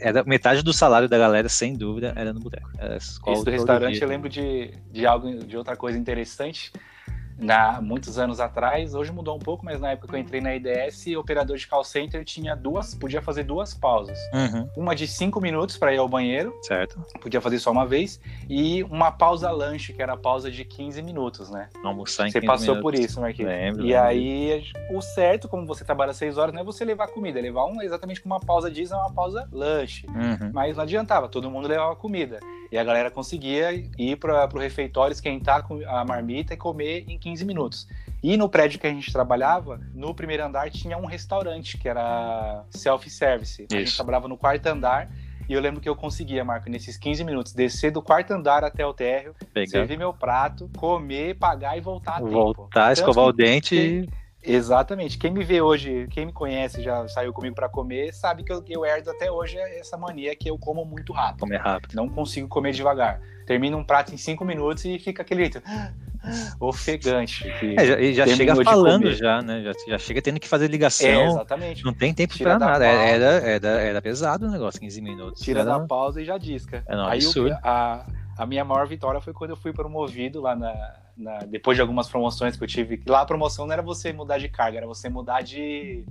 Era 0.00 0.24
metade 0.24 0.62
do 0.62 0.72
salário 0.72 1.08
da 1.08 1.18
galera, 1.18 1.48
sem 1.50 1.74
dúvida, 1.74 2.14
era 2.16 2.32
no 2.32 2.40
boteco. 2.40 2.70
Era 2.78 2.96
Esse 2.96 3.20
do 3.20 3.50
restaurante 3.50 3.94
dia. 3.94 4.04
eu 4.04 4.08
lembro 4.08 4.28
de, 4.28 4.72
de 4.90 5.06
algo, 5.06 5.44
de 5.44 5.56
outra 5.56 5.76
coisa 5.76 5.98
interessante. 5.98 6.72
Na, 7.38 7.80
muitos 7.80 8.18
anos 8.18 8.38
atrás, 8.40 8.94
hoje 8.94 9.10
mudou 9.12 9.36
um 9.36 9.38
pouco, 9.38 9.64
mas 9.64 9.80
na 9.80 9.90
época 9.92 10.08
que 10.08 10.14
eu 10.14 10.18
entrei 10.20 10.40
na 10.40 10.54
IDS, 10.54 11.06
o 11.16 11.20
operador 11.20 11.56
de 11.56 11.66
call 11.66 11.82
center 11.84 12.24
tinha 12.24 12.54
duas, 12.54 12.94
podia 12.94 13.20
fazer 13.20 13.42
duas 13.44 13.74
pausas. 13.74 14.18
Uhum, 14.32 14.68
Uma 14.76 14.94
de 14.94 15.06
cinco 15.08 15.40
minutos 15.40 15.76
para 15.76 15.92
ir 15.92 15.98
ao 15.98 16.08
banheiro, 16.08 16.54
certo. 16.62 17.00
podia 17.20 17.40
fazer 17.40 17.58
só 17.58 17.70
uma 17.72 17.86
vez, 17.86 18.20
e 18.48 18.82
uma 18.84 19.10
pausa 19.10 19.50
lanche, 19.50 19.92
que 19.92 20.02
era 20.02 20.12
a 20.12 20.16
pausa 20.16 20.50
de 20.50 20.64
15 20.64 21.02
minutos, 21.02 21.50
né? 21.50 21.68
Almoçar 21.84 22.26
em 22.28 22.30
Você 22.30 22.40
15 22.40 22.46
passou 22.46 22.74
minutos. 22.76 22.82
por 22.82 22.94
isso, 22.94 23.20
Marquinhos. 23.20 23.50
Lembro, 23.50 23.86
E 23.86 23.94
aí, 23.94 24.64
o 24.90 25.00
certo, 25.00 25.48
como 25.48 25.66
você 25.66 25.84
trabalha 25.84 26.12
seis 26.12 26.38
horas, 26.38 26.54
não 26.54 26.60
é 26.60 26.64
você 26.64 26.84
levar 26.84 27.08
comida, 27.08 27.38
é 27.38 27.42
levar 27.42 27.64
um, 27.66 27.80
exatamente 27.82 28.20
como 28.20 28.34
uma 28.34 28.40
pausa 28.40 28.70
diz, 28.70 28.92
é 28.92 28.96
uma 28.96 29.10
pausa 29.12 29.48
lanche. 29.52 30.06
Uhum. 30.08 30.50
Mas 30.52 30.76
não 30.76 30.82
adiantava, 30.84 31.28
todo 31.28 31.50
mundo 31.50 31.66
levava 31.68 31.96
comida. 31.96 32.38
E 32.70 32.78
a 32.78 32.84
galera 32.84 33.10
conseguia 33.10 33.72
ir 33.98 34.16
para 34.16 34.48
o 34.54 34.58
refeitório, 34.58 35.12
esquentar 35.12 35.66
a 35.88 36.04
marmita 36.04 36.54
e 36.54 36.56
comer 36.56 37.04
em 37.06 37.18
15 37.22 37.44
minutos. 37.44 37.88
E 38.22 38.36
no 38.36 38.48
prédio 38.48 38.78
que 38.78 38.86
a 38.86 38.90
gente 38.90 39.12
trabalhava, 39.12 39.80
no 39.94 40.14
primeiro 40.14 40.44
andar 40.44 40.70
tinha 40.70 40.98
um 40.98 41.06
restaurante 41.06 41.78
que 41.78 41.88
era 41.88 42.64
self-service. 42.70 43.66
A 43.72 43.76
gente 43.76 43.94
trabalhava 43.94 44.28
no 44.28 44.36
quarto 44.36 44.66
andar. 44.66 45.08
E 45.48 45.54
eu 45.54 45.60
lembro 45.60 45.80
que 45.80 45.88
eu 45.88 45.96
conseguia, 45.96 46.44
Marco, 46.44 46.70
nesses 46.70 46.96
15 46.96 47.24
minutos, 47.24 47.52
descer 47.52 47.90
do 47.90 48.00
quarto 48.00 48.32
andar 48.32 48.64
até 48.64 48.86
o 48.86 48.94
térreo, 48.94 49.34
servir 49.66 49.98
meu 49.98 50.12
prato, 50.12 50.70
comer, 50.76 51.36
pagar 51.36 51.76
e 51.76 51.80
voltar 51.80 52.12
a 52.12 52.20
tempo. 52.20 52.30
voltar, 52.30 52.92
escovar 52.92 53.24
o 53.24 53.32
dente 53.32 53.74
e. 53.74 54.08
Exatamente. 54.44 55.18
Quem 55.18 55.30
me 55.30 55.44
vê 55.44 55.60
hoje, 55.60 56.08
quem 56.10 56.26
me 56.26 56.32
conhece, 56.32 56.82
já 56.82 57.06
saiu 57.06 57.32
comigo 57.32 57.54
para 57.54 57.68
comer, 57.68 58.12
sabe 58.12 58.42
que 58.42 58.52
eu, 58.52 58.64
eu 58.68 58.84
herdo 58.84 59.10
até 59.10 59.30
hoje 59.30 59.56
essa 59.56 59.96
mania 59.96 60.34
que 60.34 60.50
eu 60.50 60.58
como 60.58 60.84
muito 60.84 61.12
rápido. 61.12 61.40
comer 61.40 61.60
rápido. 61.60 61.94
Não 61.94 62.08
consigo 62.08 62.48
comer 62.48 62.72
devagar. 62.72 63.20
Termina 63.46 63.76
um 63.76 63.84
prato 63.84 64.12
em 64.12 64.16
cinco 64.16 64.44
minutos 64.44 64.84
e 64.84 64.98
fica 64.98 65.22
aquele 65.22 65.42
jeito 65.42 65.62
ofegante. 66.60 67.44
que 67.58 67.74
É, 67.78 68.12
já, 68.12 68.26
já 68.26 68.36
chega 68.36 68.54
falando 68.64 69.12
já, 69.12 69.42
né? 69.42 69.62
Já, 69.62 69.72
já 69.88 69.98
chega 69.98 70.22
tendo 70.22 70.38
que 70.40 70.48
fazer 70.48 70.68
ligação. 70.68 71.08
É, 71.08 71.26
exatamente. 71.26 71.84
Não 71.84 71.92
tem 71.92 72.12
tempo 72.14 72.36
da 72.42 72.58
nada. 72.58 72.84
pausa. 72.84 72.84
Era, 72.84 73.26
era, 73.48 73.68
era 73.80 74.02
pesado 74.02 74.46
o 74.46 74.50
negócio, 74.50 74.80
15 74.80 75.00
minutos. 75.00 75.42
Tira 75.42 75.60
Era- 75.60 75.78
da 75.78 75.86
pausa 75.86 76.20
e 76.22 76.24
já 76.24 76.38
disca. 76.38 76.82
É, 76.86 76.94
não, 76.96 77.06
Aí 77.06 77.18
o- 77.20 77.26
absurdo. 77.26 77.56
a, 77.62 78.06
a 78.38 78.46
minha 78.46 78.64
maior 78.64 78.86
vitória 78.86 79.20
foi 79.20 79.32
quando 79.32 79.50
eu 79.50 79.56
fui 79.56 79.72
promovido 79.72 80.40
lá 80.40 80.54
na, 80.56 80.94
na- 81.16 81.38
depois 81.40 81.76
de 81.76 81.82
algumas 81.82 82.08
promoções 82.08 82.56
que 82.56 82.62
eu 82.64 82.68
tive. 82.68 83.02
Lá 83.06 83.20
a 83.22 83.26
promoção 83.26 83.66
não 83.66 83.72
era 83.72 83.82
você 83.82 84.12
mudar 84.12 84.38
de 84.38 84.48
carga, 84.48 84.78
era 84.78 84.86
você 84.86 85.08
mudar 85.08 85.42
de 85.42 86.04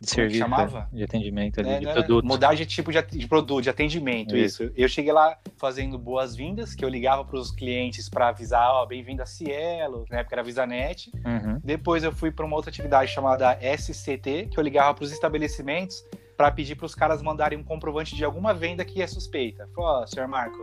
de 0.00 0.06
que 0.06 0.14
serviço, 0.14 0.38
chamava? 0.38 0.88
de 0.92 1.02
atendimento 1.04 1.60
ali, 1.60 1.68
É, 1.68 1.78
de 1.78 1.84
era- 1.86 1.94
produto. 1.94 2.24
Mudar 2.26 2.54
de 2.54 2.64
tipo 2.66 2.90
de, 2.90 3.02
de 3.02 3.28
produto, 3.28 3.62
de 3.62 3.70
atendimento, 3.70 4.36
Isso. 4.36 4.64
isso. 4.64 4.72
Eu 4.76 4.88
cheguei 4.88 5.12
lá 5.12 5.36
fazendo 5.58 5.98
boas-vindas, 5.98 6.74
que 6.74 6.84
eu 6.84 6.88
ligava 6.88 7.24
para 7.24 7.36
os 7.38 7.50
clientes 7.50 8.08
para 8.08 8.28
avisar, 8.28 8.70
ó, 8.72 8.86
bem-vindo 8.86 9.22
a 9.22 9.26
Cielo, 9.26 10.04
na 10.10 10.20
época 10.20 10.34
era 10.36 10.42
Visanet. 10.42 11.10
Uhum. 11.24 11.60
Depois 11.62 12.02
eu 12.02 12.12
fui 12.12 12.30
para 12.30 12.46
uma 12.46 12.56
outra 12.56 12.70
atividade 12.70 13.10
chamada 13.12 13.58
SCT, 13.60 14.48
que 14.50 14.58
eu 14.58 14.62
ligava 14.62 14.94
para 14.94 15.04
os 15.04 15.12
estabelecimentos 15.12 16.02
para 16.36 16.50
pedir 16.50 16.74
para 16.74 16.86
os 16.86 16.94
caras 16.94 17.20
mandarem 17.20 17.58
um 17.58 17.62
comprovante 17.62 18.16
de 18.16 18.24
alguma 18.24 18.54
venda 18.54 18.82
que 18.82 19.02
é 19.02 19.06
suspeita. 19.06 19.68
Falei, 19.74 19.90
ó, 20.02 20.06
senhor 20.06 20.26
Marco, 20.26 20.56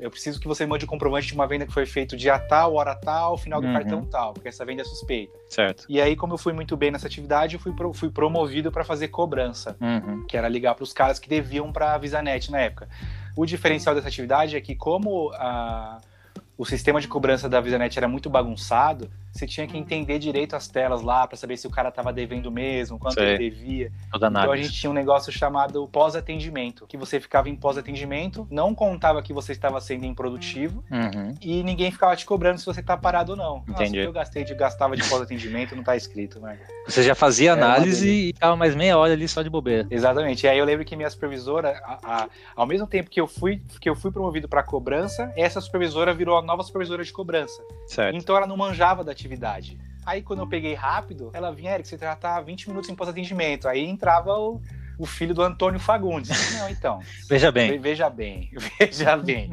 eu 0.00 0.10
preciso 0.10 0.40
que 0.40 0.48
você 0.48 0.64
mande 0.66 0.84
um 0.84 0.88
comprovante 0.88 1.26
de 1.28 1.34
uma 1.34 1.46
venda 1.46 1.66
que 1.66 1.72
foi 1.72 1.84
feito 1.86 2.16
dia 2.16 2.38
tal, 2.38 2.74
hora 2.74 2.94
tal, 2.94 3.36
final 3.36 3.60
do 3.60 3.66
Uhum. 3.66 3.72
cartão 3.74 4.04
tal, 4.06 4.32
porque 4.32 4.48
essa 4.48 4.64
venda 4.64 4.82
é 4.82 4.84
suspeita. 4.84 5.36
Certo. 5.48 5.84
E 5.88 6.00
aí, 6.00 6.16
como 6.16 6.34
eu 6.34 6.38
fui 6.38 6.52
muito 6.52 6.76
bem 6.76 6.90
nessa 6.90 7.06
atividade, 7.06 7.54
eu 7.54 7.60
fui, 7.60 7.72
pro- 7.72 7.92
fui 7.92 8.10
promovido 8.10 8.72
para 8.72 8.82
fazer 8.84 9.08
cobrança 9.08 9.76
Uhum. 9.80 10.26
que 10.26 10.36
era 10.36 10.48
ligar 10.48 10.74
para 10.74 10.84
os 10.84 10.92
caras 10.92 11.18
que 11.18 11.28
deviam 11.28 11.70
para 11.70 11.92
a 11.94 11.98
Visanet 11.98 12.50
na 12.50 12.58
época. 12.60 12.88
O 13.36 13.44
diferencial 13.44 13.94
dessa 13.94 14.08
atividade 14.08 14.56
é 14.56 14.60
que, 14.60 14.74
como 14.74 15.30
a- 15.34 15.98
o 16.56 16.64
sistema 16.64 17.00
de 17.00 17.08
cobrança 17.08 17.48
da 17.48 17.60
Visanet 17.60 17.96
era 17.98 18.08
muito 18.08 18.28
bagunçado, 18.28 19.10
você 19.40 19.46
tinha 19.46 19.66
que 19.66 19.76
entender 19.76 20.18
direito 20.18 20.54
as 20.54 20.68
telas 20.68 21.02
lá 21.02 21.26
para 21.26 21.36
saber 21.36 21.56
se 21.56 21.66
o 21.66 21.70
cara 21.70 21.88
estava 21.88 22.12
devendo 22.12 22.50
mesmo, 22.50 22.98
quanto 22.98 23.14
Sei. 23.14 23.34
ele 23.34 23.50
devia. 23.50 23.92
Toda 24.12 24.26
Então 24.28 24.40
a 24.40 24.44
análise. 24.44 24.68
gente 24.68 24.78
tinha 24.80 24.90
um 24.90 24.94
negócio 24.94 25.32
chamado 25.32 25.88
pós-atendimento, 25.88 26.86
que 26.86 26.96
você 26.96 27.18
ficava 27.18 27.48
em 27.48 27.56
pós-atendimento, 27.56 28.46
não 28.50 28.74
contava 28.74 29.22
que 29.22 29.32
você 29.32 29.52
estava 29.52 29.80
sendo 29.80 30.04
improdutivo 30.04 30.84
Uhum. 30.90 31.34
e 31.40 31.62
ninguém 31.62 31.90
ficava 31.90 32.14
te 32.14 32.26
cobrando 32.26 32.58
se 32.58 32.66
você 32.66 32.82
tá 32.82 32.96
parado 32.96 33.32
ou 33.32 33.38
não. 33.38 33.64
Nossa, 33.66 33.82
Entendi. 33.84 33.98
o 33.98 34.02
que 34.02 34.08
eu 34.08 34.12
gastei 34.12 34.44
de 34.44 34.54
gastava 34.54 34.94
de 34.96 35.08
pós-atendimento 35.08 35.74
não 35.74 35.82
tá 35.82 35.96
escrito, 35.96 36.38
mas 36.40 36.58
Você 36.86 37.02
já 37.02 37.14
fazia 37.14 37.54
uma 37.54 37.64
análise 37.64 38.04
delícia. 38.04 38.30
e 38.30 38.34
ficava 38.34 38.56
mais 38.56 38.74
meia 38.74 38.98
hora 38.98 39.12
ali 39.14 39.26
só 39.26 39.42
de 39.42 39.48
bobeira. 39.48 39.86
Exatamente. 39.90 40.44
E 40.44 40.48
aí 40.48 40.58
eu 40.58 40.64
lembro 40.64 40.84
que 40.84 40.94
minha 40.96 41.08
supervisora, 41.08 41.80
a- 41.84 41.98
a- 42.24 42.28
ao 42.54 42.66
mesmo 42.66 42.86
tempo 42.86 43.08
que 43.08 43.20
eu 43.20 43.26
fui, 43.26 43.62
que 43.80 43.88
eu 43.88 43.94
fui 43.96 44.10
promovido 44.10 44.48
para 44.48 44.62
cobrança, 44.62 45.32
essa 45.36 45.60
supervisora 45.60 46.12
virou 46.12 46.36
a 46.36 46.42
nova 46.42 46.62
supervisora 46.62 47.02
de 47.02 47.12
cobrança. 47.12 47.62
Certo. 47.86 48.14
Então 48.16 48.36
ela 48.36 48.46
não 48.46 48.56
manjava 48.56 49.02
da 49.02 49.12
atividade. 49.12 49.29
Aí 50.04 50.22
quando 50.22 50.40
eu 50.40 50.46
peguei 50.48 50.74
rápido, 50.74 51.30
ela 51.34 51.52
vinha, 51.52 51.72
Eric, 51.74 51.86
você 51.88 51.98
já 51.98 52.16
tá 52.16 52.40
20 52.40 52.68
minutos 52.68 52.88
em 52.90 52.94
pós-atendimento. 52.94 53.68
Aí 53.68 53.84
entrava 53.84 54.32
o, 54.34 54.60
o 54.98 55.04
filho 55.06 55.34
do 55.34 55.42
Antônio 55.42 55.78
Fagundes. 55.78 56.54
Não, 56.58 56.68
então. 56.70 57.00
Veja 57.28 57.52
bem. 57.52 57.72
Ve- 57.72 57.78
Veja 57.78 58.08
bem, 58.10 58.50
veja 58.80 59.16
bem. 59.16 59.50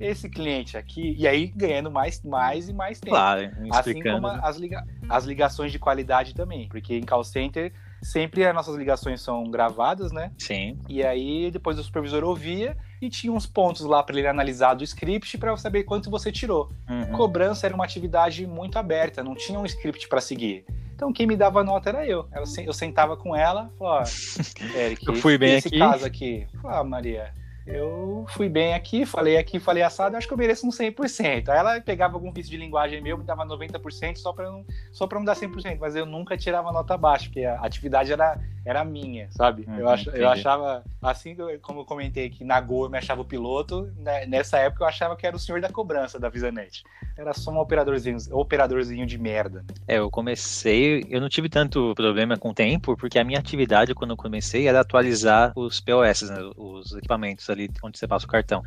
Esse 0.00 0.28
cliente 0.28 0.76
aqui, 0.76 1.14
e 1.18 1.28
aí 1.28 1.48
ganhando 1.48 1.90
mais, 1.90 2.22
mais 2.22 2.68
e 2.68 2.72
mais 2.72 2.98
tempo. 2.98 3.14
Claro, 3.14 3.42
Assim 3.72 3.90
explicando. 3.90 4.22
como 4.22 4.26
as, 4.42 4.56
liga- 4.56 4.84
as 5.08 5.24
ligações 5.24 5.70
de 5.70 5.78
qualidade 5.78 6.34
também. 6.34 6.66
Porque 6.68 6.96
em 6.96 7.02
call 7.02 7.22
center, 7.22 7.72
sempre 8.02 8.44
as 8.46 8.54
nossas 8.54 8.74
ligações 8.76 9.20
são 9.20 9.44
gravadas, 9.50 10.12
né? 10.12 10.32
Sim. 10.38 10.78
E 10.88 11.02
aí 11.04 11.50
depois 11.50 11.78
o 11.78 11.82
supervisor 11.82 12.24
ouvia 12.24 12.76
e 13.00 13.08
tinha 13.08 13.32
uns 13.32 13.46
pontos 13.46 13.82
lá 13.82 14.02
para 14.02 14.18
ele 14.18 14.26
analisar 14.28 14.74
do 14.74 14.84
script 14.84 15.38
para 15.38 15.56
saber 15.56 15.84
quanto 15.84 16.10
você 16.10 16.30
tirou. 16.30 16.70
Uhum. 16.88 17.12
Cobrança 17.12 17.66
era 17.66 17.74
uma 17.74 17.84
atividade 17.84 18.46
muito 18.46 18.78
aberta, 18.78 19.22
não 19.22 19.34
tinha 19.34 19.58
um 19.58 19.64
script 19.66 20.08
para 20.08 20.20
seguir. 20.20 20.64
Então 20.94 21.12
quem 21.12 21.26
me 21.26 21.34
dava 21.36 21.64
nota 21.64 21.88
era 21.88 22.06
eu. 22.06 22.26
Eu, 22.34 22.44
sen- 22.44 22.66
eu 22.66 22.72
sentava 22.74 23.16
com 23.16 23.34
ela, 23.34 23.70
falava, 23.78 24.04
ó, 24.04 24.04
Eric, 24.78 25.06
Eu 25.08 25.14
fui 25.14 25.38
bem 25.38 25.56
esse 25.56 25.68
aqui." 25.68 25.78
caso 25.78 26.04
aqui. 26.04 26.46
Ah, 26.62 26.84
Maria, 26.84 27.32
eu 27.66 28.24
fui 28.28 28.48
bem 28.48 28.74
aqui, 28.74 29.04
falei 29.04 29.36
aqui, 29.36 29.58
falei 29.58 29.82
assado, 29.82 30.16
acho 30.16 30.26
que 30.26 30.32
eu 30.32 30.38
mereço 30.38 30.66
um 30.66 30.70
100%. 30.70 31.48
Aí 31.48 31.58
ela 31.58 31.80
pegava 31.80 32.14
algum 32.14 32.32
vício 32.32 32.50
de 32.50 32.56
linguagem 32.56 33.00
meu, 33.00 33.18
me 33.18 33.24
dava 33.24 33.44
90% 33.46 34.16
só 34.16 34.32
para 34.32 34.50
não, 34.50 34.64
só 34.92 35.06
para 35.06 35.18
não 35.18 35.24
dar 35.24 35.36
100%, 35.36 35.78
mas 35.80 35.94
eu 35.94 36.06
nunca 36.06 36.36
tirava 36.36 36.72
nota 36.72 36.96
baixa, 36.96 37.26
porque 37.26 37.44
a 37.44 37.60
atividade 37.60 38.12
era, 38.12 38.38
era 38.64 38.84
minha, 38.84 39.28
sabe? 39.30 39.64
Uhum, 39.66 39.78
eu, 39.78 39.88
ach, 39.88 40.02
entendi. 40.02 40.20
eu 40.20 40.28
achava, 40.28 40.84
assim 41.02 41.36
como 41.62 41.80
eu 41.80 41.84
comentei 41.84 42.28
que 42.30 42.44
na 42.44 42.60
Gol 42.60 42.84
eu 42.84 42.90
me 42.90 42.98
achava 42.98 43.20
o 43.22 43.24
piloto, 43.24 43.90
né, 43.96 44.26
nessa 44.26 44.58
época 44.58 44.84
eu 44.84 44.88
achava 44.88 45.16
que 45.16 45.26
era 45.26 45.34
o 45.34 45.38
senhor 45.38 45.60
da 45.60 45.68
cobrança 45.68 46.18
da 46.18 46.28
Visanet. 46.28 46.82
Era 47.16 47.32
só 47.34 47.50
um 47.50 47.58
operadorzinho, 47.58 48.16
operadorzinho 48.32 49.06
de 49.06 49.18
merda. 49.18 49.64
É, 49.86 49.98
eu 49.98 50.10
comecei, 50.10 51.04
eu 51.08 51.20
não 51.20 51.28
tive 51.28 51.48
tanto 51.48 51.94
problema 51.94 52.36
com 52.36 52.50
o 52.50 52.54
tempo, 52.54 52.96
porque 52.96 53.18
a 53.18 53.24
minha 53.24 53.38
atividade 53.38 53.94
quando 53.94 54.10
eu 54.12 54.16
comecei 54.16 54.66
era 54.68 54.80
atualizar 54.80 55.52
os 55.56 55.80
POS, 55.80 56.22
né, 56.30 56.36
os 56.56 56.92
equipamentos 56.92 57.48
ali 57.50 57.68
onde 57.82 57.98
você 57.98 58.06
passa 58.06 58.26
o 58.26 58.28
cartão. 58.28 58.62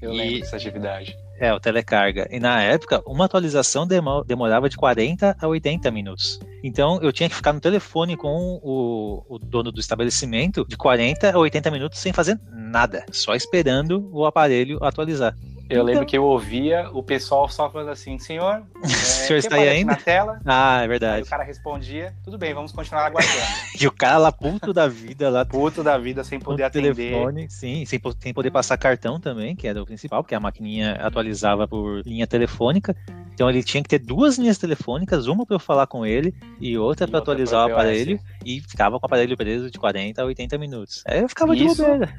Eu 0.00 0.12
E- 0.12 0.16
lembro 0.16 0.40
dessa 0.40 0.56
atividade. 0.56 1.16
É, 1.42 1.52
o 1.52 1.58
telecarga. 1.58 2.28
E 2.30 2.38
na 2.38 2.62
época, 2.62 3.02
uma 3.04 3.24
atualização 3.24 3.84
demo- 3.84 4.22
demorava 4.22 4.68
de 4.68 4.76
40 4.76 5.36
a 5.40 5.48
80 5.48 5.90
minutos. 5.90 6.38
Então, 6.62 7.00
eu 7.02 7.12
tinha 7.12 7.28
que 7.28 7.34
ficar 7.34 7.52
no 7.52 7.58
telefone 7.58 8.16
com 8.16 8.60
o, 8.62 9.24
o 9.28 9.38
dono 9.40 9.72
do 9.72 9.80
estabelecimento 9.80 10.64
de 10.68 10.76
40 10.76 11.32
a 11.32 11.36
80 11.36 11.68
minutos 11.72 11.98
sem 11.98 12.12
fazer 12.12 12.38
nada, 12.52 13.04
só 13.10 13.34
esperando 13.34 14.08
o 14.12 14.24
aparelho 14.24 14.78
atualizar. 14.84 15.36
Eu 15.72 15.82
lembro 15.82 16.06
que 16.06 16.16
eu 16.16 16.24
ouvia 16.24 16.88
o 16.92 17.02
pessoal 17.02 17.48
só 17.48 17.70
falando 17.70 17.90
assim, 17.90 18.18
senhor, 18.18 18.62
é, 18.82 18.86
o 18.86 18.88
senhor 18.88 19.38
está 19.38 19.56
aí 19.56 19.68
ainda? 19.68 19.92
na 19.92 19.96
tela? 19.98 20.40
Ah, 20.44 20.78
é 20.80 20.82
Aí 20.82 20.88
verdade. 20.88 21.22
o 21.22 21.26
cara 21.30 21.44
respondia, 21.44 22.14
tudo 22.24 22.36
bem, 22.36 22.52
vamos 22.52 22.72
continuar 22.72 23.06
aguardando. 23.06 23.32
E 23.80 23.86
o 23.86 23.92
cara 23.92 24.18
lá 24.18 24.30
puto 24.30 24.72
da 24.72 24.86
vida, 24.86 25.28
lá 25.30 25.44
Puto 25.44 25.82
da 25.82 25.96
vida, 25.98 26.22
sem 26.22 26.38
poder 26.38 26.64
atender. 26.64 26.94
telefone, 26.94 27.48
sim, 27.50 27.84
sem, 27.84 28.00
sem 28.20 28.32
poder 28.34 28.50
passar 28.50 28.76
cartão 28.76 29.18
também, 29.18 29.56
que 29.56 29.66
era 29.66 29.82
o 29.82 29.86
principal, 29.86 30.22
porque 30.22 30.34
a 30.34 30.40
maquininha 30.40 30.92
atualizava 31.00 31.66
por 31.66 32.02
linha 32.06 32.26
telefônica. 32.26 32.94
Então 33.34 33.48
ele 33.48 33.62
tinha 33.62 33.82
que 33.82 33.88
ter 33.88 33.98
duas 33.98 34.36
linhas 34.38 34.58
telefônicas, 34.58 35.26
uma 35.26 35.46
para 35.46 35.56
eu 35.56 35.60
falar 35.60 35.86
com 35.86 36.04
ele 36.04 36.34
e 36.60 36.76
outra 36.76 37.08
para 37.08 37.18
atualizar 37.18 37.66
o 37.66 37.72
aparelho 37.72 38.20
e 38.44 38.60
ficava 38.60 39.00
com 39.00 39.04
o 39.04 39.06
aparelho 39.06 39.36
preso 39.36 39.70
de 39.70 39.78
40 39.78 40.20
a 40.20 40.24
80 40.24 40.58
minutos. 40.58 41.02
Aí 41.06 41.20
eu 41.20 41.28
ficava 41.28 41.56
de 41.56 41.64
Isso 41.64 41.82
bobeira. 41.82 42.14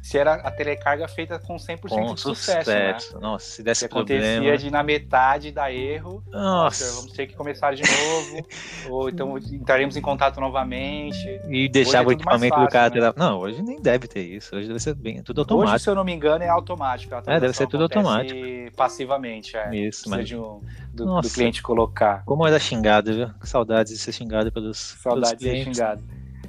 Se 0.00 0.16
era 0.16 0.34
a 0.34 0.50
telecarga 0.50 1.06
feita 1.08 1.38
com 1.38 1.56
100% 1.56 1.88
Com 1.88 2.14
de 2.14 2.20
sucesso, 2.20 2.70
né? 2.70 2.98
sucesso. 2.98 3.20
Nossa, 3.20 3.44
se 3.46 3.52
Se 3.56 3.62
desse 3.62 3.84
acontecia 3.84 4.32
problema. 4.34 4.56
de 4.58 4.70
na 4.70 4.82
metade 4.82 5.52
dar 5.52 5.72
erro, 5.72 6.22
nossa, 6.30 6.94
vamos 6.96 7.12
ter 7.12 7.26
que 7.26 7.34
começar 7.34 7.74
de 7.74 7.82
novo, 7.82 8.46
ou 8.90 9.08
então 9.08 9.36
entraremos 9.36 9.96
em 9.96 10.00
contato 10.00 10.40
novamente. 10.40 11.26
E 11.48 11.68
deixava 11.68 12.08
o 12.08 12.12
Hoje 12.12 12.14
é 12.14 12.18
tudo 12.18 12.24
mais 12.26 12.42
equipamento 12.42 12.54
do 12.56 12.70
fácil, 12.72 13.00
cara. 13.00 13.06
né? 13.08 13.12
Não, 13.16 13.38
hoje 13.38 13.62
nem 13.62 13.80
deve 13.82 14.06
ter 14.08 14.22
isso. 14.22 14.54
Hoje 14.56 14.68
deve 14.68 14.80
ser 14.80 14.94
bem 14.94 15.22
tudo 15.22 15.40
Hoje, 15.40 15.50
automático. 15.52 15.78
se 15.80 15.90
eu 15.90 15.94
não 15.94 16.04
me 16.04 16.12
engano, 16.12 16.44
é 16.44 16.48
automático. 16.48 17.14
É, 17.26 17.40
deve 17.40 17.52
ser 17.52 17.66
tudo 17.66 17.84
acontece 17.84 18.72
Passivamente, 18.76 19.56
é. 19.56 19.74
Isso, 19.76 20.08
mas 20.08 20.30
um, 20.32 20.60
do, 20.92 21.20
do 21.20 21.28
cliente 21.30 21.62
colocar. 21.62 22.22
como 22.24 22.46
era 22.46 22.58
xingado, 22.58 23.12
viu? 23.12 23.30
Saudades 23.42 23.92
de 23.92 23.98
ser 23.98 24.12
xingado 24.12 24.50
pelos, 24.52 24.78
Saudade 24.78 25.36
pelos 25.38 25.56
de 25.58 25.64
ser 25.64 25.74
xingado. 25.74 26.02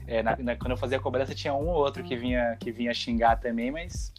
É, 0.10 0.24
na- 0.24 0.36
na- 0.38 0.56
quando 0.56 0.72
eu 0.72 0.78
fazia 0.78 1.00
cobrança, 1.00 1.36
tinha 1.36 1.54
um 1.54 1.67
ou 1.67 1.76
outro 1.76 2.04
que 2.04 2.15
vinha, 2.17 2.58
que 2.60 2.72
vinha 2.72 2.93
xingar 2.93 3.36
também, 3.38 3.69
mas 3.72 4.12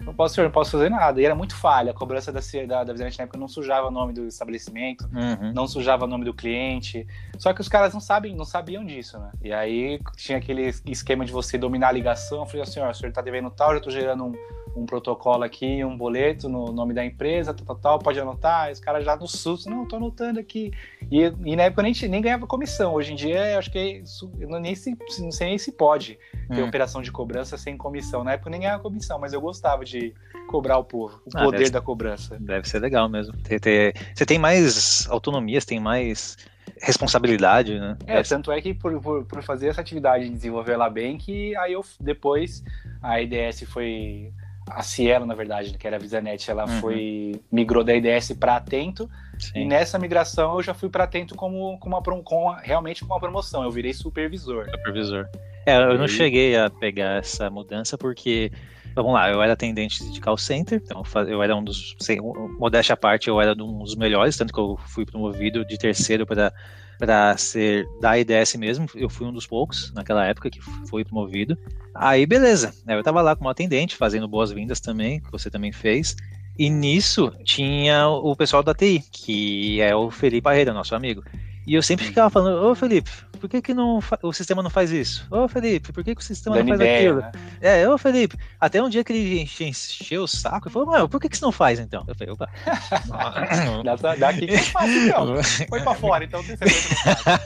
não 0.00 0.14
posso, 0.14 0.42
não 0.42 0.50
posso 0.50 0.72
fazer 0.72 0.88
nada. 0.88 1.20
E 1.20 1.24
era 1.24 1.34
muito 1.34 1.54
falha. 1.54 1.90
A 1.90 1.94
cobrança 1.94 2.32
da, 2.32 2.40
da, 2.66 2.84
da 2.84 2.92
Visante 2.92 3.18
na 3.18 3.24
época 3.24 3.38
não 3.38 3.48
sujava 3.48 3.88
o 3.88 3.90
nome 3.90 4.12
do 4.12 4.26
estabelecimento, 4.26 5.08
Uhum. 5.12 5.52
não 5.52 5.66
sujava 5.66 6.04
o 6.04 6.08
nome 6.08 6.24
do 6.24 6.32
cliente. 6.34 7.06
Só 7.38 7.52
que 7.52 7.60
os 7.60 7.68
caras 7.68 7.92
não 7.92 8.00
sabem, 8.00 8.34
não 8.34 8.44
sabiam 8.44 8.84
disso, 8.84 9.18
né? 9.18 9.30
E 9.42 9.52
aí 9.52 10.00
tinha 10.16 10.38
aquele 10.38 10.72
esquema 10.86 11.24
de 11.24 11.32
você 11.32 11.56
dominar 11.58 11.88
a 11.88 11.92
ligação. 11.92 12.38
Eu 12.40 12.46
falei 12.46 12.62
assim, 12.62 12.80
ó, 12.80 12.90
o 12.90 12.94
senhor 12.94 13.12
tá 13.12 13.20
devendo 13.20 13.50
tal, 13.50 13.74
eu 13.74 13.80
tô 13.80 13.90
gerando 13.90 14.24
um, 14.24 14.34
um 14.76 14.86
protocolo 14.86 15.42
aqui, 15.44 15.84
um 15.84 15.96
boleto 15.96 16.48
no 16.48 16.72
nome 16.72 16.94
da 16.94 17.04
empresa, 17.04 17.52
tal, 17.52 17.66
tal, 17.66 17.76
tal, 17.76 17.98
pode 17.98 18.18
anotar. 18.20 18.66
Aí 18.66 18.72
os 18.72 18.80
caras 18.80 19.04
já 19.04 19.16
no 19.16 19.26
susto, 19.26 19.68
não, 19.68 19.86
tô 19.86 19.96
anotando 19.96 20.38
aqui. 20.40 20.72
E, 21.10 21.22
e 21.44 21.56
na 21.56 21.64
época 21.64 21.80
eu 21.80 21.84
nem, 21.84 21.94
nem 22.10 22.22
ganhava 22.22 22.46
comissão. 22.46 22.94
Hoje 22.94 23.12
em 23.12 23.16
dia, 23.16 23.58
acho 23.58 23.70
que 23.70 23.78
isso, 24.02 24.30
eu 24.38 24.48
não, 24.48 24.58
nem 24.60 24.74
se, 24.74 24.96
não 25.20 25.30
sei 25.32 25.48
nem 25.48 25.58
se 25.58 25.72
pode 25.72 26.18
ter 26.54 26.62
Hum. 26.62 26.66
operação 26.68 27.02
de 27.02 27.12
cobrança 27.12 27.58
sem 27.58 27.76
comissão. 27.76 28.24
Na 28.24 28.32
época 28.32 28.48
eu 28.48 28.52
nem 28.52 28.60
ganhava 28.60 28.82
comissão, 28.82 29.18
mas 29.18 29.32
eu 29.34 29.40
gostava 29.40 29.84
de 29.88 30.14
cobrar 30.48 30.78
o 30.78 30.84
povo, 30.84 31.20
o 31.26 31.30
Ah, 31.36 31.44
poder 31.44 31.70
da 31.70 31.80
cobrança. 31.80 32.36
Deve 32.40 32.68
ser 32.68 32.78
legal 32.78 33.08
mesmo. 33.08 33.34
Ter- 33.38 33.60
ter- 33.60 33.94
Você 34.14 34.24
tem 34.24 34.38
mais 34.38 35.06
autonomia, 35.10 35.60
você 35.60 35.66
tem 35.66 35.80
mais 35.80 36.36
responsabilidade, 36.80 37.78
né? 37.78 37.96
É, 38.06 38.22
tanto 38.22 38.50
é 38.50 38.60
que 38.60 38.72
por, 38.74 39.00
por, 39.00 39.24
por 39.24 39.42
fazer 39.42 39.68
essa 39.68 39.80
atividade 39.80 40.24
e 40.24 40.30
desenvolver 40.30 40.72
ela 40.72 40.88
bem, 40.88 41.16
que 41.18 41.54
aí 41.56 41.72
eu 41.72 41.84
depois 42.00 42.62
a 43.02 43.20
IDS 43.20 43.64
foi. 43.68 44.30
A 44.70 44.82
Cielo, 44.82 45.24
na 45.24 45.34
verdade, 45.34 45.78
que 45.78 45.86
era 45.86 45.96
a 45.96 45.98
Visanet, 45.98 46.50
ela 46.50 46.66
Uhum. 46.66 46.80
foi. 46.80 47.40
migrou 47.50 47.82
da 47.82 47.94
IDS 47.94 48.32
para 48.34 48.56
Atento. 48.56 49.08
E 49.38 49.42
Sim, 49.42 49.66
nessa 49.66 49.98
migração 49.98 50.56
eu 50.56 50.62
já 50.62 50.74
fui 50.74 50.90
para 50.90 51.04
Atento 51.04 51.34
como, 51.34 51.78
como 51.78 51.96
uma, 51.96 52.22
com 52.22 52.50
realmente 52.62 53.00
com 53.02 53.06
uma 53.14 53.18
promoção. 53.20 53.62
Eu 53.64 53.70
virei 53.70 53.94
supervisor. 53.94 54.66
supervisor. 54.70 55.26
É, 55.64 55.74
eu 55.78 55.94
não 55.94 56.02
aí- 56.02 56.08
cheguei 56.08 56.54
a 56.54 56.68
pegar 56.68 57.18
essa 57.18 57.48
mudança 57.48 57.96
porque, 57.96 58.52
vamos 59.02 59.18
lá, 59.18 59.30
eu 59.30 59.42
era 59.42 59.52
atendente 59.52 60.10
de 60.10 60.20
call 60.20 60.36
center, 60.36 60.80
então 60.84 61.02
eu 61.26 61.42
era 61.42 61.54
um 61.56 61.62
dos, 61.62 61.96
sem, 61.98 62.18
modéstia 62.58 62.94
à 62.94 62.96
parte, 62.96 63.28
eu 63.28 63.40
era 63.40 63.52
um 63.52 63.78
dos 63.78 63.96
melhores, 63.96 64.36
tanto 64.36 64.52
que 64.52 64.60
eu 64.60 64.78
fui 64.86 65.04
promovido 65.04 65.64
de 65.64 65.78
terceiro 65.78 66.26
para 66.26 66.52
para 66.98 67.36
ser 67.36 67.86
da 68.00 68.18
IDS 68.18 68.56
mesmo, 68.56 68.86
eu 68.96 69.08
fui 69.08 69.24
um 69.24 69.32
dos 69.32 69.46
poucos 69.46 69.92
naquela 69.94 70.26
época 70.26 70.50
que 70.50 70.60
foi 70.60 71.04
promovido. 71.04 71.56
Aí, 71.94 72.26
beleza, 72.26 72.74
né, 72.84 72.98
eu 72.98 73.02
tava 73.04 73.22
lá 73.22 73.36
como 73.36 73.48
atendente, 73.48 73.94
fazendo 73.94 74.26
boas-vindas 74.26 74.80
também, 74.80 75.20
que 75.20 75.30
você 75.30 75.48
também 75.48 75.70
fez. 75.70 76.16
E 76.58 76.68
nisso 76.68 77.32
tinha 77.44 78.08
o 78.08 78.34
pessoal 78.34 78.64
da 78.64 78.74
TI, 78.74 79.04
que 79.12 79.80
é 79.80 79.94
o 79.94 80.10
Felipe 80.10 80.42
Parreira, 80.42 80.72
nosso 80.72 80.92
amigo. 80.92 81.22
E 81.68 81.74
eu 81.74 81.82
sempre 81.82 82.06
ficava 82.06 82.30
falando, 82.30 82.64
ô 82.64 82.74
Felipe, 82.74 83.10
por 83.38 83.48
que, 83.48 83.60
que 83.60 83.74
não 83.74 84.00
o 84.22 84.32
sistema 84.32 84.62
não 84.62 84.70
faz 84.70 84.90
isso? 84.90 85.26
Ô 85.30 85.46
Felipe, 85.46 85.92
por 85.92 86.02
que, 86.02 86.14
que 86.14 86.20
o 86.20 86.24
sistema 86.24 86.56
Dando 86.56 86.68
não 86.70 86.78
faz 86.78 86.80
ideia, 86.80 87.10
aquilo? 87.10 87.20
né? 87.20 87.32
É, 87.60 87.88
ô 87.88 87.98
Felipe, 87.98 88.36
até 88.58 88.82
um 88.82 88.88
dia 88.88 89.04
que 89.04 89.12
ele 89.12 89.40
enche- 89.42 89.64
encheu 89.64 90.22
o 90.22 90.26
saco 90.26 90.68
e 90.68 90.72
falou, 90.72 90.88
mano, 90.88 91.08
por 91.08 91.20
que, 91.20 91.28
que 91.28 91.36
você 91.36 91.44
não 91.44 91.52
faz 91.52 91.78
então? 91.78 92.04
Eu 92.08 92.14
falei, 92.14 92.32
opa. 92.32 92.48
Dá, 93.84 94.14
dá 94.16 94.28
aqui 94.30 94.46
que 94.46 94.54
eu 94.54 94.58
faço, 94.58 94.88
então. 94.88 95.34
Foi 95.68 95.80
pra 95.82 95.94
fora, 95.94 96.24
então 96.24 96.42
tem 96.42 96.56
certeza 96.56 96.88
que 96.88 97.08
não 97.08 97.16
faz. 97.16 97.40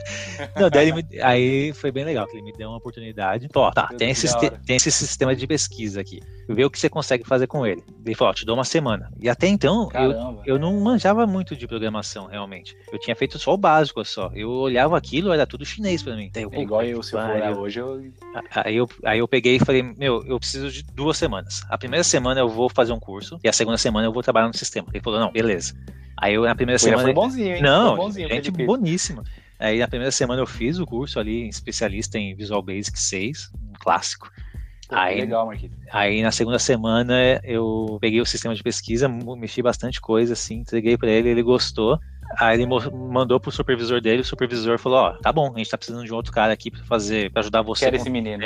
Não, 0.56 0.70
daí 0.70 0.88
ele 0.88 0.92
me- 1.02 1.20
aí 1.20 1.72
foi 1.74 1.90
bem 1.92 2.04
legal, 2.04 2.26
que 2.26 2.36
ele 2.36 2.42
me 2.42 2.52
deu 2.52 2.68
uma 2.68 2.78
oportunidade. 2.78 3.48
Ó, 3.54 3.70
tá, 3.70 3.88
tem 3.98 4.10
esse, 4.10 4.26
tem 4.66 4.76
esse 4.76 4.90
sistema 4.90 5.34
de 5.34 5.46
pesquisa 5.46 6.00
aqui. 6.00 6.20
Vê 6.48 6.64
o 6.64 6.70
que 6.70 6.78
você 6.78 6.88
consegue 6.88 7.24
fazer 7.24 7.46
com 7.46 7.66
ele. 7.66 7.82
Ele 8.04 8.14
falou, 8.14 8.30
ó, 8.30 8.34
te 8.34 8.44
dou 8.44 8.56
uma 8.56 8.64
semana. 8.64 9.10
E 9.20 9.28
até 9.28 9.46
então, 9.46 9.84
eu, 9.84 9.88
Caramba. 9.88 10.42
eu 10.44 10.58
não 10.58 10.78
manjava 10.80 11.26
muito 11.26 11.54
de 11.56 11.66
programação, 11.66 12.26
realmente. 12.26 12.76
Eu 12.92 12.98
tinha 12.98 13.14
feito 13.14 13.38
só 13.38 13.54
o 13.54 13.56
básico 13.56 14.04
só. 14.04 14.30
Eu 14.34 14.50
olhava 14.50 14.96
aquilo, 14.96 15.32
era 15.32 15.46
tudo 15.46 15.64
chinês 15.64 16.02
pra 16.02 16.16
mim. 16.16 16.30
Daí 16.32 16.42
eu, 16.42 16.50
É 16.52 16.60
igual 16.60 16.82
eu, 16.82 17.02
se 17.02 17.14
eu 17.14 17.20
for 17.20 17.58
hoje, 17.58 17.80
eu 17.80 18.12
Aí 18.54 18.76
eu, 18.76 18.88
aí 19.04 19.18
eu 19.18 19.28
peguei 19.28 19.56
e 19.56 19.60
falei, 19.60 19.82
meu, 19.82 20.24
eu 20.26 20.38
preciso 20.38 20.70
de 20.70 20.82
duas 20.82 21.16
semanas. 21.16 21.62
A 21.68 21.78
primeira 21.78 22.04
semana 22.04 22.40
eu 22.40 22.48
vou 22.48 22.68
fazer 22.68 22.92
um 22.92 23.00
curso 23.00 23.38
e 23.42 23.48
a 23.48 23.52
segunda 23.52 23.78
semana 23.78 24.06
eu 24.06 24.12
vou 24.12 24.22
trabalhar 24.22 24.48
no 24.48 24.54
sistema. 24.54 24.88
Ele 24.92 25.02
falou, 25.02 25.20
não, 25.20 25.32
beleza. 25.32 25.74
Aí 26.16 26.34
eu 26.34 26.42
na 26.42 26.54
primeira 26.54 26.78
já 26.78 26.84
semana. 26.84 27.02
foi 27.02 27.12
bonzinho, 27.12 27.56
hein? 27.56 27.62
Não, 27.62 27.96
foi 27.96 28.04
bonzinho, 28.04 28.28
gente 28.28 28.50
boníssima. 28.50 29.24
Aí 29.58 29.78
na 29.78 29.88
primeira 29.88 30.10
semana 30.10 30.42
eu 30.42 30.46
fiz 30.46 30.78
o 30.78 30.86
curso 30.86 31.20
ali, 31.20 31.48
especialista 31.48 32.18
em 32.18 32.34
Visual 32.34 32.62
Basic 32.62 32.98
6, 32.98 33.50
um 33.54 33.72
clássico. 33.78 34.30
Pô, 34.92 34.98
Aí- 34.98 35.20
legal, 35.20 35.46
Marquinhos. 35.46 35.74
Aí 35.90 36.22
na 36.22 36.30
segunda 36.30 36.58
semana 36.58 37.40
eu 37.42 37.98
peguei 38.00 38.20
o 38.20 38.26
sistema 38.26 38.54
de 38.54 38.62
pesquisa, 38.62 39.08
mexi 39.08 39.62
bastante 39.62 40.00
coisa, 40.00 40.34
assim, 40.34 40.56
entreguei 40.56 40.96
pra 40.98 41.08
ele, 41.10 41.30
ele 41.30 41.42
gostou. 41.42 41.98
Aí 42.38 42.58
ele 42.60 42.66
mandou 42.66 43.38
pro 43.40 43.50
supervisor 43.50 44.00
dele, 44.00 44.22
o 44.22 44.24
supervisor 44.24 44.78
falou, 44.78 44.98
ó, 44.98 45.12
tá 45.12 45.32
bom, 45.32 45.52
a 45.54 45.58
gente 45.58 45.70
tá 45.70 45.76
precisando 45.76 46.04
de 46.04 46.12
um 46.12 46.16
outro 46.16 46.32
cara 46.32 46.52
aqui 46.52 46.70
pra 46.70 46.82
fazer, 46.84 47.30
para 47.30 47.40
ajudar 47.40 47.62
você 47.62 47.84
Quero 47.86 47.96
esse 47.96 48.08
menino. 48.10 48.42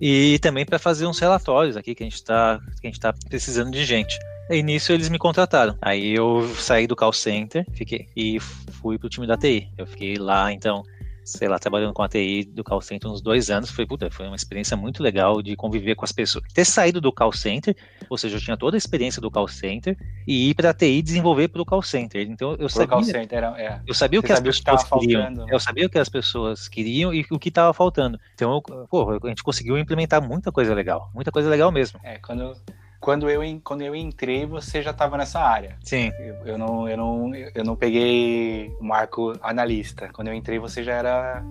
e 0.00 0.38
também 0.40 0.64
para 0.64 0.78
fazer 0.78 1.06
uns 1.06 1.18
relatórios 1.18 1.76
aqui 1.76 1.94
que 1.94 2.02
a 2.02 2.06
gente 2.08 2.22
tá 2.24 2.58
que 2.80 2.86
a 2.86 2.90
gente 2.90 3.00
tá 3.00 3.14
precisando 3.28 3.70
de 3.70 3.84
gente. 3.84 4.18
E 4.50 4.62
nisso 4.62 4.92
eles 4.92 5.08
me 5.08 5.18
contrataram. 5.18 5.76
Aí 5.80 6.14
eu 6.14 6.46
saí 6.56 6.86
do 6.86 6.96
call 6.96 7.12
center, 7.12 7.64
fiquei 7.72 8.06
e 8.16 8.38
fui 8.40 8.98
pro 8.98 9.08
time 9.08 9.26
da 9.26 9.36
TI. 9.36 9.68
Eu 9.78 9.86
fiquei 9.86 10.16
lá 10.16 10.52
então, 10.52 10.82
sei 11.24 11.48
lá, 11.48 11.58
trabalhando 11.58 11.92
com 11.92 12.02
a 12.02 12.08
TI 12.08 12.44
do 12.44 12.64
call 12.64 12.80
center 12.80 13.10
uns 13.10 13.20
dois 13.22 13.50
anos. 13.50 13.70
Foi 13.70 13.86
puta, 13.86 14.10
foi 14.10 14.26
uma 14.26 14.36
experiência 14.36 14.76
muito 14.76 15.02
legal 15.02 15.42
de 15.42 15.54
conviver 15.56 15.94
com 15.94 16.04
as 16.04 16.12
pessoas. 16.12 16.44
Ter 16.52 16.64
saído 16.64 17.00
do 17.00 17.12
call 17.12 17.32
center, 17.32 17.76
ou 18.08 18.18
seja, 18.18 18.36
eu 18.36 18.40
tinha 18.40 18.56
toda 18.56 18.76
a 18.76 18.78
experiência 18.78 19.20
do 19.20 19.30
call 19.30 19.48
center 19.48 19.96
e 20.26 20.50
ir 20.50 20.54
para 20.54 20.70
a 20.70 20.74
TI 20.74 21.02
desenvolver 21.02 21.48
para 21.48 21.62
o 21.62 21.66
call 21.66 21.82
center. 21.82 22.28
Então 22.28 22.54
eu 22.58 22.68
sabia 22.68 22.88
call 22.88 23.04
center, 23.04 23.38
era, 23.38 23.60
é. 23.60 23.80
eu 23.86 23.94
sabia 23.94 24.18
o 24.18 24.22
Você 24.22 24.26
que 24.26 24.32
as 24.32 24.38
sabia 24.38 24.50
o 24.50 24.54
que 24.54 24.62
pessoas 24.62 24.84
tava 24.84 25.00
queriam. 25.00 25.20
faltando, 25.22 25.46
né? 25.46 25.54
Eu 25.54 25.60
sabia 25.60 25.86
o 25.86 25.90
que 25.90 25.98
as 25.98 26.08
pessoas 26.08 26.68
queriam 26.68 27.12
e 27.14 27.26
o 27.30 27.38
que 27.38 27.48
estava 27.48 27.72
faltando. 27.72 28.18
Então, 28.34 28.52
eu- 28.68 28.86
pô, 28.88 29.18
a 29.24 29.28
gente 29.28 29.42
conseguiu 29.42 29.78
implementar 29.78 30.20
muita 30.22 30.50
coisa 30.52 30.74
legal. 30.74 31.10
Muita 31.14 31.30
coisa 31.30 31.48
legal 31.48 31.70
mesmo. 31.72 32.00
É, 32.02 32.18
quando, 32.18 32.54
quando, 33.02 33.28
eu, 33.28 33.42
quando 33.64 33.82
eu 33.82 33.96
entrei, 33.96 34.46
você 34.46 34.80
já 34.80 34.92
estava 34.92 35.18
nessa 35.18 35.40
área. 35.40 35.76
Sim. 35.82 36.12
Eu, 36.20 36.36
eu 36.46 36.56
não, 36.56 36.88
eu, 36.88 36.96
não, 36.96 37.34
eu 37.34 37.64
não 37.64 37.74
peguei 37.74 38.72
o 38.80 38.84
marco 38.84 39.36
analista. 39.42 40.08
Quando 40.12 40.28
eu 40.28 40.34
entrei, 40.34 40.60
você 40.60 40.84
já 40.84 40.92
era 40.92 41.44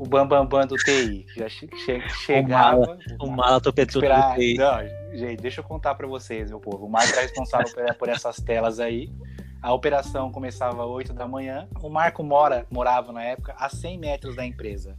o 0.00 0.04
bambambam 0.04 0.46
bam, 0.46 0.60
bam 0.60 0.66
do 0.66 0.76
TI. 0.76 1.24
Já 1.36 1.48
che, 1.48 1.68
che, 1.68 2.02
chegava. 2.08 2.98
O 3.20 3.30
mala 3.30 3.60
topetudo 3.60 4.04
esperar. 4.04 4.34
do 4.34 4.40
TI. 4.40 4.54
Não, 4.54 5.16
gente, 5.16 5.40
deixa 5.40 5.60
eu 5.60 5.64
contar 5.64 5.94
para 5.94 6.08
vocês, 6.08 6.50
meu 6.50 6.58
povo. 6.58 6.86
O 6.86 6.90
Marco 6.90 7.16
é 7.16 7.22
responsável 7.22 7.72
por, 7.72 7.94
por 7.94 8.08
essas 8.08 8.38
telas 8.38 8.80
aí. 8.80 9.08
A 9.62 9.72
operação 9.72 10.32
começava 10.32 10.82
às 10.82 10.90
8 10.90 11.12
da 11.12 11.28
manhã. 11.28 11.68
O 11.82 11.88
Marco 11.88 12.24
mora, 12.24 12.66
morava 12.68 13.12
na 13.12 13.22
época 13.22 13.54
a 13.56 13.68
100 13.68 13.98
metros 13.98 14.34
da 14.34 14.44
empresa. 14.44 14.96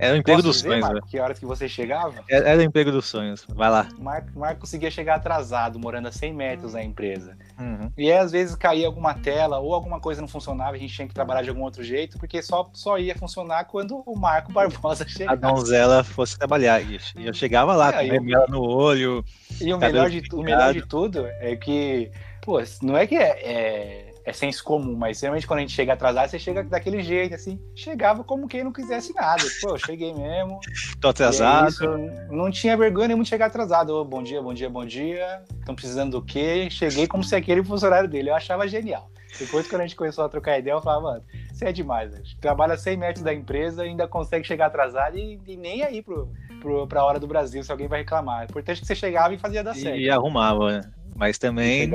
Era 0.00 0.14
o 0.14 0.16
emprego 0.16 0.38
Posso 0.38 0.48
dos 0.48 0.56
dizer, 0.56 0.68
sonhos, 0.68 0.84
né? 0.86 0.92
Marco, 0.94 1.08
que 1.08 1.20
horas 1.20 1.38
que 1.38 1.44
você 1.44 1.68
chegava? 1.68 2.24
Era 2.28 2.48
era 2.48 2.58
o 2.60 2.62
emprego 2.62 2.90
dos 2.90 3.04
sonhos. 3.04 3.44
Vai 3.48 3.68
lá. 3.68 3.86
O 3.98 4.02
Marco, 4.02 4.38
Marco 4.38 4.60
conseguia 4.62 4.90
chegar 4.90 5.16
atrasado, 5.16 5.78
morando 5.78 6.08
a 6.08 6.12
100 6.12 6.32
metros 6.32 6.72
da 6.72 6.82
empresa. 6.82 7.36
Uhum. 7.58 7.90
E 7.98 8.10
aí, 8.10 8.18
às 8.18 8.32
vezes, 8.32 8.54
caía 8.54 8.86
alguma 8.86 9.12
tela 9.12 9.58
ou 9.58 9.74
alguma 9.74 10.00
coisa 10.00 10.22
não 10.22 10.28
funcionava, 10.28 10.72
a 10.74 10.78
gente 10.78 10.94
tinha 10.94 11.06
que 11.06 11.12
trabalhar 11.12 11.42
de 11.42 11.50
algum 11.50 11.62
outro 11.62 11.84
jeito, 11.84 12.18
porque 12.18 12.40
só, 12.42 12.70
só 12.72 12.98
ia 12.98 13.14
funcionar 13.14 13.64
quando 13.64 14.02
o 14.06 14.16
Marco 14.16 14.50
Barbosa 14.52 15.04
A 15.04 15.08
chegava. 15.08 15.36
donzela 15.36 16.02
fosse 16.02 16.38
trabalhar. 16.38 16.80
E 16.80 16.98
eu 17.16 17.34
chegava 17.34 17.76
lá, 17.76 17.88
É, 18.02 18.06
com 18.06 18.12
remela 18.14 18.46
no 18.48 18.62
olho. 18.62 19.22
E 19.60 19.74
o 19.74 19.78
melhor, 19.78 20.08
de, 20.08 20.22
o 20.32 20.42
melhor 20.42 20.72
de 20.72 20.80
tudo 20.86 21.26
é 21.26 21.54
que, 21.56 22.10
pô, 22.40 22.58
não 22.82 22.96
é 22.96 23.06
que 23.06 23.16
é, 23.16 23.28
é, 23.42 24.09
é 24.30 24.32
senso 24.32 24.64
comum, 24.64 24.96
mas 24.96 25.18
geralmente 25.18 25.46
quando 25.46 25.58
a 25.58 25.62
gente 25.62 25.74
chega 25.74 25.92
atrasado, 25.92 26.30
você 26.30 26.38
chega 26.38 26.62
daquele 26.62 27.02
jeito, 27.02 27.34
assim. 27.34 27.60
Chegava 27.74 28.24
como 28.24 28.48
quem 28.48 28.64
não 28.64 28.72
quisesse 28.72 29.12
nada. 29.14 29.42
Pô, 29.60 29.70
eu 29.70 29.78
cheguei 29.78 30.14
mesmo. 30.14 30.60
Tô 31.00 31.08
atrasado. 31.08 31.74
É 31.84 32.28
não 32.30 32.50
tinha 32.50 32.76
vergonha 32.76 33.08
nenhuma 33.08 33.24
de 33.24 33.30
chegar 33.30 33.46
atrasado. 33.46 33.90
Oh, 33.90 34.04
bom 34.04 34.22
dia, 34.22 34.40
bom 34.40 34.54
dia, 34.54 34.70
bom 34.70 34.86
dia. 34.86 35.42
Estão 35.58 35.74
precisando 35.74 36.12
do 36.12 36.22
quê? 36.22 36.68
Cheguei 36.70 37.06
como 37.06 37.22
se 37.22 37.34
aquele 37.34 37.62
fosse 37.62 37.84
o 37.84 37.88
horário 37.88 38.08
dele. 38.08 38.30
Eu 38.30 38.34
achava 38.34 38.66
genial. 38.66 39.10
Depois, 39.38 39.68
quando 39.68 39.82
a 39.82 39.86
gente 39.86 39.96
começou 39.96 40.24
a 40.24 40.28
trocar 40.28 40.58
ideia, 40.58 40.74
eu 40.74 40.80
falava, 40.80 41.02
mano, 41.02 41.24
você 41.52 41.66
é 41.66 41.72
demais. 41.72 42.12
Né? 42.12 42.22
Trabalha 42.40 42.76
100 42.76 42.96
metros 42.96 43.24
da 43.24 43.32
empresa, 43.32 43.82
ainda 43.82 44.08
consegue 44.08 44.46
chegar 44.46 44.66
atrasado 44.66 45.16
e, 45.16 45.40
e 45.46 45.56
nem 45.56 45.82
aí 45.82 46.02
pro, 46.02 46.32
pro, 46.60 46.86
pra 46.86 47.04
hora 47.04 47.18
do 47.18 47.26
Brasil, 47.26 47.62
se 47.64 47.72
alguém 47.72 47.88
vai 47.88 48.00
reclamar. 48.00 48.42
É 48.42 48.44
importante 48.44 48.80
que 48.80 48.86
você 48.86 48.94
chegava 48.94 49.34
e 49.34 49.38
fazia 49.38 49.64
dar 49.64 49.74
certo. 49.74 49.98
E 49.98 50.08
arrumava, 50.10 50.78
né? 50.78 50.90
Mas 51.16 51.38
também 51.38 51.90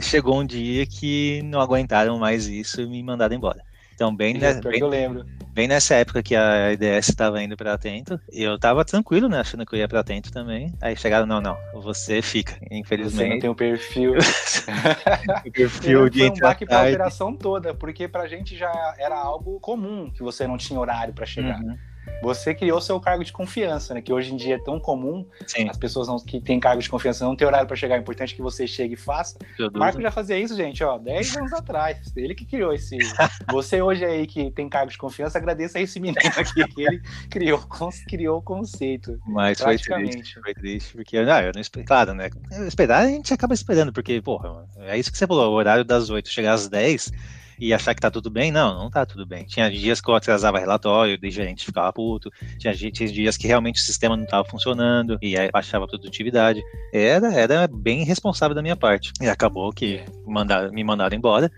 chegou 0.00 0.38
um 0.38 0.46
dia 0.46 0.86
que 0.86 1.40
não 1.42 1.60
aguentaram 1.60 2.18
mais 2.18 2.46
isso 2.46 2.80
e 2.80 2.86
me 2.86 3.02
mandaram 3.02 3.34
embora. 3.34 3.62
Então, 3.98 4.14
bem, 4.14 4.38
bem, 4.38 4.78
eu 4.78 4.86
lembro. 4.86 5.26
bem 5.50 5.66
nessa 5.66 5.96
época 5.96 6.22
que 6.22 6.36
a 6.36 6.72
IDS 6.72 7.08
estava 7.08 7.42
indo 7.42 7.56
para 7.56 7.72
Atento, 7.72 8.20
eu 8.30 8.54
estava 8.54 8.84
tranquilo, 8.84 9.28
né? 9.28 9.40
Achando 9.40 9.66
que 9.66 9.74
eu 9.74 9.78
ia 9.80 9.88
para 9.88 9.98
Atento 9.98 10.30
também. 10.30 10.72
Aí 10.80 10.94
chegaram, 10.94 11.26
não, 11.26 11.40
não, 11.40 11.56
você 11.74 12.22
fica, 12.22 12.56
infelizmente. 12.70 13.26
Você 13.26 13.34
não 13.34 13.40
tem 13.40 13.50
o 13.50 13.54
perfil. 13.56 14.14
o 15.44 15.50
perfil 15.50 16.08
de 16.08 16.20
Foi 16.20 16.30
um 16.30 16.34
baque 16.34 16.64
para 16.64 16.78
a 16.78 16.82
operação 16.84 17.34
toda, 17.34 17.74
porque 17.74 18.06
para 18.06 18.22
a 18.22 18.28
gente 18.28 18.56
já 18.56 18.70
era 18.98 19.16
algo 19.16 19.58
comum 19.58 20.08
que 20.12 20.22
você 20.22 20.46
não 20.46 20.56
tinha 20.56 20.78
horário 20.78 21.12
para 21.12 21.26
chegar. 21.26 21.58
Uhum. 21.58 21.76
Você 22.22 22.54
criou 22.54 22.80
seu 22.80 23.00
cargo 23.00 23.24
de 23.24 23.32
confiança, 23.32 23.94
né? 23.94 24.02
Que 24.02 24.12
hoje 24.12 24.32
em 24.32 24.36
dia 24.36 24.56
é 24.56 24.58
tão 24.58 24.80
comum 24.80 25.26
Sim. 25.46 25.68
as 25.68 25.76
pessoas 25.76 26.08
não, 26.08 26.18
que 26.18 26.40
têm 26.40 26.58
cargo 26.58 26.82
de 26.82 26.88
confiança 26.88 27.24
não 27.24 27.36
ter 27.36 27.44
horário 27.44 27.66
para 27.66 27.76
chegar. 27.76 27.96
É 27.96 27.98
importante 27.98 28.34
que 28.34 28.42
você 28.42 28.66
chegue 28.66 28.94
e 28.94 28.96
faça. 28.96 29.38
O 29.58 29.78
Marco 29.78 30.00
já 30.00 30.10
fazia 30.10 30.38
isso, 30.38 30.56
gente, 30.56 30.82
ó, 30.82 30.98
10 30.98 31.36
anos 31.36 31.52
atrás. 31.52 31.98
Ele 32.16 32.34
que 32.34 32.44
criou 32.44 32.72
esse. 32.72 32.96
Você 33.50 33.80
hoje 33.80 34.04
aí 34.04 34.26
que 34.26 34.50
tem 34.50 34.68
cargo 34.68 34.90
de 34.90 34.98
confiança, 34.98 35.38
agradeça 35.38 35.78
a 35.78 35.80
esse 35.80 35.98
menino 35.98 36.18
aqui 36.36 36.64
que 36.64 36.82
ele 36.82 37.02
criou, 37.30 37.64
criou 38.08 38.38
o 38.38 38.42
conceito. 38.42 39.18
Mas 39.26 39.60
foi 39.60 39.78
triste, 39.78 40.40
foi 40.40 40.54
triste, 40.54 40.92
porque 40.94 41.22
não, 41.24 41.40
eu 41.40 41.52
não 41.54 41.60
esperava, 41.60 42.14
né? 42.14 42.28
Esperar, 42.66 43.02
a 43.02 43.06
gente 43.06 43.32
acaba 43.32 43.54
esperando, 43.54 43.92
porque, 43.92 44.20
porra, 44.20 44.66
é 44.78 44.98
isso 44.98 45.10
que 45.10 45.18
você 45.18 45.26
falou, 45.26 45.52
o 45.52 45.54
horário 45.54 45.84
das 45.84 46.10
8 46.10 46.28
chegar 46.28 46.52
às 46.52 46.68
10 46.68 47.12
e 47.60 47.72
achar 47.72 47.94
que 47.94 48.00
tá 48.00 48.10
tudo 48.10 48.30
bem. 48.30 48.50
Não, 48.50 48.74
não 48.74 48.90
tá 48.90 49.04
tudo 49.04 49.26
bem. 49.26 49.44
Tinha 49.44 49.70
dias 49.70 50.00
que 50.00 50.08
eu 50.08 50.14
atrasava 50.14 50.58
relatório, 50.58 51.18
o 51.22 51.30
gerente 51.30 51.64
ficava 51.64 51.92
puto. 51.92 52.30
Tinha, 52.58 52.74
tinha 52.74 53.08
dias 53.08 53.36
que 53.36 53.46
realmente 53.46 53.80
o 53.80 53.84
sistema 53.84 54.16
não 54.16 54.24
estava 54.24 54.48
funcionando 54.48 55.18
e 55.20 55.36
aí 55.36 55.50
baixava 55.50 55.84
a 55.84 55.88
produtividade. 55.88 56.62
Era, 56.92 57.32
era 57.32 57.66
bem 57.66 58.04
responsável 58.04 58.54
da 58.54 58.62
minha 58.62 58.76
parte. 58.76 59.12
E 59.20 59.28
acabou 59.28 59.72
que 59.72 60.02
mandar, 60.26 60.70
me 60.70 60.84
mandaram 60.84 61.16
embora. 61.16 61.50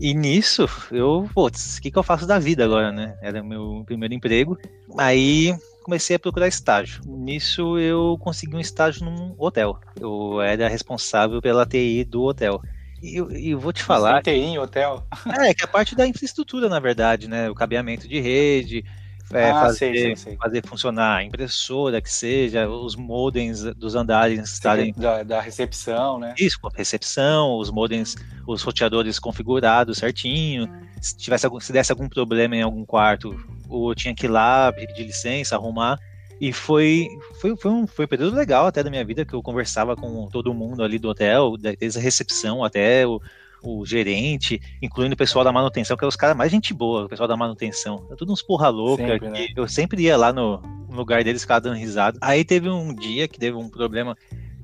E 0.00 0.14
nisso, 0.14 0.68
eu, 0.92 1.28
putz, 1.34 1.78
o 1.78 1.82
que, 1.82 1.90
que 1.90 1.98
eu 1.98 2.04
faço 2.04 2.26
da 2.26 2.38
vida 2.38 2.64
agora, 2.64 2.92
né? 2.92 3.16
Era 3.20 3.42
meu 3.42 3.82
primeiro 3.84 4.14
emprego. 4.14 4.56
Aí 4.96 5.54
comecei 5.82 6.16
a 6.16 6.18
procurar 6.18 6.46
estágio. 6.46 7.00
Nisso 7.06 7.78
eu 7.78 8.16
consegui 8.20 8.54
um 8.54 8.60
estágio 8.60 9.04
num 9.04 9.34
hotel. 9.38 9.80
Eu 9.98 10.40
era 10.40 10.68
responsável 10.68 11.40
pela 11.40 11.66
TI 11.66 12.04
do 12.04 12.22
hotel. 12.22 12.62
E 13.02 13.16
eu, 13.16 13.30
eu, 13.30 13.60
vou 13.60 13.72
te 13.72 13.82
falar. 13.82 14.22
TI 14.22 14.30
em 14.30 14.58
hotel? 14.58 15.06
É, 15.26 15.54
que 15.54 15.62
é 15.62 15.64
a 15.64 15.68
parte 15.68 15.94
da 15.94 16.06
infraestrutura, 16.06 16.68
na 16.68 16.80
verdade, 16.80 17.28
né? 17.28 17.48
O 17.48 17.54
cabeamento 17.54 18.08
de 18.08 18.20
rede, 18.20 18.84
é, 19.32 19.50
ah, 19.50 19.60
fazer, 19.60 19.78
sei, 19.78 19.94
sei, 19.94 20.16
sei. 20.16 20.36
fazer 20.36 20.66
funcionar 20.66 21.16
a 21.16 21.22
impressora, 21.22 22.00
que 22.00 22.10
seja, 22.10 22.68
os 22.68 22.96
modems 22.96 23.62
dos 23.76 23.94
andares 23.94 24.50
estarem. 24.50 24.92
Da, 24.96 25.22
da, 25.22 25.40
recepção, 25.40 26.18
né? 26.18 26.34
Isso, 26.38 26.58
recepção, 26.74 27.58
os 27.58 27.70
modems, 27.70 28.16
os 28.46 28.62
roteadores 28.62 29.18
configurados 29.18 29.98
certinho. 29.98 30.68
Se, 31.00 31.16
tivesse 31.16 31.44
algum, 31.44 31.60
se 31.60 31.72
desse 31.72 31.92
algum 31.92 32.08
problema 32.08 32.56
em 32.56 32.62
algum 32.62 32.84
quarto, 32.84 33.38
ou 33.68 33.94
tinha 33.94 34.14
que 34.14 34.26
ir 34.26 34.30
lá, 34.30 34.72
pedir 34.72 35.04
licença, 35.04 35.56
arrumar. 35.56 35.98
E 36.40 36.52
foi, 36.52 37.08
foi, 37.40 37.56
foi, 37.56 37.70
um, 37.70 37.86
foi 37.86 38.04
um 38.04 38.08
período 38.08 38.36
legal 38.36 38.66
até 38.66 38.82
da 38.82 38.90
minha 38.90 39.04
vida, 39.04 39.24
que 39.24 39.34
eu 39.34 39.42
conversava 39.42 39.96
com 39.96 40.28
todo 40.28 40.54
mundo 40.54 40.82
ali 40.82 40.98
do 40.98 41.08
hotel, 41.08 41.56
desde 41.56 41.98
a 41.98 42.02
recepção 42.02 42.62
até 42.62 43.06
o, 43.06 43.20
o 43.62 43.84
gerente, 43.84 44.60
incluindo 44.80 45.14
o 45.14 45.18
pessoal 45.18 45.44
da 45.44 45.52
manutenção, 45.52 45.96
que 45.96 46.04
é 46.04 46.08
os 46.08 46.16
caras 46.16 46.36
mais 46.36 46.50
gente 46.50 46.72
boa, 46.72 47.04
o 47.04 47.08
pessoal 47.08 47.28
da 47.28 47.36
manutenção. 47.36 48.06
É 48.10 48.14
tudo 48.14 48.32
uns 48.32 48.42
porra 48.42 48.68
louca. 48.68 49.06
Sempre, 49.06 49.28
né? 49.28 49.46
Eu 49.56 49.68
sempre 49.68 50.02
ia 50.02 50.16
lá 50.16 50.32
no, 50.32 50.58
no 50.88 50.96
lugar 50.96 51.24
deles, 51.24 51.42
ficar 51.42 51.58
dando 51.58 51.76
risada. 51.76 52.18
Aí 52.20 52.44
teve 52.44 52.68
um 52.68 52.94
dia 52.94 53.26
que 53.26 53.38
teve 53.38 53.56
um 53.56 53.68
problema 53.68 54.16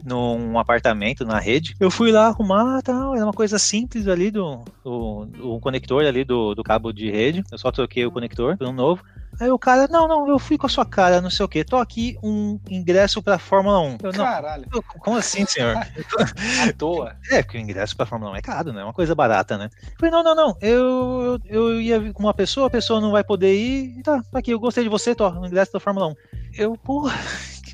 num 0.05 0.59
apartamento 0.59 1.25
na 1.25 1.39
rede. 1.39 1.75
Eu 1.81 1.91
fui 1.91 2.13
lá 2.13 2.27
arrumar, 2.27 2.83
tal, 2.83 3.15
era 3.15 3.25
uma 3.25 3.33
coisa 3.33 3.59
simples 3.59 4.07
ali 4.07 4.31
do, 4.31 4.63
do, 4.85 5.25
do 5.27 5.61
conector 5.61 6.05
ali 6.05 6.25
do, 6.25 6.55
do 6.55 6.63
cabo 6.63 6.93
de 6.93 7.11
rede. 7.11 7.43
Eu 7.51 7.59
só 7.59 7.73
troquei 7.73 8.05
o 8.05 8.13
conector 8.13 8.57
por 8.57 8.67
um 8.67 8.73
novo. 8.73 9.03
Aí 9.41 9.51
o 9.51 9.59
cara, 9.59 9.89
não, 9.89 10.07
não, 10.07 10.29
eu 10.29 10.39
fui 10.39 10.57
com 10.57 10.67
a 10.67 10.69
sua 10.69 10.87
cara, 10.87 11.21
não 11.21 11.31
sei 11.31 11.45
o 11.45 11.49
quê. 11.49 11.65
Tô 11.65 11.77
aqui 11.77 12.17
um 12.23 12.59
ingresso 12.71 13.23
pra 13.23 13.39
Fórmula 13.39 13.81
1. 13.81 13.99
Eu, 14.03 14.13
não, 14.13 14.25
Caralho. 14.25 14.67
Eu, 14.73 14.83
como 14.83 15.17
assim, 15.17 15.45
senhor? 15.45 15.75
à 16.69 16.73
toa. 16.79 17.17
É, 17.31 17.43
porque 17.43 17.59
o 17.59 17.61
ingresso 17.61 17.97
pra 17.97 18.07
Fórmula 18.07 18.33
1 18.33 18.37
é 18.37 18.43
caro, 18.43 18.73
né? 18.73 18.83
É 18.83 18.85
uma 18.85 18.93
coisa 18.93 19.15
barata, 19.15 19.59
né? 19.59 19.71
Eu 19.83 19.93
falei, 19.99 20.13
não, 20.13 20.23
não, 20.23 20.35
não. 20.35 20.57
Eu, 20.61 21.41
eu, 21.47 21.71
eu 21.71 21.81
ia 21.81 22.13
com 22.13 22.23
uma 22.23 22.35
pessoa, 22.35 22.69
a 22.69 22.71
pessoa 22.71 23.01
não 23.01 23.11
vai 23.11 23.25
poder 23.25 23.55
ir. 23.55 24.03
Tá, 24.03 24.23
tá 24.31 24.39
aqui, 24.39 24.53
eu 24.53 24.61
gostei 24.61 24.85
de 24.85 24.91
você, 24.91 25.15
tô, 25.15 25.29
o 25.29 25.47
ingresso 25.47 25.73
da 25.73 25.81
Fórmula 25.81 26.09
1. 26.09 26.15
Eu, 26.57 26.77
porra, 26.77 27.13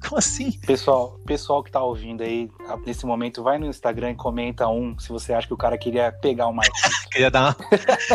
como 0.00 0.18
assim? 0.18 0.52
Pessoal, 0.52 1.20
pessoal 1.26 1.62
que 1.62 1.70
tá 1.70 1.82
ouvindo 1.82 2.22
aí, 2.22 2.50
nesse 2.86 3.04
momento, 3.04 3.42
vai 3.42 3.58
no 3.58 3.66
Instagram 3.66 4.12
e 4.12 4.14
comenta 4.14 4.66
um 4.68 4.98
se 4.98 5.10
você 5.10 5.32
acha 5.32 5.46
que 5.46 5.54
o 5.54 5.56
cara 5.56 5.76
queria 5.76 6.10
pegar 6.10 6.46
o 6.46 6.52
Marcos. 6.52 6.80
queria 7.12 7.30
dar 7.30 7.40
uma... 7.40 7.56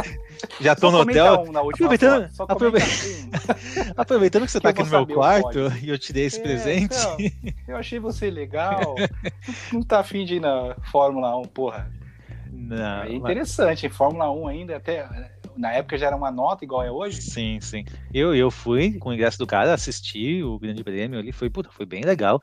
Já 0.60 0.76
tô 0.76 0.90
só 0.90 0.92
no 0.92 1.00
hotel. 1.00 1.44
Um 1.44 1.58
aproveitando, 1.70 2.30
aproveitando 3.96 4.46
que 4.46 4.52
você 4.52 4.60
que 4.60 4.64
tá 4.64 4.70
aqui 4.70 4.84
no 4.84 4.90
meu 4.90 5.08
quarto 5.08 5.60
e 5.82 5.90
eu 5.90 5.98
te 5.98 6.12
dei 6.12 6.26
esse 6.26 6.40
é, 6.40 6.44
presente. 6.44 6.96
Então, 6.96 7.18
eu 7.68 7.78
achei 7.78 8.00
você 8.00 8.30
legal. 8.30 8.96
não 9.72 9.82
tá 9.82 10.00
afim 10.00 10.26
de 10.26 10.36
ir 10.36 10.40
na 10.42 10.76
Fórmula 10.92 11.38
1, 11.38 11.44
porra. 11.46 11.92
Não, 12.52 13.04
é 13.04 13.14
interessante, 13.14 13.88
mas... 13.88 13.98
Fórmula 13.98 14.32
1 14.32 14.48
ainda 14.48 14.78
até 14.78 15.08
na 15.56 15.72
época 15.72 15.97
já 15.97 16.08
era 16.08 16.16
uma 16.16 16.32
nota 16.32 16.64
igual 16.64 16.84
é 16.84 16.91
hoje? 16.91 17.22
Sim, 17.22 17.60
sim. 17.62 17.86
Eu, 18.14 18.36
eu 18.36 18.51
fui 18.51 18.93
com 18.99 19.10
o 19.10 19.14
ingresso 19.14 19.38
do 19.38 19.47
cara, 19.47 19.74
assisti 19.74 20.43
o 20.43 20.60
Grande 20.60 20.84
Prêmio 20.84 21.20
ali, 21.20 21.32
foi, 21.32 21.49
puta, 21.49 21.70
foi 21.72 21.86
bem 21.86 22.03
legal. 22.03 22.41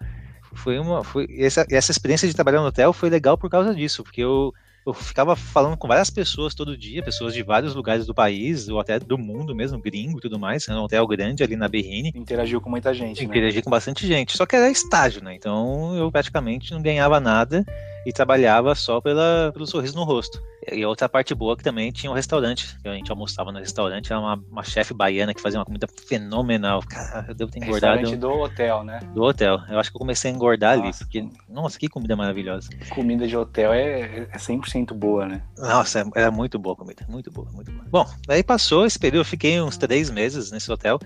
Foi 0.54 0.78
uma, 0.78 1.02
foi, 1.02 1.26
essa, 1.38 1.66
essa 1.70 1.90
experiência 1.90 2.28
de 2.28 2.34
trabalhar 2.34 2.60
no 2.60 2.66
hotel 2.66 2.92
foi 2.92 3.08
legal 3.08 3.38
por 3.38 3.48
causa 3.48 3.74
disso, 3.74 4.02
porque 4.02 4.22
eu, 4.22 4.52
eu 4.84 4.92
ficava 4.92 5.34
falando 5.34 5.76
com 5.76 5.88
várias 5.88 6.10
pessoas 6.10 6.54
todo 6.54 6.76
dia, 6.76 7.02
pessoas 7.02 7.32
de 7.32 7.42
vários 7.42 7.74
lugares 7.74 8.04
do 8.04 8.14
país, 8.14 8.68
ou 8.68 8.78
até 8.78 8.98
do 8.98 9.16
mundo 9.16 9.54
mesmo, 9.54 9.80
gringo 9.80 10.18
e 10.18 10.20
tudo 10.20 10.38
mais. 10.38 10.68
Era 10.68 10.78
um 10.78 10.84
hotel 10.84 11.06
grande 11.06 11.42
ali 11.42 11.56
na 11.56 11.68
Berrine. 11.68 12.12
Interagiu 12.14 12.60
com 12.60 12.68
muita 12.68 12.92
gente. 12.92 13.24
Interagi 13.24 13.56
né? 13.56 13.62
com 13.62 13.70
bastante 13.70 14.06
gente. 14.06 14.36
Só 14.36 14.44
que 14.44 14.56
era 14.56 14.70
estágio, 14.70 15.22
né? 15.22 15.34
Então 15.34 15.96
eu 15.96 16.10
praticamente 16.10 16.72
não 16.72 16.82
ganhava 16.82 17.18
nada 17.18 17.64
e 18.04 18.12
trabalhava 18.12 18.74
só 18.74 19.00
pela, 19.00 19.50
pelo 19.52 19.66
sorriso 19.66 19.96
no 19.96 20.04
rosto. 20.04 20.42
E 20.70 20.84
outra 20.86 21.08
parte 21.08 21.34
boa 21.34 21.56
que 21.56 21.64
também 21.64 21.90
tinha 21.90 22.10
um 22.10 22.14
restaurante, 22.14 22.78
que 22.80 22.88
a 22.88 22.94
gente 22.94 23.10
almoçava 23.10 23.50
no 23.50 23.58
restaurante, 23.58 24.12
era 24.12 24.20
uma, 24.20 24.40
uma 24.50 24.62
chefe 24.62 24.94
baiana 24.94 25.34
que 25.34 25.40
fazia 25.40 25.58
uma 25.58 25.64
comida 25.64 25.88
fenomenal. 26.06 26.80
Cara, 26.88 27.26
eu 27.28 27.34
devo 27.34 27.50
ter 27.50 27.58
engordado. 27.58 27.98
Restaurante 27.98 28.20
do 28.20 28.30
hotel, 28.30 28.84
né? 28.84 29.00
Do 29.14 29.22
hotel. 29.22 29.60
Eu 29.68 29.78
acho 29.78 29.90
que 29.90 29.96
eu 29.96 30.00
comecei 30.00 30.30
a 30.30 30.34
engordar 30.34 30.76
nossa. 30.76 30.88
ali, 30.88 30.98
porque, 30.98 31.28
nossa, 31.48 31.78
que 31.78 31.88
comida 31.88 32.14
maravilhosa. 32.14 32.70
Comida 32.90 33.26
de 33.26 33.36
hotel 33.36 33.72
é, 33.72 34.28
é 34.30 34.36
100% 34.36 34.94
boa, 34.94 35.26
né? 35.26 35.42
Nossa, 35.58 36.04
era 36.14 36.30
muito 36.30 36.58
boa 36.58 36.74
a 36.74 36.78
comida, 36.78 37.04
muito 37.08 37.30
boa, 37.30 37.50
muito 37.52 37.72
boa. 37.72 37.84
Bom, 37.90 38.06
aí 38.28 38.42
passou 38.42 38.86
esse 38.86 38.98
período, 38.98 39.22
eu 39.22 39.24
fiquei 39.24 39.60
uns 39.60 39.76
três 39.76 40.10
meses 40.10 40.52
nesse 40.52 40.70
hotel. 40.70 41.00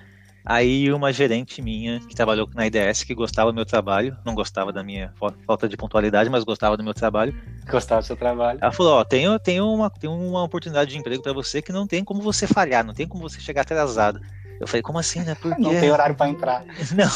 Aí 0.48 0.92
uma 0.92 1.12
gerente 1.12 1.60
minha 1.60 1.98
que 1.98 2.14
trabalhou 2.14 2.48
na 2.54 2.68
IDS, 2.68 3.02
que 3.02 3.12
gostava 3.16 3.50
do 3.50 3.56
meu 3.56 3.66
trabalho, 3.66 4.16
não 4.24 4.32
gostava 4.32 4.72
da 4.72 4.84
minha 4.84 5.12
falta 5.44 5.68
de 5.68 5.76
pontualidade, 5.76 6.30
mas 6.30 6.44
gostava 6.44 6.76
do 6.76 6.84
meu 6.84 6.94
trabalho. 6.94 7.34
Gostava 7.68 8.00
do 8.00 8.06
seu 8.06 8.16
trabalho. 8.16 8.60
Ela 8.62 8.70
falou, 8.70 8.94
ó, 8.94 9.04
tenho, 9.04 9.36
tenho, 9.40 9.66
uma, 9.66 9.90
tenho 9.90 10.12
uma 10.12 10.44
oportunidade 10.44 10.92
de 10.92 10.98
emprego 10.98 11.20
para 11.20 11.32
você 11.32 11.60
que 11.60 11.72
não 11.72 11.84
tem 11.84 12.04
como 12.04 12.22
você 12.22 12.46
falhar, 12.46 12.84
não 12.84 12.94
tem 12.94 13.08
como 13.08 13.28
você 13.28 13.40
chegar 13.40 13.62
atrasado. 13.62 14.20
Eu 14.60 14.66
falei, 14.66 14.82
como 14.82 14.98
assim, 14.98 15.20
né? 15.20 15.34
Porque... 15.34 15.60
Não 15.60 15.70
tem 15.70 15.90
horário 15.90 16.14
para 16.14 16.30
entrar. 16.30 16.64
Não, 16.94 17.10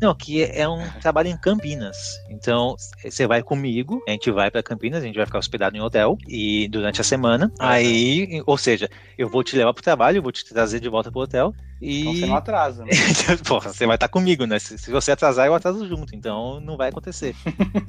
não, 0.00 0.14
que 0.14 0.44
é 0.44 0.68
um 0.68 0.88
trabalho 1.00 1.28
em 1.28 1.36
Campinas. 1.36 1.96
Então, 2.30 2.76
você 3.02 3.26
vai 3.26 3.42
comigo, 3.42 4.00
a 4.06 4.10
gente 4.12 4.30
vai 4.30 4.50
para 4.50 4.62
Campinas, 4.62 5.02
a 5.02 5.06
gente 5.06 5.16
vai 5.16 5.26
ficar 5.26 5.38
hospedado 5.38 5.76
em 5.76 5.80
hotel 5.80 6.16
e 6.28 6.68
durante 6.68 7.00
a 7.00 7.04
semana. 7.04 7.50
Aí, 7.58 8.42
ou 8.46 8.56
seja, 8.56 8.88
eu 9.18 9.28
vou 9.28 9.42
te 9.42 9.56
levar 9.56 9.72
pro 9.74 9.82
trabalho, 9.82 10.18
eu 10.18 10.22
vou 10.22 10.30
te 10.30 10.44
trazer 10.44 10.78
de 10.78 10.88
volta 10.88 11.10
pro 11.10 11.22
hotel 11.22 11.52
e... 11.80 12.00
Então 12.00 12.14
você 12.14 12.26
não 12.26 12.36
atrasa, 12.36 12.84
né? 12.84 12.90
Porra, 13.46 13.72
você 13.72 13.86
vai 13.86 13.96
estar 13.96 14.08
comigo, 14.08 14.46
né? 14.46 14.58
Se, 14.58 14.78
se, 14.78 14.90
você 14.90 15.12
atrasar, 15.12 15.46
eu 15.46 15.54
atraso 15.54 15.86
junto, 15.86 16.14
então 16.14 16.60
não 16.60 16.76
vai 16.76 16.88
acontecer. 16.88 17.34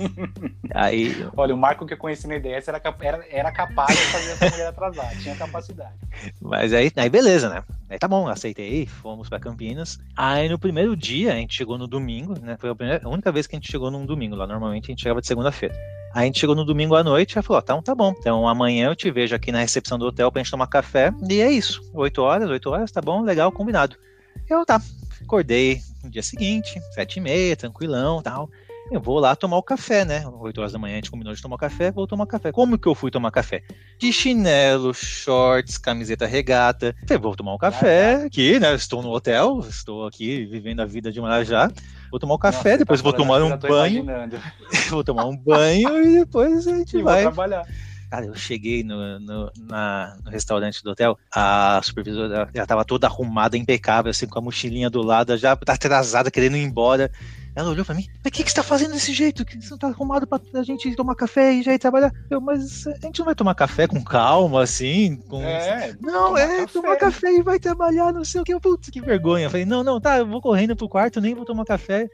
Aí. 0.74 1.28
Olha, 1.36 1.54
o 1.54 1.58
Marco 1.58 1.86
que 1.86 1.94
eu 1.94 1.98
conheci 1.98 2.28
na 2.28 2.36
IDS 2.36 2.68
era, 2.68 2.82
era, 3.02 3.26
era 3.30 3.52
capaz 3.52 3.98
de 3.98 4.06
fazer 4.06 4.32
essa 4.32 4.50
mulher 4.50 4.68
atrasar, 4.68 5.18
tinha 5.20 5.36
capacidade. 5.36 5.94
Mas 6.42 6.74
aí, 6.74 6.92
aí 6.96 7.10
beleza, 7.10 7.50
né? 7.50 7.64
Aí 7.90 7.98
tá 7.98 8.08
bom, 8.08 8.28
aceitei, 8.28 8.86
fomos 8.86 9.30
para 9.30 9.40
Campinas. 9.40 10.00
Aí 10.16 10.50
no 10.50 10.60
primeiro 10.60 10.96
dia, 10.96 11.34
a 11.34 11.36
gente 11.36 11.56
chegou 11.56 11.78
no 11.78 11.88
domingo, 11.88 12.38
né? 12.40 12.58
Foi 12.60 12.70
a, 12.70 12.76
primeira, 12.76 13.06
a 13.06 13.10
única 13.10 13.32
vez 13.32 13.48
que 13.48 13.56
a 13.56 13.60
gente 13.60 13.72
chegou 13.72 13.90
num 13.90 14.06
domingo 14.06 14.36
lá. 14.36 14.46
Normalmente 14.46 14.86
a 14.86 14.92
gente 14.92 15.02
chegava 15.02 15.22
de 15.22 15.28
segunda-feira. 15.28 15.76
Aí 16.18 16.24
a 16.24 16.26
gente 16.26 16.40
chegou 16.40 16.56
no 16.56 16.66
domingo 16.66 16.96
à 16.96 17.04
noite 17.04 17.38
e 17.38 17.42
falou: 17.44 17.62
então 17.62 17.80
tá 17.80 17.94
bom. 17.94 18.12
Então 18.18 18.48
amanhã 18.48 18.88
eu 18.88 18.96
te 18.96 19.12
vejo 19.12 19.36
aqui 19.36 19.52
na 19.52 19.60
recepção 19.60 20.00
do 20.00 20.08
hotel 20.08 20.32
pra 20.32 20.42
gente 20.42 20.50
tomar 20.50 20.66
café. 20.66 21.14
E 21.30 21.40
é 21.40 21.52
isso. 21.52 21.80
Oito 21.94 22.24
horas, 22.24 22.50
oito 22.50 22.72
horas, 22.72 22.92
tá 22.92 23.00
bom, 23.00 23.22
legal, 23.22 23.52
combinado. 23.52 23.96
Eu 24.50 24.66
tá. 24.66 24.82
Acordei 25.22 25.80
no 26.04 26.10
dia 26.10 26.24
seguinte, 26.24 26.82
sete 26.96 27.18
e 27.18 27.22
meia, 27.22 27.56
tranquilão 27.56 28.20
tal. 28.24 28.50
Eu 28.90 29.02
vou 29.02 29.20
lá 29.20 29.36
tomar 29.36 29.58
o 29.58 29.64
café, 29.64 30.06
né? 30.06 30.26
8 30.26 30.58
horas 30.60 30.72
da 30.72 30.80
manhã 30.80 30.94
a 30.94 30.98
gente 30.98 31.12
combinou 31.12 31.34
de 31.34 31.42
tomar 31.42 31.58
café, 31.58 31.92
vou 31.92 32.08
tomar 32.08 32.26
café. 32.26 32.52
Como 32.52 32.78
que 32.78 32.88
eu 32.88 32.96
fui 32.96 33.12
tomar 33.12 33.32
café? 33.32 33.62
De 34.00 34.14
chinelo, 34.14 34.94
shorts, 34.94 35.78
camiseta 35.78 36.26
regata. 36.26 36.96
Falei, 37.06 37.22
vou 37.22 37.36
tomar 37.36 37.54
um 37.54 37.58
café 37.58 38.24
aqui, 38.26 38.60
né? 38.60 38.74
Estou 38.74 39.04
no 39.04 39.10
hotel, 39.10 39.60
estou 39.68 40.08
aqui 40.08 40.46
vivendo 40.46 40.80
a 40.80 40.86
vida 40.86 41.12
de 41.12 41.20
Marajá. 41.20 41.70
Vou 42.10 42.20
tomar 42.20 42.36
um 42.36 42.40
café, 42.40 42.70
Nossa, 42.72 42.78
depois 42.80 43.02
tá 43.02 43.04
vou 43.04 43.14
tomar 43.14 43.44
um 43.44 43.58
banho. 43.58 44.06
vou 44.90 45.04
tomar 45.04 45.26
um 45.26 45.36
banho 45.36 46.04
e 46.04 46.20
depois 46.20 46.66
a 46.68 46.78
gente 46.78 46.98
e 46.98 47.04
vai. 47.04 47.24
trabalhar. 47.24 47.66
Cara, 48.10 48.26
eu 48.26 48.36
cheguei 48.36 48.84
no, 48.84 49.20
no, 49.20 49.52
na, 49.58 50.18
no, 50.24 50.32
restaurante 50.32 50.82
do 50.82 50.92
hotel, 50.92 51.20
a 51.30 51.82
supervisora 51.84 52.50
já 52.56 52.64
estava 52.64 52.86
toda 52.86 53.06
arrumada, 53.06 53.58
impecável, 53.58 54.10
assim, 54.10 54.28
com 54.28 54.40
a 54.40 54.42
mochilinha 54.42 54.90
do 54.90 55.02
lado, 55.02 55.36
já 55.36 55.52
atrasada, 55.52 56.32
querendo 56.32 56.56
ir 56.56 56.64
embora. 56.64 57.12
Ela 57.58 57.72
olhou 57.72 57.84
pra 57.84 57.96
mim, 57.96 58.06
mas 58.24 58.30
o 58.30 58.32
que, 58.32 58.44
que 58.44 58.52
você 58.52 58.56
tá 58.56 58.62
fazendo 58.62 58.92
desse 58.92 59.12
jeito? 59.12 59.44
Que 59.44 59.60
você 59.60 59.72
não 59.72 59.80
tá 59.80 59.88
arrumado 59.88 60.28
pra 60.28 60.40
a 60.54 60.62
gente 60.62 60.96
tomar 60.96 61.16
café 61.16 61.54
e 61.54 61.64
já 61.64 61.74
ir 61.74 61.80
trabalhar? 61.80 62.14
Eu, 62.30 62.40
mas 62.40 62.86
a 62.86 63.08
gente 63.08 63.18
não 63.18 63.26
vai 63.26 63.34
tomar 63.34 63.56
café 63.56 63.88
com 63.88 64.04
calma, 64.04 64.62
assim? 64.62 65.16
Com... 65.28 65.42
É, 65.42 65.96
não, 66.00 66.38
é, 66.38 66.60
café. 66.60 66.68
tomar 66.68 66.98
café 66.98 67.34
e 67.34 67.42
vai 67.42 67.58
trabalhar, 67.58 68.14
não 68.14 68.24
sei 68.24 68.42
o 68.42 68.44
que. 68.44 68.60
Putz, 68.60 68.92
que 68.92 69.02
vergonha. 69.02 69.48
Eu 69.48 69.50
falei, 69.50 69.66
não, 69.66 69.84
não, 69.84 70.00
tá, 70.00 70.20
eu 70.20 70.28
vou 70.28 70.40
correndo 70.40 70.76
pro 70.76 70.88
quarto, 70.88 71.20
nem 71.20 71.34
vou 71.34 71.46
tomar 71.46 71.66
café. 71.66 72.08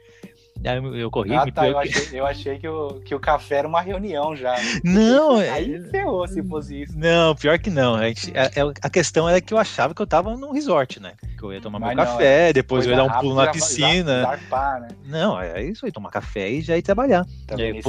Aí 0.64 0.78
eu, 0.78 0.96
eu 0.96 1.10
corri. 1.10 1.34
Ah, 1.34 1.44
tá, 1.52 1.68
eu 1.68 1.78
achei, 1.78 2.20
eu 2.20 2.26
achei, 2.26 2.58
que, 2.58 2.66
o, 2.66 3.00
que 3.00 3.14
o 3.14 3.20
café 3.20 3.56
era 3.56 3.68
uma 3.68 3.82
reunião 3.82 4.34
já. 4.34 4.56
Não, 4.82 5.36
aí 5.36 5.74
é... 5.74 5.80
ferrou 5.90 6.26
se 6.26 6.42
fosse 6.42 6.82
isso. 6.82 6.98
Não, 6.98 7.34
pior 7.34 7.58
que 7.58 7.68
não. 7.68 7.94
A, 7.94 8.08
gente, 8.08 8.32
a, 8.36 8.86
a, 8.86 8.90
questão 8.90 9.28
era 9.28 9.40
que 9.40 9.52
eu 9.52 9.58
achava 9.58 9.94
que 9.94 10.00
eu 10.00 10.06
tava 10.06 10.34
num 10.36 10.52
resort, 10.52 10.98
né? 10.98 11.12
Que 11.36 11.42
eu 11.42 11.52
ia 11.52 11.60
tomar 11.60 11.78
Mas 11.78 11.94
meu 11.94 12.04
não, 12.04 12.12
café, 12.12 12.48
é, 12.48 12.52
depois 12.52 12.86
eu 12.86 12.92
ia 12.92 12.96
dar 12.96 13.04
um 13.04 13.20
pulo 13.20 13.34
na 13.34 13.50
piscina. 13.50 14.22
Zarpar, 14.22 14.80
né? 14.80 14.88
Não, 15.04 15.38
é 15.38 15.62
isso 15.62 15.84
aí, 15.84 15.92
tomar 15.92 16.10
café 16.10 16.50
e 16.50 16.62
já 16.62 16.78
ir 16.78 16.82
trabalhar. 16.82 17.26
Tá 17.46 17.56
aí, 17.56 17.80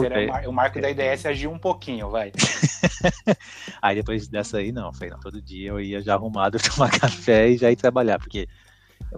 o, 0.45 0.51
marco 0.51 0.81
da 0.81 0.89
IDS 0.89 1.25
agiu 1.25 1.51
um 1.51 1.59
pouquinho, 1.59 2.09
vai. 2.09 2.33
aí 3.81 3.95
depois 3.95 4.27
dessa 4.27 4.57
aí, 4.57 4.73
não, 4.73 4.91
foi 4.91 5.09
não, 5.09 5.19
todo 5.19 5.41
dia 5.41 5.69
eu 5.69 5.79
ia 5.79 6.01
já 6.01 6.15
arrumado 6.15 6.57
tomar 6.75 6.89
café 6.89 7.49
e 7.49 7.57
já 7.57 7.71
ir 7.71 7.77
trabalhar, 7.77 8.19
porque. 8.19 8.47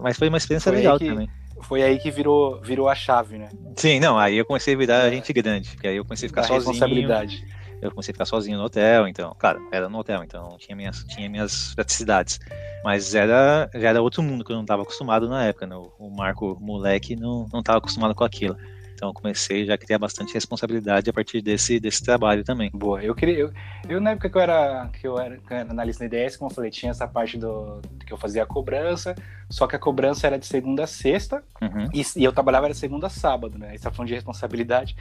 Mas 0.00 0.16
foi 0.16 0.28
uma 0.28 0.38
experiência 0.38 0.70
foi 0.70 0.80
legal 0.80 0.98
que... 0.98 1.08
também 1.08 1.28
foi 1.62 1.82
aí 1.82 1.98
que 1.98 2.10
virou, 2.10 2.60
virou 2.60 2.88
a 2.88 2.94
chave, 2.94 3.38
né? 3.38 3.48
Sim, 3.76 4.00
não, 4.00 4.18
aí 4.18 4.36
eu 4.36 4.44
comecei 4.44 4.74
a 4.74 4.76
virar 4.76 5.06
é. 5.06 5.10
gente 5.10 5.32
grande, 5.32 5.70
porque 5.70 5.88
aí 5.88 5.96
eu 5.96 6.04
comecei 6.04 6.26
a 6.26 6.28
ficar 6.28 6.40
a 6.42 6.44
sozinho. 6.44 6.72
Responsabilidade. 6.72 7.44
Eu 7.80 7.90
comecei 7.90 8.10
a 8.10 8.14
ficar 8.14 8.24
sozinho 8.24 8.58
no 8.58 8.64
hotel, 8.64 9.06
então, 9.06 9.34
claro, 9.38 9.60
era 9.70 9.88
no 9.88 9.98
hotel, 9.98 10.24
então 10.24 10.56
tinha 10.58 10.74
minhas, 10.74 11.04
tinha 11.04 11.28
minhas 11.28 11.74
praticidades. 11.74 12.40
Mas 12.82 13.14
era, 13.14 13.70
já 13.74 13.90
era 13.90 14.02
outro 14.02 14.22
mundo 14.22 14.44
que 14.44 14.50
eu 14.50 14.56
não 14.56 14.62
estava 14.62 14.82
acostumado 14.82 15.28
na 15.28 15.44
época, 15.44 15.66
né? 15.66 15.76
O 15.76 16.10
Marco, 16.10 16.56
moleque, 16.60 17.14
não 17.14 17.46
estava 17.54 17.78
acostumado 17.78 18.14
com 18.14 18.24
aquilo. 18.24 18.56
Então 18.98 19.12
comecei 19.12 19.64
já 19.64 19.74
a 19.74 19.78
criar 19.78 19.96
bastante 19.96 20.34
responsabilidade 20.34 21.08
a 21.08 21.12
partir 21.12 21.40
desse, 21.40 21.78
desse 21.78 22.02
trabalho 22.02 22.42
também. 22.42 22.68
Boa, 22.74 23.00
eu 23.00 23.14
queria. 23.14 23.38
Eu, 23.38 23.52
eu 23.88 24.00
na 24.00 24.10
época 24.10 24.28
que 24.28 24.36
eu 24.36 24.40
era 24.40 24.88
que 24.92 25.06
eu 25.06 25.18
era, 25.20 25.36
que 25.36 25.52
eu 25.52 25.56
era 25.56 25.70
analista 25.70 26.04
na 26.04 26.12
IDS, 26.12 26.36
como 26.36 26.50
eu 26.50 26.54
falei, 26.54 26.68
tinha 26.68 26.90
essa 26.90 27.06
parte 27.06 27.38
do 27.38 27.80
que 28.04 28.12
eu 28.12 28.16
fazia 28.16 28.42
a 28.42 28.46
cobrança, 28.46 29.14
só 29.48 29.68
que 29.68 29.76
a 29.76 29.78
cobrança 29.78 30.26
era 30.26 30.36
de 30.36 30.46
segunda 30.46 30.82
a 30.82 30.86
sexta, 30.88 31.44
uhum. 31.62 31.88
e, 31.94 32.02
e, 32.16 32.24
eu 32.24 32.32
trabalhava 32.32 32.66
era 32.66 32.74
segunda 32.74 33.06
a 33.06 33.10
sábado, 33.10 33.56
né? 33.56 33.72
Essa 33.72 33.92
fonte 33.92 34.08
de 34.08 34.14
responsabilidade. 34.14 34.96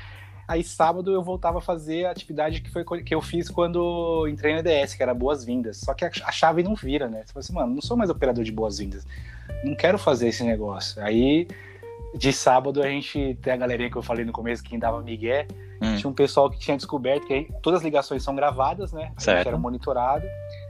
Aí 0.47 0.63
sábado 0.63 1.11
eu 1.11 1.23
voltava 1.23 1.57
a 1.57 1.61
fazer 1.61 2.05
a 2.05 2.11
atividade 2.11 2.61
que 2.61 2.69
foi 2.69 2.85
que 3.03 3.15
eu 3.15 3.21
fiz 3.21 3.49
quando 3.49 4.27
entrei 4.29 4.53
na 4.53 4.59
IDS, 4.59 4.93
que 4.93 5.01
era 5.01 5.13
boas-vindas. 5.13 5.77
Só 5.77 5.95
que 5.95 6.05
a, 6.05 6.11
a, 6.23 6.31
chave 6.31 6.61
não 6.61 6.75
vira, 6.75 7.09
né? 7.09 7.23
Você 7.25 7.33
fala 7.33 7.39
assim, 7.43 7.53
mano, 7.53 7.73
não 7.73 7.81
sou 7.81 7.97
mais 7.97 8.11
operador 8.11 8.43
de 8.43 8.51
boas-vindas. 8.51 9.05
Não 9.63 9.75
quero 9.75 9.97
fazer 9.97 10.27
esse 10.27 10.43
negócio. 10.43 11.03
Aí 11.03 11.47
de 12.15 12.31
sábado 12.33 12.81
a 12.81 12.87
gente 12.87 13.37
tem 13.41 13.53
a 13.53 13.57
galerinha 13.57 13.89
que 13.89 13.97
eu 13.97 14.01
falei 14.01 14.25
no 14.25 14.31
começo, 14.31 14.63
quem 14.63 14.79
dava 14.79 15.01
migué, 15.01 15.47
hum. 15.81 15.95
tinha 15.95 16.09
um 16.09 16.13
pessoal 16.13 16.49
que 16.49 16.59
tinha 16.59 16.75
descoberto 16.75 17.27
que 17.27 17.47
todas 17.61 17.79
as 17.79 17.83
ligações 17.83 18.23
são 18.23 18.35
gravadas, 18.35 18.91
né? 18.91 19.11
A 19.15 19.19
certo. 19.19 19.37
gente 19.37 19.47
era 19.47 19.57
monitorado. 19.57 20.25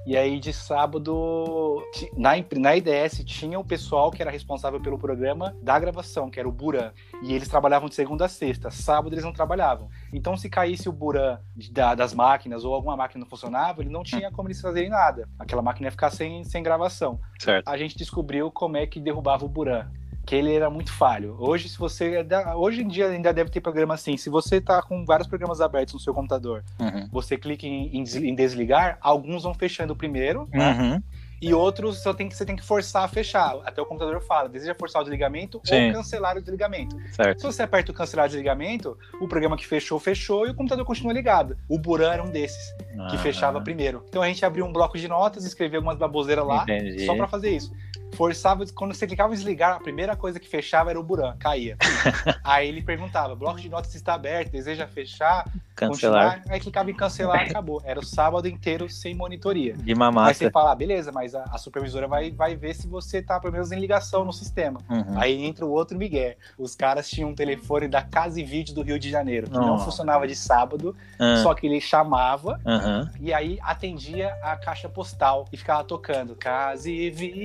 E 0.06 0.16
aí 0.16 0.40
de 0.40 0.54
sábado, 0.54 1.84
na, 2.16 2.32
na 2.56 2.76
IDS, 2.78 3.24
tinha 3.26 3.60
o 3.60 3.64
pessoal 3.64 4.10
que 4.10 4.22
era 4.22 4.32
responsável 4.32 4.80
pelo 4.80 4.98
programa 4.98 5.54
da 5.62 5.78
gravação, 5.78 6.30
que 6.30 6.40
era 6.40 6.48
o 6.48 6.52
Buran. 6.52 6.92
E 7.22 7.34
eles 7.34 7.50
trabalhavam 7.50 7.90
de 7.90 7.96
segunda 7.96 8.26
a 8.26 8.30
sexta. 8.30 8.72
Sábado 8.72 9.14
eles 9.14 9.26
não 9.26 9.34
trabalhavam. 9.34 9.90
Então 10.14 10.38
se 10.38 10.50
caísse 10.50 10.88
o 10.88 10.94
Buran 10.94 11.40
da, 11.72 11.94
das 11.94 12.14
máquinas 12.14 12.64
ou 12.64 12.74
alguma 12.74 12.96
máquina 12.96 13.22
não 13.22 13.30
funcionava, 13.30 13.82
ele 13.82 13.90
não 13.90 14.04
tinha 14.04 14.32
como 14.32 14.48
eles 14.48 14.62
fazerem 14.62 14.90
nada. 14.90 15.28
Aquela 15.38 15.62
máquina 15.62 15.88
ia 15.88 15.92
ficar 15.92 16.10
sem, 16.10 16.44
sem 16.46 16.64
gravação. 16.64 17.20
Certo. 17.38 17.68
A 17.68 17.78
gente 17.78 17.98
descobriu 17.98 18.50
como 18.50 18.78
é 18.78 18.88
que 18.88 19.02
derrubava 19.02 19.44
o 19.44 19.50
Buran 19.50 19.88
que 20.28 20.36
ele 20.36 20.54
era 20.54 20.70
muito 20.70 20.92
falho. 20.92 21.38
Hoje, 21.40 21.70
se 21.70 21.78
você. 21.78 22.26
Hoje 22.58 22.84
em 22.84 22.88
dia 22.88 23.08
ainda 23.08 23.32
deve 23.32 23.50
ter 23.50 23.62
programa 23.62 23.94
assim. 23.94 24.18
Se 24.18 24.30
você 24.30 24.60
tá 24.60 24.82
com 24.82 25.06
vários 25.06 25.26
programas 25.26 25.62
abertos 25.62 25.94
no 25.94 26.00
seu 26.02 26.14
computador, 26.14 26.66
uhum. 26.78 27.08
você 27.10 27.38
clica 27.38 27.66
em, 27.66 27.98
em, 27.98 28.36
desligar, 28.36 28.98
alguns 29.00 29.44
vão 29.44 29.54
fechando 29.54 29.96
primeiro, 29.96 30.50
né? 30.52 30.74
uhum. 30.74 31.04
e 31.42 31.54
outros 31.54 32.04
só 32.04 32.14
tem 32.14 32.28
que, 32.28 32.36
você 32.36 32.46
tem 32.46 32.58
que 32.58 32.64
forçar 32.64 33.06
a 33.06 33.08
fechar. 33.08 33.58
Até 33.64 33.82
o 33.82 33.86
computador 33.86 34.22
fala, 34.22 34.50
deseja 34.50 34.76
forçar 34.76 35.02
o 35.02 35.06
desligamento 35.06 35.62
Sim. 35.64 35.88
ou 35.88 35.94
cancelar 35.94 36.36
o 36.36 36.42
desligamento. 36.42 36.98
Certo. 37.14 37.40
Se 37.40 37.46
você 37.46 37.64
aperta 37.64 37.94
o 37.94 37.96
cancelar 37.96 38.26
o 38.26 38.30
desligamento, 38.30 38.98
o 39.22 39.30
programa 39.30 39.56
que 39.56 39.66
fechou, 39.66 39.98
fechou 39.98 40.46
e 40.46 40.50
o 40.50 40.54
computador 40.56 40.84
continua 40.84 41.14
ligado. 41.14 41.58
O 41.70 41.80
Buran 41.80 42.12
era 42.12 42.22
um 42.22 42.30
desses, 42.30 42.76
que 43.10 43.16
ah. 43.16 43.20
fechava 43.20 43.62
primeiro. 43.62 44.04
Então 44.10 44.22
a 44.22 44.28
gente 44.28 44.44
abriu 44.44 44.66
um 44.66 44.74
bloco 44.74 44.98
de 44.98 45.08
notas, 45.08 45.46
escreveu 45.46 45.78
algumas 45.78 45.98
baboseiras 45.98 46.46
lá, 46.46 46.64
Entendi. 46.64 47.06
só 47.06 47.16
para 47.16 47.30
fazer 47.30 47.52
isso 47.52 47.72
forçava, 48.14 48.66
quando 48.74 48.94
você 48.94 49.06
clicava 49.06 49.34
em 49.34 49.36
desligar, 49.36 49.76
a 49.76 49.80
primeira 49.80 50.16
coisa 50.16 50.40
que 50.40 50.48
fechava 50.48 50.90
era 50.90 51.00
o 51.00 51.04
Buran, 51.04 51.36
caía. 51.38 51.78
aí 52.44 52.68
ele 52.68 52.82
perguntava: 52.82 53.36
bloco 53.36 53.60
de 53.60 53.70
notas 53.70 53.94
está 53.96 54.14
aberto, 54.14 54.52
deseja 54.52 54.88
fechar? 54.88 55.46
Cancelar. 55.76 56.36
Continuar? 56.36 56.54
Aí 56.54 56.60
clicava 56.60 56.90
em 56.90 56.96
cancelar 56.96 57.46
e 57.46 57.50
acabou. 57.52 57.82
Era 57.86 58.00
o 58.00 58.06
sábado 58.06 58.48
inteiro 58.48 58.90
sem 58.90 59.14
monitoria. 59.14 59.76
De 59.76 59.94
mamata. 59.94 60.30
Aí 60.30 60.36
você 60.36 60.50
fala: 60.50 60.72
ah, 60.72 60.76
beleza, 60.76 61.12
mas 61.12 61.36
a, 61.36 61.44
a, 61.44 61.58
supervisora 61.58 62.08
vai, 62.08 62.32
vai 62.32 62.56
ver 62.56 62.74
se 62.74 62.88
você 62.88 63.22
tá 63.22 63.40
pelo 63.40 63.54
menos 63.54 63.72
em 63.72 63.80
ligação 63.80 64.26
no 64.26 64.34
sistema. 64.34 64.80
Uhum. 64.90 65.20
Aí 65.20 65.46
entra 65.46 65.66
o 65.66 65.72
outro 65.72 65.98
Miguel. 65.98 66.36
Os 66.58 66.76
caras 66.76 67.10
tinham 67.10 67.30
um 67.30 67.36
telefone 67.36 67.88
da 67.88 68.02
Casa 68.02 68.40
e 68.40 68.44
Vídeo 68.44 68.74
do 68.74 68.82
Rio 68.82 68.98
de 68.98 69.10
Janeiro, 69.10 69.50
que 69.50 69.58
oh. 69.58 69.62
não 69.62 69.80
funcionava 69.80 70.28
de 70.28 70.36
sábado, 70.36 70.96
uhum. 71.20 71.44
só 71.44 71.54
que 71.54 71.68
ele 71.68 71.80
chamava 71.80 72.60
uhum. 72.66 73.10
e 73.20 73.34
aí 73.34 73.60
atendia 73.62 74.36
a 74.42 74.56
caixa 74.56 74.90
postal 74.90 75.46
e 75.52 75.58
ficava 75.58 75.84
tocando 75.84 76.36
Casa 76.36 76.90
e 76.90 77.10
Vídeo. 77.10 77.44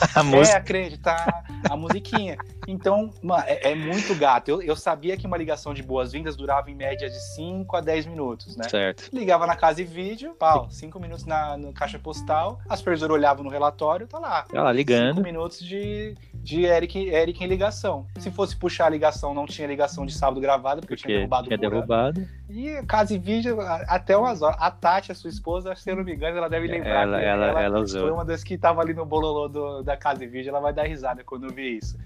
a 0.14 0.22
música. 0.22 0.56
É, 0.56 0.58
acreditar, 0.58 1.44
a 1.68 1.76
musiquinha. 1.76 2.36
Então, 2.66 3.10
mano, 3.22 3.42
é, 3.46 3.72
é, 3.72 3.74
muito 3.74 4.14
gato. 4.14 4.48
Eu, 4.48 4.62
eu 4.62 4.76
sabia 4.76 5.16
que 5.16 5.26
uma 5.26 5.36
ligação 5.36 5.74
de 5.74 5.82
boas-vindas 5.82 6.36
durava 6.36 6.70
em 6.70 6.74
média 6.74 7.08
de 7.08 7.20
5 7.34 7.76
a 7.76 7.80
10 7.80 8.06
minutos, 8.06 8.56
né? 8.56 8.68
Certo. 8.68 9.08
Ligava 9.12 9.46
na 9.46 9.56
casa 9.56 9.80
e 9.80 9.84
vídeo, 9.84 10.34
pau, 10.38 10.70
5 10.70 11.00
minutos 11.00 11.24
na, 11.24 11.56
na 11.56 11.72
caixa 11.72 11.98
postal, 11.98 12.60
as 12.68 12.80
pessoas 12.80 13.10
olhavam 13.10 13.42
no 13.44 13.50
relatório, 13.50 14.06
tá 14.06 14.18
lá. 14.18 14.42
Tá 14.42 14.62
lá, 14.62 14.72
ligando. 14.72 15.16
5 15.16 15.22
minutos 15.22 15.60
de, 15.60 16.16
de 16.42 16.64
Eric, 16.64 16.98
Eric 17.08 17.44
em 17.44 17.46
ligação. 17.46 18.06
Se 18.18 18.30
fosse 18.30 18.56
puxar 18.56 18.86
a 18.86 18.88
ligação, 18.88 19.34
não 19.34 19.46
tinha 19.46 19.68
ligação 19.68 20.06
de 20.06 20.12
sábado 20.12 20.40
gravada, 20.40 20.80
porque, 20.80 20.94
porque 20.94 21.04
eu 21.04 21.06
tinha 21.06 21.18
derrubado 21.18 21.46
tinha 21.46 21.56
o 21.56 21.60
derrubado. 21.60 22.28
E 22.48 22.82
casa 22.86 23.14
e 23.14 23.18
vídeo, 23.18 23.60
até 23.60 24.16
umas 24.16 24.42
horas. 24.42 24.56
A 24.60 24.70
Tati, 24.70 25.12
a 25.12 25.14
sua 25.14 25.30
esposa, 25.30 25.74
se 25.76 25.90
eu 25.90 25.96
não 25.96 26.04
me 26.04 26.14
engano, 26.14 26.36
ela 26.36 26.48
deve 26.48 26.66
lembrar. 26.66 27.02
Ela, 27.02 27.20
ela, 27.20 27.46
ela, 27.46 27.62
ela 27.62 27.80
usou. 27.80 28.02
Foi 28.02 28.10
uma 28.10 28.24
das 28.24 28.42
que 28.42 28.56
tava 28.56 28.80
ali 28.80 28.94
no 28.94 29.04
bololô 29.04 29.48
do, 29.48 29.82
da 29.82 29.96
casa 29.96 30.24
e 30.24 30.26
vídeo, 30.26 30.48
ela 30.48 30.60
vai 30.60 30.72
dar 30.72 30.84
risada 30.84 31.22
quando 31.22 31.44
eu 31.44 31.54
vi 31.54 31.78
isso. 31.78 31.98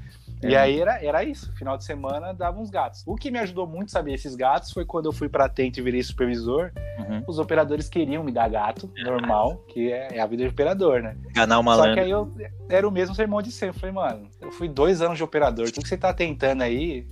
É. 0.43 0.51
E 0.51 0.57
aí 0.57 0.81
era, 0.81 1.03
era 1.03 1.25
isso, 1.25 1.53
final 1.55 1.77
de 1.77 1.85
semana 1.85 2.33
dava 2.33 2.61
uns 2.61 2.71
gatos. 2.71 3.03
O 3.07 3.17
que 3.17 3.31
me 3.31 3.39
ajudou 3.39 3.67
muito 3.67 3.89
a 3.89 3.93
saber 3.93 4.13
esses 4.15 4.35
gatos 4.35 4.73
foi 4.73 4.85
quando 4.85 5.07
eu 5.07 5.13
fui 5.13 5.29
para 5.29 5.47
Atento 5.47 5.79
e 5.79 5.83
virei 5.83 6.03
supervisor. 6.03 6.73
Uhum. 6.99 7.25
Os 7.27 7.39
operadores 7.39 7.89
queriam 7.89 8.23
me 8.23 8.33
dar 8.33 8.49
gato, 8.49 8.91
normal, 9.05 9.65
que 9.69 9.93
é, 9.93 10.17
é 10.17 10.21
a 10.21 10.27
vida 10.27 10.43
de 10.43 10.51
operador, 10.51 11.03
né? 11.03 11.17
Canal 11.35 11.63
malandro. 11.63 11.91
Só 11.91 11.95
que 11.95 12.01
aí 12.01 12.11
eu 12.11 12.33
era 12.69 12.87
o 12.87 12.91
mesmo 12.91 13.15
sermão 13.15 13.41
de 13.41 13.51
sempre. 13.51 13.77
Eu 13.77 13.81
falei, 13.81 13.95
mano, 13.95 14.29
eu 14.41 14.53
fui 14.53 14.69
dois 14.69 15.01
anos 15.01 15.17
de 15.17 15.25
operador, 15.25 15.71
tudo 15.71 15.83
que 15.83 15.89
você 15.89 15.97
tá 15.97 16.13
tentando 16.13 16.63
aí, 16.63 17.07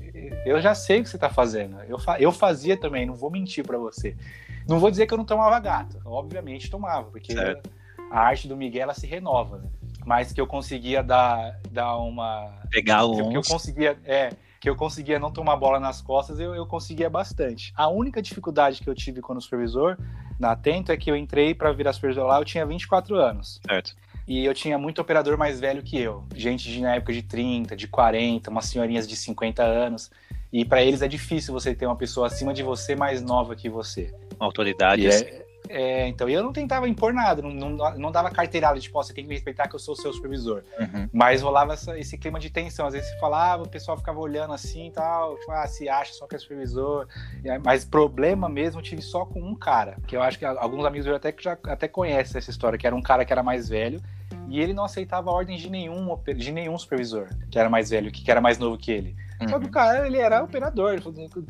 eu 0.44 0.60
já 0.60 0.74
sei 0.74 1.00
o 1.00 1.02
que 1.02 1.08
você 1.08 1.18
tá 1.18 1.30
fazendo. 1.30 1.78
Eu, 1.88 1.98
fa 1.98 2.18
eu 2.20 2.32
fazia 2.32 2.76
também, 2.76 3.06
não 3.06 3.14
vou 3.14 3.30
mentir 3.30 3.66
para 3.66 3.78
você. 3.78 4.16
Não 4.68 4.78
vou 4.78 4.90
dizer 4.90 5.06
que 5.06 5.14
eu 5.14 5.18
não 5.18 5.24
tomava 5.24 5.58
gato, 5.58 6.00
obviamente 6.04 6.70
tomava, 6.70 7.10
porque 7.10 7.32
certo. 7.32 7.70
a 8.10 8.20
arte 8.20 8.46
do 8.46 8.56
Miguel 8.56 8.82
ela 8.82 8.94
se 8.94 9.06
renova, 9.06 9.58
né? 9.58 9.68
Mas 10.04 10.32
que 10.32 10.40
eu 10.40 10.46
conseguia 10.46 11.02
dar, 11.02 11.60
dar 11.70 11.96
uma. 11.96 12.52
Pegar 12.70 13.04
o. 13.04 13.30
Que, 13.30 13.36
eu 13.36 13.42
conseguia. 13.42 13.98
É, 14.04 14.30
que 14.60 14.70
eu 14.70 14.76
conseguia 14.76 15.18
não 15.18 15.32
tomar 15.32 15.56
bola 15.56 15.80
nas 15.80 16.00
costas, 16.00 16.38
eu, 16.38 16.54
eu 16.54 16.64
conseguia 16.64 17.10
bastante. 17.10 17.72
A 17.76 17.88
única 17.88 18.22
dificuldade 18.22 18.80
que 18.80 18.88
eu 18.88 18.94
tive 18.94 19.20
quando 19.20 19.40
supervisor 19.40 19.98
na 20.38 20.52
Atento 20.52 20.92
é 20.92 20.96
que 20.96 21.10
eu 21.10 21.16
entrei 21.16 21.54
para 21.54 21.72
virar 21.72 21.92
supervisor 21.92 22.26
lá, 22.26 22.38
eu 22.38 22.44
tinha 22.44 22.64
24 22.64 23.16
anos. 23.16 23.60
Certo. 23.68 23.96
E 24.26 24.44
eu 24.44 24.54
tinha 24.54 24.78
muito 24.78 25.00
operador 25.00 25.36
mais 25.36 25.58
velho 25.58 25.82
que 25.82 25.98
eu. 25.98 26.24
Gente 26.34 26.70
de, 26.70 26.80
na 26.80 26.94
época 26.94 27.12
de 27.12 27.22
30, 27.22 27.76
de 27.76 27.88
40, 27.88 28.50
umas 28.50 28.66
senhorinhas 28.66 29.08
de 29.08 29.16
50 29.16 29.62
anos. 29.62 30.10
E 30.52 30.64
para 30.64 30.82
eles 30.82 31.02
é 31.02 31.08
difícil 31.08 31.52
você 31.52 31.74
ter 31.74 31.86
uma 31.86 31.96
pessoa 31.96 32.26
acima 32.26 32.52
de 32.54 32.62
você 32.62 32.94
mais 32.94 33.22
nova 33.22 33.56
que 33.56 33.68
você. 33.68 34.14
Uma 34.38 34.46
autoridade. 34.46 35.02
E 35.02 35.08
assim. 35.08 35.24
é, 35.24 35.41
é, 35.72 36.08
então, 36.08 36.28
eu 36.28 36.42
não 36.42 36.52
tentava 36.52 36.88
impor 36.88 37.12
nada, 37.12 37.40
não, 37.42 37.50
não, 37.50 37.98
não 37.98 38.12
dava 38.12 38.30
carteirada, 38.30 38.78
tipo, 38.78 38.98
ó, 38.98 39.02
você 39.02 39.12
tem 39.12 39.24
que 39.24 39.28
me 39.28 39.34
respeitar 39.34 39.66
que 39.68 39.74
eu 39.74 39.78
sou 39.78 39.94
o 39.94 39.96
seu 39.96 40.12
supervisor. 40.12 40.62
Uhum. 40.78 41.08
Mas 41.12 41.42
rolava 41.42 41.72
essa- 41.72 41.98
esse 41.98 42.16
clima 42.18 42.38
de 42.38 42.50
tensão. 42.50 42.86
Às 42.86 42.94
vezes 42.94 43.08
você 43.10 43.18
falava, 43.18 43.62
o 43.62 43.68
pessoal 43.68 43.96
ficava 43.96 44.18
olhando 44.20 44.52
assim 44.52 44.88
e 44.88 44.90
tal, 44.90 45.36
tipo, 45.38 45.50
ah, 45.52 45.66
se 45.66 45.88
acha 45.88 46.12
só 46.12 46.26
que 46.26 46.36
é 46.36 46.38
supervisor. 46.38 47.06
Mas 47.64 47.84
problema 47.84 48.48
mesmo 48.48 48.80
eu 48.80 48.84
tive 48.84 49.02
só 49.02 49.24
com 49.24 49.40
um 49.40 49.54
cara, 49.54 49.96
que 50.06 50.16
eu 50.16 50.22
acho 50.22 50.38
que 50.38 50.44
alguns 50.44 50.84
amigos 50.84 51.06
meus 51.06 51.16
até, 51.16 51.34
já 51.40 51.56
até 51.66 51.88
conhecem 51.88 52.38
essa 52.38 52.50
história, 52.50 52.78
que 52.78 52.86
era 52.86 52.94
um 52.94 53.02
cara 53.02 53.24
que 53.24 53.32
era 53.32 53.42
mais 53.42 53.68
velho. 53.68 54.00
E 54.48 54.60
ele 54.60 54.72
não 54.74 54.84
aceitava 54.84 55.30
ordem 55.30 55.56
de 55.56 55.70
nenhum, 55.70 56.16
de 56.36 56.52
nenhum 56.52 56.76
supervisor, 56.76 57.28
que 57.50 57.58
era 57.58 57.68
mais 57.70 57.90
velho, 57.90 58.10
que 58.10 58.22
que 58.22 58.30
era 58.30 58.40
mais 58.40 58.58
novo 58.58 58.76
que 58.76 58.90
ele. 58.90 59.16
Só 59.48 59.58
que 59.58 59.64
o 59.64 59.66
Uhum. 59.66 59.70
cara, 59.72 60.06
ele 60.06 60.18
era 60.18 60.42
operador. 60.42 61.00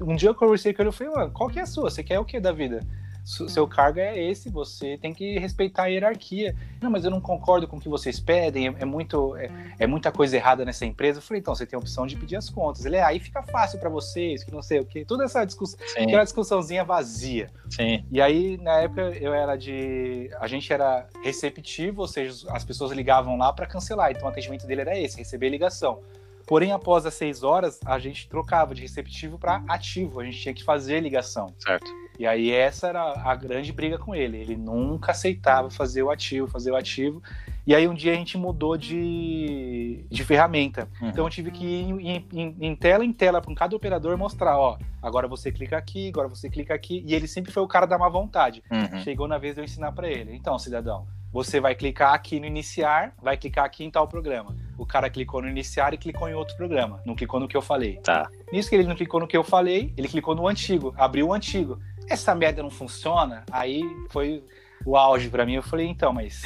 Um 0.00 0.16
dia 0.16 0.30
eu 0.30 0.34
conversei 0.34 0.72
com 0.72 0.82
ele 0.82 0.88
e 0.90 0.92
falei, 0.92 1.12
mano, 1.12 1.30
qual 1.30 1.48
que 1.50 1.58
é 1.58 1.62
a 1.62 1.66
sua? 1.66 1.90
Você 1.90 2.02
quer 2.02 2.18
o 2.18 2.24
que 2.24 2.40
da 2.40 2.50
vida? 2.52 2.80
Su- 3.24 3.48
Seu 3.48 3.68
cargo 3.68 4.00
é 4.00 4.18
esse, 4.20 4.50
você 4.50 4.98
tem 4.98 5.14
que 5.14 5.38
respeitar 5.38 5.84
a 5.84 5.86
hierarquia. 5.86 6.56
Não, 6.80 6.90
mas 6.90 7.04
eu 7.04 7.10
não 7.10 7.20
concordo 7.20 7.68
com 7.68 7.76
o 7.76 7.80
que 7.80 7.88
vocês 7.88 8.18
pedem, 8.18 8.66
é, 8.68 8.74
é 8.80 8.84
muito, 8.84 9.36
é, 9.36 9.48
é 9.78 9.86
muita 9.86 10.10
coisa 10.10 10.36
errada 10.36 10.64
nessa 10.64 10.84
empresa. 10.84 11.18
Eu 11.18 11.22
falei, 11.22 11.40
então, 11.40 11.54
você 11.54 11.64
tem 11.64 11.76
a 11.76 11.80
opção 11.80 12.06
de 12.06 12.16
pedir 12.16 12.34
as 12.36 12.50
contas. 12.50 12.84
Ele, 12.84 12.96
é, 12.96 13.02
aí 13.02 13.20
fica 13.20 13.42
fácil 13.44 13.78
pra 13.78 13.88
vocês, 13.88 14.42
que 14.42 14.50
não 14.52 14.60
sei 14.62 14.80
o 14.80 14.84
quê. 14.84 15.04
Toda 15.04 15.24
essa 15.24 15.44
discussão, 15.44 15.78
Sim, 15.86 16.02
aquela 16.02 16.24
discussãozinha 16.24 16.84
vazia. 16.84 17.48
sim. 17.70 18.04
E 18.10 18.20
aí, 18.20 18.56
na 18.58 18.80
época, 18.80 19.02
eu 19.20 19.32
era 19.32 19.54
de. 19.56 20.28
A 20.40 20.46
gente 20.48 20.72
era 20.72 21.06
receptivo, 21.22 22.00
ou 22.02 22.08
seja, 22.08 22.46
as 22.50 22.64
pessoas 22.64 22.90
ligavam 22.92 23.36
lá 23.36 23.52
para 23.52 23.66
cancelar. 23.66 24.10
Então, 24.10 24.24
o 24.24 24.28
atendimento 24.28 24.66
dele 24.66 24.80
era 24.80 24.98
esse, 24.98 25.16
receber 25.18 25.48
ligação. 25.48 26.00
Porém, 26.44 26.72
após 26.72 27.06
as 27.06 27.14
seis 27.14 27.44
horas, 27.44 27.78
a 27.86 28.00
gente 28.00 28.28
trocava 28.28 28.74
de 28.74 28.82
receptivo 28.82 29.38
para 29.38 29.62
ativo. 29.68 30.18
A 30.20 30.24
gente 30.24 30.40
tinha 30.40 30.52
que 30.52 30.64
fazer 30.64 30.98
ligação. 31.00 31.54
Certo. 31.58 31.88
E 32.18 32.26
aí, 32.26 32.50
essa 32.50 32.88
era 32.88 33.02
a 33.24 33.34
grande 33.34 33.72
briga 33.72 33.98
com 33.98 34.14
ele. 34.14 34.38
Ele 34.38 34.56
nunca 34.56 35.12
aceitava 35.12 35.70
fazer 35.70 36.02
o 36.02 36.10
ativo, 36.10 36.46
fazer 36.46 36.70
o 36.70 36.76
ativo. 36.76 37.22
E 37.66 37.74
aí, 37.74 37.86
um 37.88 37.94
dia 37.94 38.12
a 38.12 38.14
gente 38.16 38.36
mudou 38.36 38.76
de, 38.76 40.04
de 40.10 40.24
ferramenta. 40.24 40.88
Uhum. 41.00 41.08
Então, 41.08 41.24
eu 41.24 41.30
tive 41.30 41.50
que 41.50 41.64
ir 41.64 41.90
em, 41.90 42.26
em- 42.32 42.56
em 42.60 42.76
tela 42.76 43.04
em 43.04 43.12
tela 43.12 43.40
para 43.40 43.54
cada 43.54 43.74
operador 43.76 44.16
mostrar: 44.16 44.58
ó, 44.58 44.78
agora 45.02 45.26
você 45.28 45.50
clica 45.52 45.76
aqui, 45.76 46.08
agora 46.08 46.28
você 46.28 46.48
clica 46.50 46.74
aqui. 46.74 47.02
E 47.06 47.14
ele 47.14 47.26
sempre 47.26 47.52
foi 47.52 47.62
o 47.62 47.68
cara 47.68 47.86
da 47.86 47.98
má 47.98 48.08
vontade. 48.08 48.62
Uhum. 48.70 49.00
Chegou 49.00 49.26
na 49.28 49.38
vez 49.38 49.54
de 49.54 49.60
eu 49.60 49.64
ensinar 49.64 49.92
para 49.92 50.08
ele. 50.08 50.34
Então, 50.34 50.58
cidadão, 50.58 51.06
você 51.32 51.60
vai 51.60 51.74
clicar 51.74 52.12
aqui 52.14 52.38
no 52.38 52.46
iniciar, 52.46 53.14
vai 53.22 53.36
clicar 53.36 53.64
aqui 53.64 53.84
em 53.84 53.90
tal 53.90 54.06
programa. 54.06 54.54
O 54.76 54.84
cara 54.84 55.08
clicou 55.08 55.40
no 55.40 55.48
iniciar 55.48 55.94
e 55.94 55.98
clicou 55.98 56.28
em 56.28 56.34
outro 56.34 56.56
programa. 56.56 57.00
Não 57.06 57.14
clicou 57.14 57.38
no 57.38 57.46
que 57.48 57.56
eu 57.56 57.62
falei. 57.62 57.96
Tá. 58.02 58.28
Nisso 58.52 58.68
que 58.68 58.74
ele 58.74 58.86
não 58.88 58.96
clicou 58.96 59.20
no 59.20 59.26
que 59.26 59.36
eu 59.36 59.44
falei, 59.44 59.92
ele 59.96 60.08
clicou 60.08 60.34
no 60.34 60.46
antigo, 60.48 60.92
abriu 60.96 61.28
o 61.28 61.32
antigo. 61.32 61.78
Essa 62.08 62.34
merda 62.34 62.62
não 62.62 62.70
funciona? 62.70 63.44
Aí 63.50 63.82
foi 64.10 64.44
o 64.84 64.96
auge 64.96 65.28
para 65.28 65.46
mim. 65.46 65.54
Eu 65.54 65.62
falei, 65.62 65.86
então, 65.86 66.12
mas 66.12 66.42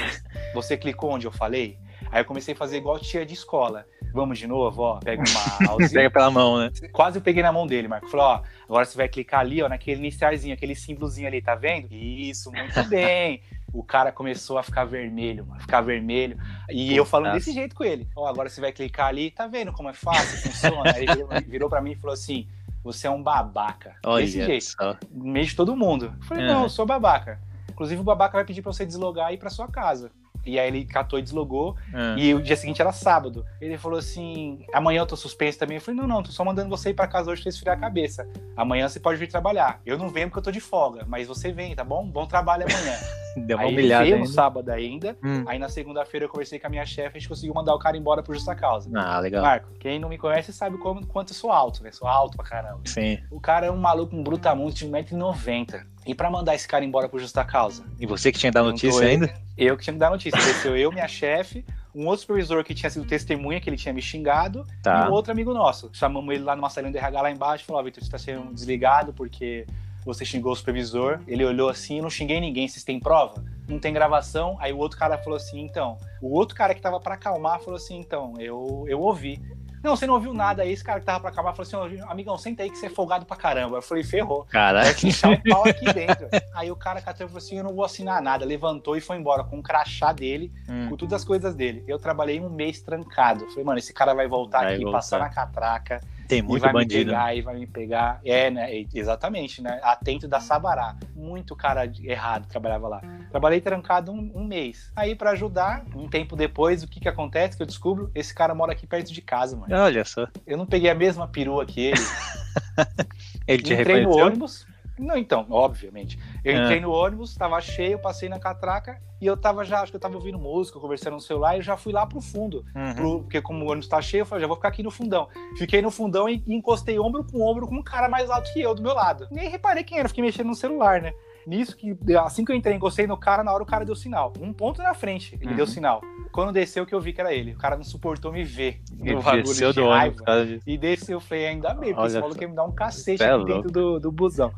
você 0.55 0.77
clicou 0.77 1.11
onde 1.11 1.27
eu 1.27 1.33
falei? 1.33 1.79
Aí 2.11 2.21
eu 2.21 2.25
comecei 2.25 2.55
a 2.55 2.57
fazer 2.57 2.77
igual 2.77 2.99
tia 2.99 3.25
de 3.27 3.35
escola. 3.35 3.85
Vamos 4.13 4.39
de 4.39 4.47
novo, 4.47 4.83
ó. 4.83 4.99
Pega 5.01 5.23
uma 5.29 5.69
mouse. 5.69 5.93
Pega 5.93 6.11
pela 6.11 6.31
mão, 6.31 6.59
né? 6.59 6.71
Quase 6.93 7.19
eu 7.19 7.23
peguei 7.23 7.43
na 7.43 7.53
mão 7.53 7.67
dele, 7.67 7.89
Marco. 7.89 8.09
Falou, 8.09 8.27
ó, 8.27 8.43
agora 8.65 8.85
você 8.85 8.97
vai 8.97 9.09
clicar 9.09 9.41
ali, 9.41 9.63
ó, 9.63 9.69
naquele 9.69 9.99
iniciarzinho, 10.01 10.55
aquele 10.55 10.75
símbolozinho 10.75 11.27
ali, 11.27 11.43
tá 11.43 11.55
vendo? 11.55 11.89
Isso, 11.91 12.51
muito 12.53 12.83
bem. 12.89 13.43
O 13.73 13.83
cara 13.83 14.11
começou 14.13 14.57
a 14.57 14.63
ficar 14.63 14.85
vermelho, 14.85 15.45
mano, 15.45 15.61
ficar 15.61 15.83
vermelho. 15.83 16.39
E 16.71 16.97
eu 16.97 17.05
falando 17.05 17.33
Putaço. 17.33 17.47
desse 17.47 17.55
jeito 17.59 17.75
com 17.75 17.85
ele. 17.85 18.09
Ó, 18.17 18.27
agora 18.27 18.49
você 18.49 18.61
vai 18.61 18.73
clicar 18.73 19.09
ali, 19.09 19.31
tá 19.31 19.47
vendo 19.47 19.73
como 19.73 19.91
é 19.91 19.93
fácil, 19.93 20.39
funciona? 20.39 20.93
Aí 20.95 21.03
ele 21.03 21.15
virou, 21.15 21.29
virou 21.47 21.69
pra 21.69 21.83
mim 21.83 21.93
e 21.93 21.97
falou 21.97 22.15
assim: 22.15 22.49
você 22.87 23.07
é 23.07 23.11
um 23.11 23.23
babaca. 23.23 23.97
Olha 24.05 24.25
desse 24.25 24.45
jeito, 24.45 24.65
só. 24.65 24.97
no 25.11 25.25
meio 25.33 25.45
de 25.47 25.55
todo 25.57 25.77
mundo. 25.77 26.15
Eu 26.19 26.25
falei, 26.27 26.47
Uhum. 26.47 26.53
não, 26.55 26.63
eu 26.63 26.69
sou 26.69 26.87
babaca. 26.87 27.41
Inclusive, 27.71 28.01
o 28.01 28.05
babaca 28.05 28.39
vai 28.39 28.45
pedir 28.45 28.63
pra 28.63 28.73
você 28.73 28.87
deslogar 28.87 29.31
e 29.31 29.35
ir 29.35 29.39
pra 29.39 29.51
sua 29.51 29.69
casa. 29.69 30.11
E 30.47 30.61
aí 30.61 30.69
ele 30.69 30.85
catou 30.85 31.19
e 31.19 31.23
deslogou. 31.23 31.77
Uhum. 31.93 32.17
E 32.17 32.33
o 32.33 32.41
dia 32.41 32.55
seguinte 32.57 32.81
era 32.81 32.93
sábado. 32.93 33.45
Ele 33.61 33.77
falou 33.77 33.99
assim: 33.99 34.65
amanhã 34.73 35.01
eu 35.01 35.07
tô 35.07 35.17
suspenso 35.17 35.59
também. 35.59 35.77
Eu 35.79 35.81
falei: 35.81 36.01
não, 36.01 36.07
não, 36.07 36.23
tô 36.23 36.31
só 36.31 36.45
mandando 36.45 36.71
você 36.71 36.91
ir 36.91 36.95
pra 36.95 37.09
casa 37.09 37.31
hoje 37.33 37.43
pra 37.43 37.49
esfriar 37.49 37.77
a 37.77 37.81
cabeça. 37.81 38.29
Amanhã 38.57 38.89
você 38.89 39.01
pode 39.01 39.19
vir 39.19 39.27
trabalhar. 39.27 39.81
Eu 39.85 39.99
não 39.99 40.09
venho 40.09 40.29
porque 40.29 40.39
eu 40.39 40.43
tô 40.45 40.53
de 40.53 40.61
folga, 40.61 41.05
mas 41.09 41.27
você 41.27 41.51
vem, 41.51 41.75
tá 41.75 41.83
bom? 41.83 42.07
Bom 42.09 42.27
trabalho 42.27 42.65
amanhã. 42.65 42.97
Deu 43.37 43.57
uma 43.59 43.65
aí 43.67 43.71
ele 43.73 43.81
humilhada 43.81 44.05
veio 44.05 44.17
no 44.17 44.23
ainda. 44.23 44.33
sábado 44.35 44.71
ainda. 44.71 45.17
Hum. 45.23 45.45
Aí 45.47 45.59
na 45.59 45.69
segunda-feira 45.69 46.25
eu 46.27 46.31
conversei 46.31 46.59
com 46.59 46.67
a 46.67 46.71
minha 46.71 46.87
chefe 46.87 47.17
e 47.17 47.19
a 47.19 47.21
gente 47.21 47.29
conseguiu 47.29 47.55
mandar 47.55 47.75
o 47.75 47.79
cara 47.79 47.97
embora 47.97 48.23
por 48.23 48.35
justa 48.35 48.55
causa. 48.55 48.91
Ah, 48.95 49.19
legal. 49.21 49.43
Marco, 49.43 49.69
quem 49.79 49.99
não 49.99 50.09
me 50.09 50.17
conhece 50.19 50.53
sabe 50.53 50.79
como, 50.79 51.07
quanto 51.07 51.31
eu 51.31 51.35
sou 51.37 51.53
alto, 51.53 51.83
né? 51.83 51.93
Sou 51.93 52.09
alto 52.09 52.37
pra 52.37 52.47
caramba. 52.47 52.81
Sim. 52.87 53.19
O 53.31 53.39
cara 53.41 53.67
é 53.67 53.71
um 53.71 53.77
maluco, 53.77 54.17
um 54.17 54.23
brutamonte 54.23 54.85
de 54.87 54.91
1,90m. 54.91 55.85
E 56.07 56.15
pra 56.15 56.31
mandar 56.31 56.55
esse 56.55 56.69
cara 56.69 56.85
embora 56.85 57.09
por 57.09 57.21
justa 57.21 57.45
causa? 57.45 57.85
E 57.99 58.07
você 58.07 58.31
que 58.31 58.39
tinha 58.39 58.53
dado 58.53 58.65
Não 58.67 58.71
tô 58.71 58.87
notícia 58.87 59.03
eu. 59.05 59.09
ainda? 59.09 59.35
Eu 59.59 59.77
que 59.77 59.83
tinha 59.85 59.95
que 59.95 59.99
dar 60.01 60.11
notícia. 60.11 60.39
Desceu 60.39 60.77
eu, 60.77 60.93
minha 60.93 61.09
chefe, 61.09 61.65
um 61.95 62.07
outro 62.07 62.21
supervisor 62.21 62.63
que 62.63 62.75
tinha 62.75 62.89
sido 62.91 63.05
testemunha, 63.05 63.61
que 63.61 63.69
ele 63.69 63.77
tinha 63.77 63.93
me 63.93 64.01
xingado, 64.01 64.65
e 64.79 64.83
Tá. 64.83 65.09
um 65.09 65.13
outro 65.13 65.33
amigo 65.33 65.53
nosso. 65.53 65.91
Chamamos 65.93 66.33
ele 66.35 66.45
lá 66.45 66.55
numa 66.55 66.71
salinha 66.71 66.93
do 66.93 66.97
RH 66.99 67.21
lá 67.23 67.31
embaixo 67.31 67.65
e 67.65 67.67
falou: 67.67 67.81
ó, 67.81 67.85
Vitor, 67.85 68.05
você 68.05 68.11
tá 68.11 68.19
sendo 68.19 68.53
desligado 68.55 69.13
porque 69.13 69.67
você 70.07 70.25
xingou 70.25 70.53
o 70.53 70.57
supervisor. 70.57 71.21
Ele 71.27 71.45
olhou 71.45 71.69
assim, 71.69 71.97
eu 71.97 72.03
não 72.03 72.11
xinguei 72.11 72.41
ninguém, 72.41 72.67
vocês 72.69 72.85
têm 72.85 72.99
prova? 73.01 73.45
Não 73.69 73.79
tem 73.79 73.93
gravação. 73.93 74.57
Aí 74.61 74.73
o 74.73 74.79
outro 74.79 74.99
cara 74.99 75.19
falou 75.19 75.37
assim, 75.37 75.61
então. 75.61 75.99
O 76.23 76.33
outro 76.35 76.55
cara 76.57 76.75
que 76.75 76.81
tava 76.81 76.99
pra 77.01 77.15
acalmar 77.15 77.61
falou 77.61 77.77
assim, 77.77 77.99
então, 77.99 78.35
eu, 78.39 78.85
eu 78.89 79.01
ouvi. 79.01 79.43
Não, 79.85 79.95
você 79.95 80.07
não 80.07 80.15
ouviu 80.15 80.33
nada. 80.35 80.63
Aí 80.63 80.73
esse 80.73 80.83
cara 80.83 80.99
que 80.99 81.07
tava 81.07 81.21
pra 81.21 81.31
acalmar 81.31 81.55
falou 81.55 81.85
assim, 81.87 82.01
"Ô, 82.01 82.11
amigão, 82.11 82.37
senta 82.37 82.63
aí 82.65 82.71
que 82.71 82.77
você 82.79 82.87
é 82.87 82.91
folgado 82.91 83.25
pra 83.25 83.37
caramba. 83.37 83.77
Eu 83.77 83.83
falei, 83.83 84.03
ferrou. 84.03 84.45
Caralho. 84.45 84.87
Vai 84.87 84.95
te 84.95 85.07
inchar 85.07 85.31
o 85.33 85.43
pau 85.49 85.63
aqui 85.65 85.93
dentro. 85.93 86.29
Aí 86.55 86.71
o 86.73 86.77
cara 86.77 87.01
catou 87.01 87.25
e 87.27 87.29
falou 87.29 87.39
assim: 87.39 87.59
Eu 87.59 87.63
não 87.65 87.73
vou 87.75 87.85
assinar 87.85 88.21
nada. 88.21 88.45
Levantou 88.45 88.97
e 88.97 89.01
foi 89.01 89.17
embora 89.17 89.45
com 89.45 89.59
o 89.59 89.63
crachá 89.63 90.13
dele, 90.13 90.51
Hum. 90.69 90.89
com 90.89 90.97
todas 90.97 91.13
as 91.21 91.25
coisas 91.25 91.55
dele. 91.55 91.85
Eu 91.87 91.99
trabalhei 92.01 92.41
um 92.41 92.49
mês 92.51 92.81
trancado. 92.81 93.47
Falei, 93.51 93.65
mano, 93.65 93.79
esse 93.79 93.93
cara 93.93 94.13
vai 94.13 94.27
voltar 94.27 94.63
Vai 94.65 94.75
aqui, 94.75 94.83
voltar. 94.83 94.99
passar 94.99 95.19
na 95.21 95.29
catraca. 95.29 96.01
Tem 96.29 96.39
e 96.39 96.43
muito 96.43 96.63
vai 96.63 96.73
bandido. 96.73 96.99
me 96.99 97.17
pegar, 97.17 97.37
e 97.37 97.43
vai 97.43 97.55
me 97.57 97.67
pegar. 97.67 98.21
É, 98.25 98.51
né? 98.51 98.75
e- 98.75 98.89
Exatamente, 98.95 99.63
né? 99.63 99.81
Atento 99.83 100.27
da 100.27 100.41
Sabará. 100.41 100.97
Muito 101.15 101.55
cara 101.55 101.91
errado 102.03 102.47
trabalhava 102.47 102.89
lá. 102.89 103.03
Trabalhei 103.31 103.61
trancado 103.61 104.13
um, 104.13 104.33
um 104.35 104.45
mês. 104.45 104.91
Aí, 104.97 105.15
pra 105.15 105.31
ajudar, 105.31 105.85
um 105.95 106.09
tempo 106.09 106.37
depois, 106.37 106.83
o 106.83 106.89
que 106.89 107.01
que 107.01 107.09
acontece? 107.09 107.57
Que 107.57 107.63
eu 107.63 107.67
descubro, 107.67 108.11
esse 108.15 108.35
cara 108.35 108.55
mora 108.55 108.73
aqui 108.73 108.87
perto 108.87 109.13
de 109.13 109.23
casa, 109.23 109.57
mano. 109.57 109.75
Olha 109.75 110.05
só. 110.05 110.27
Eu 110.47 110.57
não 110.57 110.67
peguei 110.67 110.91
a 110.91 110.95
mesma 110.95 111.27
perua 111.29 111.65
que 111.65 111.81
ele. 111.81 112.01
Ele 113.47 113.63
te 113.63 113.73
entrei 113.75 114.03
no 114.03 114.09
reconheceu? 114.09 114.27
ônibus. 114.27 114.67
Não, 114.99 115.17
então, 115.17 115.47
obviamente. 115.51 116.19
Eu 116.45 116.57
Ah. 116.57 116.63
entrei 116.65 116.81
no 116.81 116.91
ônibus, 116.91 117.35
tava 117.37 117.61
cheio, 117.61 117.99
passei 117.99 118.29
na 118.29 118.39
catraca 118.39 118.99
e 119.21 119.27
eu 119.27 119.37
tava 119.37 119.65
já, 119.65 119.81
acho 119.81 119.93
que 119.93 119.97
eu 119.97 120.01
tava 120.01 120.15
ouvindo 120.15 120.39
música, 120.39 120.79
conversando 120.81 121.15
no 121.15 121.21
celular 121.21 121.55
e 121.55 121.59
eu 121.59 121.63
já 121.63 121.77
fui 121.77 121.93
lá 121.93 122.07
pro 122.07 122.21
fundo. 122.21 122.65
Uhum. 122.75 122.95
Pro- 122.95 123.19
porque 123.21 123.41
como 123.43 123.65
o 123.65 123.69
ônibus 123.71 123.89
tá 123.89 124.01
cheio, 124.01 124.23
eu 124.23 124.27
falei, 124.27 124.41
já 124.43 124.47
vou 124.47 124.57
ficar 124.57 124.69
aqui 124.69 124.83
no 124.83 124.91
fundão. 124.91 125.29
Fiquei 125.59 125.83
no 125.83 125.91
fundão 125.91 126.29
e, 126.29 126.43
e 126.47 126.55
encostei 126.55 126.99
ombro 126.99 127.25
com 127.25 127.41
ombro 127.43 127.67
com 127.67 127.75
um 127.77 127.83
cara 127.83 128.09
mais 128.09 128.31
alto 128.31 128.53
que 128.53 128.61
eu 128.61 128.75
do 128.75 128.83
meu 128.83 128.95
lado. 128.95 129.29
Nem 129.31 129.49
reparei 129.51 129.85
quem 129.85 129.99
era, 129.99 130.09
fiquei 130.09 130.25
mexendo 130.25 130.47
no 130.49 130.55
celular, 130.55 131.01
né? 131.03 131.13
Nisso 131.47 131.77
que, 131.77 131.97
assim 132.25 132.45
que 132.45 132.51
eu 132.51 132.57
entrei, 132.57 132.75
encostei 132.75 133.07
no 133.07 133.17
cara, 133.17 133.45
na 133.45 133.53
hora 133.53 133.63
o 133.63 133.67
cara 133.67 133.85
deu 133.85 133.95
sinal. 133.95 134.33
Um 134.41 134.53
ponto 134.53 134.83
na 134.83 134.95
frente, 134.95 135.37
ele 135.41 135.51
Uhum. 135.51 135.57
deu 135.57 135.67
sinal. 135.67 136.01
Quando 136.33 136.53
desceu, 136.53 136.85
que 136.85 136.93
eu 136.95 137.01
vi 137.01 137.13
que 137.13 137.21
era 137.21 137.33
ele. 137.33 137.53
O 137.53 137.57
cara 137.57 137.77
não 137.77 137.85
suportou 137.85 138.33
me 138.33 138.43
ver. 138.45 138.81
Ele 139.01 139.15
desceu 139.43 139.73
de 139.73 139.81
do 139.81 139.87
ônibus. 139.87 140.23
E 140.67 140.77
desceu, 140.77 141.17
eu 141.17 141.21
falei, 141.21 141.47
ainda 141.47 141.69
bem, 141.73 141.91
porque 141.91 142.01
Olha 142.01 142.07
esse 142.09 142.17
maluco 142.19 142.35
só. 142.35 142.43
ia 142.43 142.49
me 142.49 142.55
dar 142.57 142.65
um 142.65 142.73
cacete 142.73 143.23
é 143.23 143.31
aqui 143.33 143.45
dentro 143.45 143.71
do, 143.71 144.01
do 144.01 144.11
busão. 144.11 144.53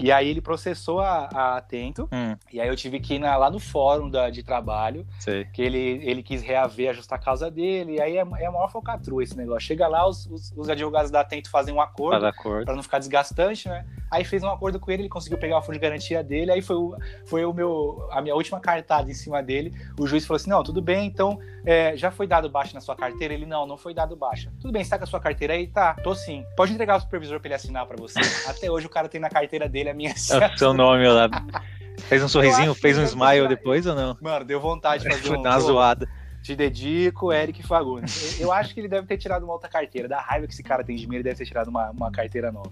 E 0.00 0.10
aí 0.10 0.28
ele 0.28 0.40
processou 0.40 1.00
a, 1.00 1.28
a 1.32 1.56
Atento, 1.58 2.08
Hum, 2.12 2.34
e 2.52 2.60
aí 2.60 2.66
eu 2.68 2.74
tive 2.74 2.98
que 2.98 3.14
ir 3.14 3.18
na- 3.18 3.36
lá 3.36 3.50
no 3.50 3.58
fórum 3.58 4.08
da, 4.10 4.30
de 4.30 4.42
trabalho, 4.42 5.06
sei. 5.20 5.44
que 5.46 5.60
ele, 5.60 6.00
ele 6.02 6.22
quis 6.22 6.42
reaver 6.42 6.90
a 6.90 6.92
justa 6.92 7.18
causa 7.18 7.50
dele, 7.50 7.96
e 7.96 8.00
aí 8.00 8.16
é, 8.16 8.20
é 8.38 8.46
a 8.46 8.50
maior 8.50 8.70
falcatrua 8.70 9.22
esse 9.22 9.36
negócio. 9.36 9.60
Chega 9.66 9.86
lá, 9.86 10.08
os, 10.08 10.26
os, 10.26 10.52
os 10.56 10.68
advogados 10.68 11.10
da 11.10 11.20
Atento 11.20 11.50
fazem 11.50 11.74
um 11.74 11.80
acordo, 11.80 12.26
acordo. 12.26 12.64
Pra 12.64 12.74
não 12.74 12.82
ficar 12.82 12.98
desgastante, 12.98 13.68
né? 13.68 13.84
Aí 14.10 14.24
fez 14.24 14.42
um 14.42 14.48
acordo 14.50 14.80
com 14.80 14.90
ele, 14.90 15.02
ele 15.02 15.08
conseguiu 15.08 15.38
pegar 15.38 15.58
o 15.58 15.62
fundo 15.62 15.74
de 15.74 15.80
garantia 15.80 16.22
dele, 16.22 16.50
aí 16.52 16.62
foi, 16.62 16.76
o, 16.76 16.96
foi 17.26 17.44
o 17.44 17.52
meu, 17.52 18.08
a 18.10 18.20
minha 18.20 18.34
última 18.34 18.60
cartada 18.60 19.10
em 19.10 19.14
cima 19.14 19.42
dele. 19.42 19.72
O 19.98 20.06
juiz 20.06 20.26
falou 20.26 20.36
assim: 20.36 20.50
não, 20.50 20.62
tudo 20.62 20.80
bem, 20.82 21.06
então 21.06 21.38
é, 21.64 21.96
já 21.96 22.10
foi 22.10 22.26
dado 22.26 22.48
baixa 22.50 22.74
na 22.74 22.80
sua 22.80 22.96
carteira? 22.96 23.32
Ele, 23.34 23.46
não, 23.46 23.66
não 23.66 23.76
foi 23.76 23.94
dado 23.94 24.16
baixa. 24.16 24.50
Tudo 24.60 24.72
bem, 24.72 24.82
você 24.82 24.90
tá 24.90 24.98
com 24.98 25.04
a 25.04 25.06
sua 25.06 25.20
carteira 25.20 25.54
aí? 25.54 25.66
Tá, 25.66 25.94
tô 26.02 26.14
sim. 26.14 26.44
Pode 26.56 26.72
entregar 26.72 26.96
o 26.96 27.00
supervisor 27.00 27.38
pra 27.40 27.48
ele 27.48 27.54
assinar 27.54 27.86
pra 27.86 27.96
você. 27.96 28.18
Até 28.48 28.70
hoje 28.70 28.86
o 28.86 28.90
cara 28.90 29.08
tem 29.08 29.20
na 29.20 29.28
carteira 29.30 29.68
dele 29.68 29.81
a 29.90 29.94
minha 29.94 30.10
É 30.10 30.46
o 30.54 30.58
seu 30.58 30.72
nome 30.72 31.06
lá. 31.08 31.28
Fez 32.08 32.22
um 32.22 32.28
sorrisinho, 32.28 32.74
fez 32.74 32.98
um 32.98 33.04
smile 33.04 33.48
depois 33.48 33.86
ou 33.86 33.94
não? 33.94 34.16
Mano, 34.20 34.44
deu 34.44 34.60
vontade 34.60 35.02
de 35.04 35.10
fazer 35.10 35.30
um. 35.36 35.42
dar 35.42 35.50
uma 35.50 35.60
zoada. 35.60 36.08
Te 36.42 36.56
dedico, 36.56 37.32
Eric 37.32 37.62
Fagundes. 37.62 38.40
Eu 38.40 38.50
acho 38.50 38.74
que 38.74 38.80
ele 38.80 38.88
deve 38.88 39.06
ter 39.06 39.16
tirado 39.16 39.44
uma 39.44 39.52
outra 39.52 39.68
carteira. 39.68 40.08
Da 40.08 40.20
raiva 40.20 40.44
que 40.48 40.52
esse 40.52 40.62
cara 40.62 40.82
tem 40.82 40.96
de 40.96 41.06
mim, 41.06 41.14
ele 41.14 41.22
deve 41.22 41.36
ter 41.36 41.46
tirado 41.46 41.68
uma, 41.68 41.90
uma 41.90 42.10
carteira 42.10 42.50
nova. 42.50 42.68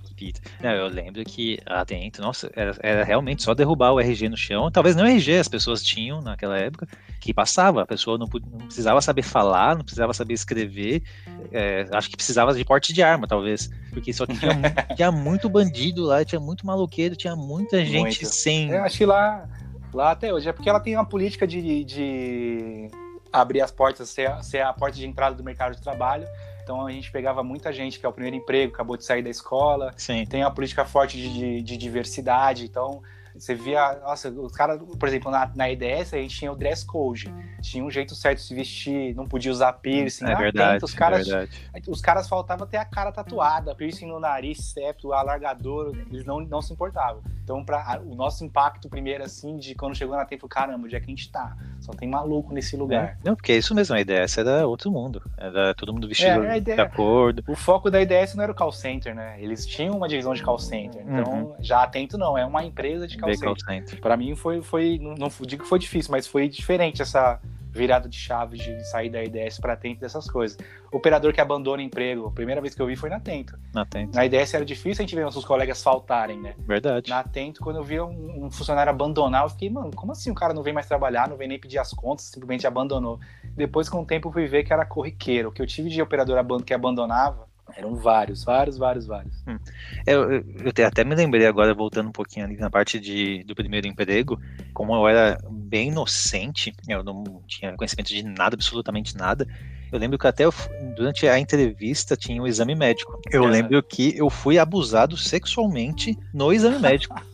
Não, 0.60 0.70
eu 0.70 0.88
lembro 0.88 1.22
que 1.24 1.56
atento, 1.64 2.20
nossa, 2.20 2.50
era, 2.56 2.76
era, 2.80 3.04
realmente 3.04 3.44
só 3.44 3.54
derrubar 3.54 3.92
o 3.92 4.00
RG 4.00 4.28
no 4.28 4.36
chão. 4.36 4.72
Talvez 4.72 4.96
não 4.96 5.06
RG, 5.06 5.38
as 5.38 5.46
pessoas 5.46 5.84
tinham 5.84 6.20
naquela 6.20 6.58
época, 6.58 6.88
que 7.20 7.32
passava. 7.32 7.82
A 7.82 7.86
pessoa 7.86 8.18
não, 8.18 8.26
não 8.26 8.66
precisava 8.66 9.00
saber 9.00 9.22
falar, 9.22 9.76
não 9.76 9.84
precisava 9.84 10.12
saber 10.12 10.34
escrever. 10.34 11.04
É, 11.52 11.86
acho 11.92 12.10
que 12.10 12.16
precisava 12.16 12.52
de 12.52 12.64
porte 12.64 12.92
de 12.92 13.04
arma, 13.04 13.28
talvez. 13.28 13.70
Porque 13.92 14.12
só 14.12 14.26
tinha, 14.26 14.50
tinha 14.96 15.12
muito 15.12 15.48
bandido 15.48 16.02
lá, 16.02 16.24
tinha 16.24 16.40
muito 16.40 16.66
maloqueiro, 16.66 17.14
tinha 17.14 17.36
muita 17.36 17.84
gente 17.84 18.00
muito. 18.00 18.26
sem. 18.26 18.70
Eu 18.70 18.82
acho 18.82 18.98
que 18.98 19.06
lá, 19.06 19.48
lá 19.94 20.10
até 20.10 20.34
hoje. 20.34 20.48
É 20.48 20.52
porque 20.52 20.68
ela 20.68 20.80
tem 20.80 20.96
uma 20.96 21.06
política 21.06 21.46
de, 21.46 21.84
de 21.84 22.90
abrir 23.32 23.60
as 23.60 23.70
portas, 23.70 24.08
ser, 24.08 24.42
ser 24.42 24.60
a 24.60 24.72
porta 24.72 24.96
de 24.96 25.06
entrada 25.06 25.34
do 25.34 25.44
mercado 25.44 25.74
de 25.74 25.82
trabalho. 25.82 26.26
Então 26.62 26.86
a 26.86 26.90
gente 26.90 27.10
pegava 27.10 27.42
muita 27.42 27.72
gente 27.72 27.98
que 27.98 28.06
é 28.06 28.08
o 28.08 28.12
primeiro 28.12 28.36
emprego, 28.36 28.72
acabou 28.72 28.96
de 28.96 29.04
sair 29.04 29.22
da 29.22 29.30
escola. 29.30 29.92
Sim. 29.96 30.24
Tem 30.26 30.42
uma 30.42 30.50
política 30.50 30.84
forte 30.84 31.16
de, 31.16 31.32
de, 31.32 31.62
de 31.62 31.76
diversidade. 31.76 32.64
Então 32.64 33.02
você 33.41 33.55
via, 33.55 33.99
nossa, 34.03 34.30
os 34.30 34.53
caras, 34.53 34.80
por 34.99 35.09
exemplo, 35.09 35.30
na, 35.30 35.51
na 35.55 35.70
EDS 35.70 36.12
a 36.12 36.18
gente 36.18 36.36
tinha 36.36 36.53
o 36.53 36.57
dress 36.57 36.84
code, 36.84 37.32
tinha 37.62 37.82
um 37.82 37.91
jeito 37.91 38.14
certo 38.14 38.38
de 38.38 38.45
se 38.45 38.55
vestir, 38.55 39.14
não 39.14 39.26
podia 39.26 39.51
usar 39.51 39.72
piercing. 39.72 40.26
É 40.26 40.34
verdade, 40.34 40.84
os 40.84 40.93
caras, 40.93 41.26
é 41.26 41.30
verdade. 41.30 41.70
Os 41.88 42.01
caras 42.01 42.28
faltavam 42.28 42.66
ter 42.66 42.76
a 42.76 42.84
cara 42.84 43.11
tatuada, 43.11 43.74
piercing 43.74 44.07
no 44.07 44.20
nariz, 44.20 44.59
septo, 44.59 45.12
alargador, 45.12 45.97
eles 46.11 46.24
não, 46.24 46.41
não 46.41 46.61
se 46.61 46.72
importavam. 46.72 47.22
Então, 47.43 47.64
para 47.64 48.01
o 48.07 48.14
nosso 48.14 48.45
impacto 48.45 48.88
primeiro, 48.88 49.24
assim, 49.24 49.57
de 49.57 49.74
quando 49.74 49.97
chegou 49.97 50.14
na 50.14 50.24
tempo, 50.24 50.47
caramba, 50.47 50.84
onde 50.84 50.95
é 50.95 51.01
que 51.01 51.07
a 51.07 51.09
gente 51.09 51.32
tá? 51.32 51.57
Só 51.80 51.93
tem 51.93 52.09
maluco 52.09 52.55
nesse 52.55 52.76
lugar. 52.76 53.05
É. 53.05 53.16
Não, 53.24 53.34
porque 53.34 53.51
é 53.51 53.57
isso 53.57 53.74
mesmo, 53.74 53.97
a 53.97 54.01
EDS 54.01 54.38
era 54.38 54.66
outro 54.68 54.91
mundo. 54.91 55.20
Era 55.36 55.74
todo 55.74 55.93
mundo 55.93 56.07
vestido 56.07 56.45
é, 56.45 56.59
ideia, 56.59 56.76
de 56.76 56.82
acordo. 56.82 57.43
O 57.49 57.57
foco 57.57 57.91
da 57.91 58.01
EDS 58.01 58.36
não 58.36 58.45
era 58.45 58.53
o 58.53 58.55
call 58.55 58.70
center, 58.70 59.14
né? 59.14 59.36
Eles 59.41 59.66
tinham 59.66 59.97
uma 59.97 60.07
divisão 60.07 60.32
de 60.32 60.43
call 60.43 60.59
center. 60.59 61.03
Então, 61.03 61.32
uhum. 61.32 61.55
já 61.59 61.82
atento 61.82 62.16
não, 62.16 62.38
é 62.38 62.47
uma 62.47 62.62
empresa 62.62 63.09
de 63.09 63.18
call 63.18 63.29
call 63.36 63.56
center. 63.58 64.00
Para 64.00 64.16
mim 64.16 64.34
foi, 64.34 64.62
foi 64.62 64.98
não, 65.00 65.14
não 65.14 65.28
digo 65.46 65.62
que 65.62 65.68
foi 65.68 65.78
difícil, 65.78 66.10
mas 66.10 66.26
foi 66.26 66.48
diferente 66.48 67.02
essa 67.02 67.40
virada 67.72 68.08
de 68.08 68.16
chave 68.16 68.58
de 68.58 68.84
sair 68.90 69.08
da 69.08 69.22
IDS 69.22 69.58
para 69.58 69.74
Atento 69.74 70.00
dessas 70.00 70.28
coisas. 70.28 70.58
Operador 70.92 71.32
que 71.32 71.40
abandona 71.40 71.82
emprego, 71.82 72.26
a 72.26 72.30
primeira 72.30 72.60
vez 72.60 72.74
que 72.74 72.82
eu 72.82 72.86
vi 72.86 72.96
foi 72.96 73.08
na 73.08 73.16
Atento. 73.16 73.58
Na. 73.72 73.86
Na 74.12 74.26
IDS 74.26 74.54
era 74.54 74.64
difícil 74.64 75.02
a 75.02 75.06
gente 75.06 75.14
ver 75.14 75.24
nossos 75.24 75.44
colegas 75.44 75.82
faltarem, 75.82 76.40
né? 76.40 76.54
Verdade. 76.58 77.08
Na 77.08 77.20
Atento, 77.20 77.62
quando 77.62 77.76
eu 77.76 77.84
vi 77.84 78.00
um, 78.00 78.46
um, 78.46 78.50
funcionário 78.50 78.90
abandonar, 78.90 79.44
eu 79.44 79.50
fiquei, 79.50 79.70
mano, 79.70 79.90
como 79.94 80.12
assim 80.12 80.30
o 80.30 80.34
cara 80.34 80.52
não 80.52 80.62
vem 80.62 80.72
mais 80.72 80.86
trabalhar, 80.86 81.28
não 81.28 81.36
vem 81.36 81.48
nem 81.48 81.58
pedir 81.58 81.78
as 81.78 81.92
contas, 81.92 82.26
simplesmente 82.26 82.66
abandonou. 82.66 83.20
Depois, 83.54 83.88
com 83.88 84.02
o 84.02 84.06
tempo, 84.06 84.32
fui 84.32 84.46
ver 84.46 84.64
que 84.64 84.72
era 84.72 84.84
corriqueiro. 84.84 85.50
O 85.50 85.52
que 85.52 85.62
eu 85.62 85.66
tive 85.66 85.88
de 85.88 86.02
operador 86.02 86.40
que 86.64 86.74
abandonava 86.74 87.49
eram 87.76 87.94
vários, 87.94 88.44
vários, 88.44 88.76
vários, 88.76 89.06
vários. 89.06 89.34
Hum. 89.46 89.58
Eu, 90.06 90.32
eu, 90.32 90.44
eu, 90.76 90.86
até 90.86 91.04
me 91.04 91.14
lembrei 91.14 91.46
agora, 91.46 91.74
voltando 91.74 92.08
um 92.08 92.12
pouquinho 92.12 92.46
ali 92.46 92.56
na 92.56 92.70
parte 92.70 92.98
de, 92.98 93.44
do 93.44 93.54
primeiro 93.54 93.86
emprego, 93.86 94.40
como 94.72 94.94
eu 94.94 95.08
era 95.08 95.38
bem 95.50 95.88
inocente, 95.88 96.72
eu 96.88 97.02
não 97.02 97.42
tinha 97.46 97.72
conhecimento 97.76 98.08
de 98.08 98.22
nada, 98.22 98.54
absolutamente 98.54 99.16
nada. 99.16 99.46
Eu 99.92 99.98
lembro 99.98 100.18
que 100.18 100.26
até 100.26 100.44
eu, 100.44 100.54
durante 100.94 101.26
a 101.26 101.38
entrevista 101.38 102.16
tinha 102.16 102.40
um 102.40 102.46
exame 102.46 102.76
médico. 102.76 103.20
Eu 103.30 103.44
é. 103.44 103.50
lembro 103.50 103.82
que 103.82 104.16
eu 104.16 104.30
fui 104.30 104.58
abusado 104.58 105.16
sexualmente 105.16 106.16
no 106.32 106.52
exame 106.52 106.78
médico. 106.78 107.20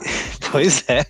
pois 0.50 0.84
é. 0.88 1.04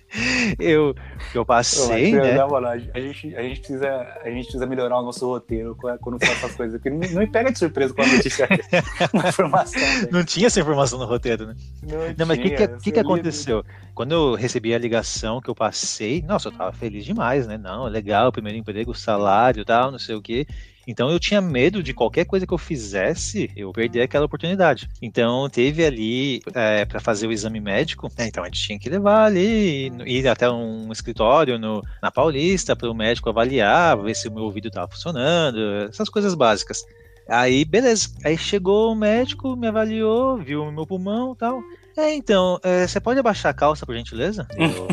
Eu, 0.59 0.95
eu 1.35 1.45
passei, 1.45 2.13
né? 2.13 2.39
a, 2.39 2.99
gente, 2.99 3.35
a, 3.35 3.41
gente 3.41 3.59
precisa, 3.59 3.89
a 4.23 4.29
gente 4.29 4.43
precisa 4.43 4.65
melhorar 4.65 4.99
o 4.99 5.03
nosso 5.03 5.25
roteiro 5.25 5.75
quando 5.75 6.23
for 6.23 6.31
essas 6.31 6.55
coisas. 6.55 6.79
Porque 6.81 6.89
não, 6.89 7.19
me 7.19 7.27
pega 7.27 7.51
de 7.51 7.59
surpresa 7.59 7.93
com 7.93 8.01
a 8.01 8.07
notícia, 8.07 8.47
uma 9.13 9.27
informação. 9.27 9.81
Né? 9.81 10.07
Não 10.11 10.23
tinha 10.23 10.47
essa 10.47 10.59
informação 10.59 10.99
no 10.99 11.05
roteiro, 11.05 11.47
né? 11.47 11.55
Não, 11.83 11.97
não 12.17 12.25
mas 12.25 12.37
o 12.37 12.41
que, 12.41 12.49
que, 12.51 12.67
que, 12.67 12.91
que 12.91 12.99
aconteceu? 12.99 13.63
Quando 13.93 14.11
eu 14.11 14.35
recebi 14.35 14.73
a 14.73 14.77
ligação 14.77 15.41
que 15.41 15.49
eu 15.49 15.55
passei, 15.55 16.21
nossa, 16.21 16.49
eu 16.49 16.51
tava 16.51 16.71
feliz 16.71 17.05
demais, 17.05 17.47
né? 17.47 17.57
Não, 17.57 17.85
legal, 17.85 18.31
primeiro 18.31 18.57
emprego, 18.57 18.93
salário 18.93 19.65
tal, 19.65 19.91
não 19.91 19.99
sei 19.99 20.15
o 20.15 20.21
quê. 20.21 20.45
Então 20.87 21.11
eu 21.11 21.19
tinha 21.19 21.41
medo 21.41 21.83
de 21.83 21.93
qualquer 21.93 22.25
coisa 22.25 22.47
que 22.47 22.53
eu 22.53 22.57
fizesse, 22.57 23.51
eu 23.55 23.73
perder 23.73 24.03
aquela 24.03 24.25
oportunidade. 24.25 24.89
Então 25.01 25.49
teve 25.49 25.85
ali 25.85 26.41
é, 26.55 26.85
para 26.85 27.01
fazer 27.01 27.27
o 27.27 27.31
exame 27.31 27.59
médico, 27.59 28.09
né, 28.17 28.27
então 28.27 28.41
a 28.43 28.47
gente 28.47 28.61
tinha 28.61 28.79
que 28.79 28.89
levar 28.89 29.25
ali, 29.25 29.91
ir 30.05 30.27
até 30.27 30.49
um 30.49 30.89
escritório 30.91 31.59
no, 31.59 31.83
na 32.01 32.09
Paulista 32.09 32.75
para 32.75 32.89
o 32.89 32.93
médico 32.93 33.29
avaliar, 33.29 34.01
ver 34.01 34.15
se 34.15 34.29
o 34.29 34.31
meu 34.31 34.45
ouvido 34.45 34.69
estava 34.69 34.89
funcionando, 34.89 35.59
essas 35.89 36.07
coisas 36.07 36.33
básicas. 36.33 36.85
Aí, 37.27 37.65
beleza. 37.65 38.09
Aí 38.23 38.37
chegou 38.37 38.91
o 38.93 38.95
médico, 38.95 39.55
me 39.55 39.67
avaliou, 39.67 40.37
viu 40.37 40.63
o 40.63 40.71
meu 40.71 40.87
pulmão 40.87 41.33
e 41.33 41.35
tal. 41.35 41.61
É, 41.97 42.13
então, 42.13 42.59
é, 42.63 42.87
você 42.87 42.99
pode 42.99 43.19
abaixar 43.19 43.49
a 43.49 43.53
calça, 43.53 43.85
por 43.85 43.95
gentileza? 43.95 44.47
Eu... 44.55 44.87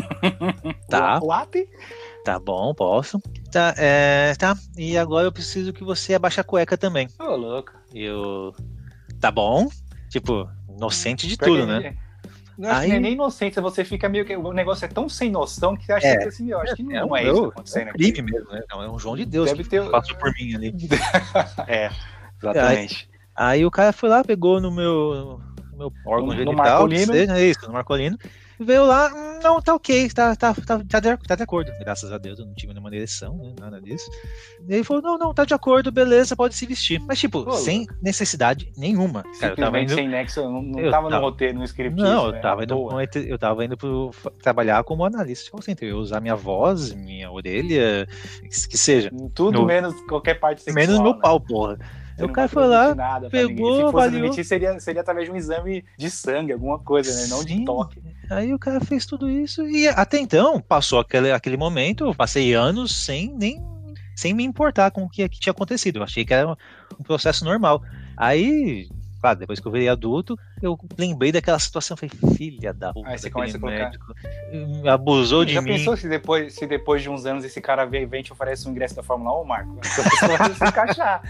tá. 0.89 1.19
What? 1.23 1.67
Tá 2.25 2.39
bom, 2.39 2.73
posso. 2.73 3.21
Tá, 3.51 3.75
é, 3.77 4.33
tá. 4.33 4.57
E 4.75 4.97
agora 4.97 5.27
eu 5.27 5.31
preciso 5.31 5.71
que 5.71 5.83
você 5.83 6.15
abaixe 6.15 6.41
a 6.41 6.43
cueca 6.43 6.75
também. 6.75 7.07
Ô, 7.19 7.25
oh, 7.25 7.35
louco. 7.35 7.71
Eu. 7.93 8.51
Tá 9.21 9.29
bom. 9.29 9.69
Tipo, 10.09 10.49
inocente 10.67 11.27
de 11.27 11.37
tudo, 11.37 11.67
né? 11.67 11.95
Não 12.57 12.69
acho 12.69 12.79
Aí... 12.79 12.91
que 12.91 12.99
nem 12.99 13.13
inocência, 13.13 13.61
você 13.61 13.85
fica 13.85 14.09
meio 14.09 14.25
que. 14.25 14.35
O 14.35 14.51
negócio 14.53 14.85
é 14.85 14.87
tão 14.87 15.07
sem 15.07 15.29
noção 15.29 15.77
que 15.77 15.85
você 15.85 15.93
acha 15.93 16.07
é, 16.07 16.17
que 16.17 16.27
assim, 16.29 16.49
eu 16.49 16.59
acho 16.59 16.75
que 16.75 16.81
é, 16.81 16.85
não 16.99 17.15
é, 17.15 17.25
é 17.25 17.31
isso 17.31 17.45
acontecendo. 17.45 17.89
É 17.89 17.91
um 17.91 17.93
crime 17.93 18.09
aqui. 18.09 18.21
mesmo, 18.23 18.51
né? 18.51 18.61
é 18.71 18.75
um 18.75 18.97
João 18.97 19.15
de 19.15 19.25
Deus 19.25 19.51
Deve 19.51 19.63
que 19.63 19.69
ter... 19.69 19.87
passou 19.91 20.17
por 20.17 20.33
mim 20.33 20.55
ali. 20.55 20.73
é, 21.67 21.91
exatamente. 22.41 23.07
Aí, 23.35 23.59
aí, 23.59 23.65
o 23.67 23.69
cara 23.69 23.93
foi 23.93 24.09
lá, 24.09 24.23
pegou 24.23 24.59
no 24.59 24.71
meu, 24.71 25.39
no 25.73 25.77
meu 25.77 25.93
órgão 26.07 26.29
no, 26.29 26.35
genital, 26.35 26.53
no 26.53 26.57
Marcolino. 26.57 27.13
Seja, 27.13 27.37
é 27.37 27.45
isso, 27.45 27.67
no 27.67 27.73
Marcolino 27.73 28.17
veio 28.59 28.85
lá, 28.85 29.09
não, 29.43 29.61
tá 29.61 29.75
ok, 29.75 30.09
tá, 30.09 30.35
tá, 30.35 30.53
tá, 30.53 30.79
tá, 30.87 30.99
de, 30.99 31.17
tá 31.17 31.35
de 31.35 31.43
acordo. 31.43 31.71
Graças 31.79 32.11
a 32.11 32.17
Deus 32.17 32.39
eu 32.39 32.45
não 32.45 32.53
tive 32.53 32.73
nenhuma 32.73 32.93
ereção, 32.93 33.37
né, 33.37 33.53
nada 33.59 33.81
disso. 33.81 34.09
E 34.67 34.73
ele 34.73 34.83
falou, 34.83 35.01
não, 35.01 35.17
não, 35.17 35.33
tá 35.33 35.45
de 35.45 35.53
acordo, 35.53 35.91
beleza, 35.91 36.35
pode 36.35 36.55
se 36.55 36.65
vestir. 36.65 36.99
Mas, 37.01 37.19
tipo, 37.19 37.43
Pô, 37.43 37.51
sem 37.53 37.85
necessidade 38.01 38.71
nenhuma. 38.77 39.23
Cara, 39.39 39.53
eu 39.53 39.57
tava 39.57 39.79
indo... 39.79 39.93
sem 39.93 40.07
nexo, 40.07 40.41
não, 40.41 40.61
não 40.61 40.79
eu 40.79 40.91
tava, 40.91 41.09
tava 41.09 41.21
no 41.21 41.21
roteiro, 41.21 41.57
no 41.59 41.63
script. 41.63 42.01
Não, 42.01 42.31
né? 42.31 42.37
eu, 42.37 42.41
tava 42.41 42.63
indo, 42.63 43.01
eu 43.27 43.37
tava 43.37 43.65
indo 43.65 43.77
pro, 43.77 44.11
trabalhar 44.41 44.83
como 44.83 45.05
analista 45.05 45.45
de 45.45 45.51
call 45.51 45.61
center. 45.61 45.89
Eu 45.89 45.97
usar 45.97 46.19
minha 46.19 46.35
voz, 46.35 46.93
minha 46.93 47.31
orelha, 47.31 48.07
que 48.41 48.77
seja. 48.77 49.09
Tudo 49.33 49.59
no, 49.59 49.65
menos 49.65 49.93
qualquer 50.07 50.35
parte 50.35 50.63
sexual. 50.63 50.87
Menos 50.87 51.01
meu 51.01 51.13
né? 51.13 51.19
pau, 51.21 51.39
porra. 51.39 51.77
Eu 52.17 52.27
o 52.27 52.31
cara 52.31 52.47
foi 52.47 52.65
lá, 52.65 52.95
pegou, 53.29 53.75
Se 53.75 53.81
fosse 53.81 53.95
avaliou. 53.97 54.21
admitir, 54.23 54.45
seria, 54.45 54.79
seria 54.79 55.01
através 55.01 55.27
de 55.27 55.33
um 55.33 55.35
exame 55.35 55.83
de 55.97 56.09
sangue, 56.09 56.53
alguma 56.53 56.79
coisa, 56.79 57.13
né? 57.13 57.27
Não 57.27 57.39
Sim. 57.39 57.45
de 57.59 57.65
toque. 57.65 58.01
Aí 58.29 58.53
o 58.53 58.59
cara 58.59 58.79
fez 58.79 59.05
tudo 59.05 59.29
isso 59.29 59.67
e 59.67 59.87
até 59.87 60.17
então 60.17 60.61
passou 60.61 60.99
aquele, 60.99 61.31
aquele 61.31 61.57
momento, 61.57 62.05
eu 62.05 62.15
passei 62.15 62.53
anos 62.53 62.95
sem 62.95 63.33
nem 63.35 63.61
sem 64.15 64.33
me 64.33 64.43
importar 64.45 64.91
com 64.91 65.03
o 65.03 65.09
que, 65.09 65.27
que 65.27 65.39
tinha 65.39 65.51
acontecido. 65.51 65.97
Eu 65.97 66.03
achei 66.03 66.23
que 66.23 66.33
era 66.33 66.49
um 66.97 67.03
processo 67.03 67.43
normal. 67.43 67.83
Aí 68.15 68.87
claro, 69.25 69.39
depois 69.39 69.59
que 69.59 69.67
eu 69.67 69.71
virei 69.71 69.89
adulto, 69.89 70.37
eu 70.61 70.77
lembrei 70.97 71.31
daquela 71.31 71.57
situação, 71.57 71.97
falei, 71.97 72.11
filha 72.37 72.71
da 72.71 72.93
puta, 72.93 73.09
Aí 73.09 73.17
você 73.17 73.29
começa 73.31 73.57
a 73.57 73.59
colocar... 73.59 73.91
Abusou 74.87 75.43
de 75.43 75.53
já 75.53 75.61
mim. 75.61 75.71
Já 75.71 75.77
pensou 75.77 75.97
se 75.97 76.07
depois, 76.07 76.53
se 76.53 76.67
depois 76.67 77.01
de 77.01 77.09
uns 77.09 77.25
anos 77.25 77.43
esse 77.43 77.59
cara 77.59 77.85
vem, 77.85 78.05
vem 78.05 78.21
te 78.21 78.31
oferece 78.31 78.67
um 78.67 78.71
ingresso 78.71 78.95
da 78.95 79.01
Fórmula 79.01 79.41
1, 79.41 79.45
Marco? 79.45 79.79
Você 79.81 80.53
se 80.53 80.63
encaixar. 80.63 81.23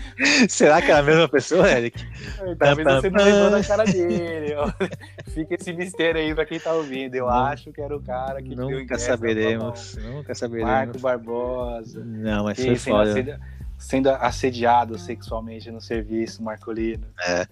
Será 0.49 0.81
que 0.81 0.91
é 0.91 0.95
a 0.95 1.03
mesma 1.03 1.29
pessoa, 1.29 1.71
Eric? 1.71 2.05
Talvez 2.59 2.85
você 2.85 3.09
não 3.09 3.23
lembrou 3.23 3.51
da 3.51 3.63
cara 3.63 3.85
dele. 3.85 4.55
Fica 5.33 5.55
esse 5.55 5.71
mistério 5.71 6.19
aí 6.19 6.35
pra 6.35 6.45
quem 6.45 6.59
tá 6.59 6.73
ouvindo. 6.73 7.15
Eu 7.15 7.27
não, 7.27 7.33
acho 7.33 7.71
que 7.71 7.79
era 7.79 7.95
o 7.95 8.01
cara 8.01 8.41
que 8.41 8.49
nunca 8.49 8.67
deu 8.67 8.81
ingresso 8.81 9.05
saberemos, 9.05 9.97
Nunca 10.01 10.35
saberemos. 10.35 10.71
Marco 10.71 10.99
Barbosa. 10.99 12.03
Não, 12.03 12.43
mas 12.43 12.59
foi 12.59 12.75
foda 12.75 13.39
sendo 13.77 14.09
assediado 14.09 14.97
sexualmente 14.97 15.69
no 15.69 15.81
serviço, 15.81 16.43
Marcolino. 16.43 17.05
É. 17.27 17.47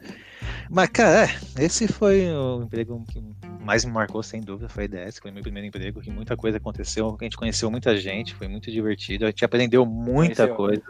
Mas, 0.70 0.90
cara, 0.90 1.26
é, 1.26 1.64
esse 1.64 1.88
foi 1.88 2.30
o 2.32 2.64
emprego 2.64 3.04
que 3.12 3.22
mais 3.62 3.86
me 3.86 3.92
marcou, 3.92 4.22
sem 4.24 4.42
dúvida, 4.42 4.68
foi 4.68 4.84
a 4.84 4.86
IDS, 4.86 5.20
foi 5.20 5.32
meu 5.32 5.42
primeiro 5.42 5.68
emprego, 5.68 6.02
que 6.02 6.12
muita 6.12 6.36
coisa 6.36 6.58
aconteceu, 6.58 7.16
a 7.20 7.24
gente 7.24 7.38
conheceu 7.38 7.72
muita 7.72 7.96
gente, 7.98 8.34
foi 8.34 8.48
muito 8.48 8.72
divertido, 8.72 9.26
a 9.26 9.30
gente 9.30 9.46
aprendeu 9.46 9.86
muita 9.86 10.48
conheceu. 10.48 10.56
coisa. 10.56 10.84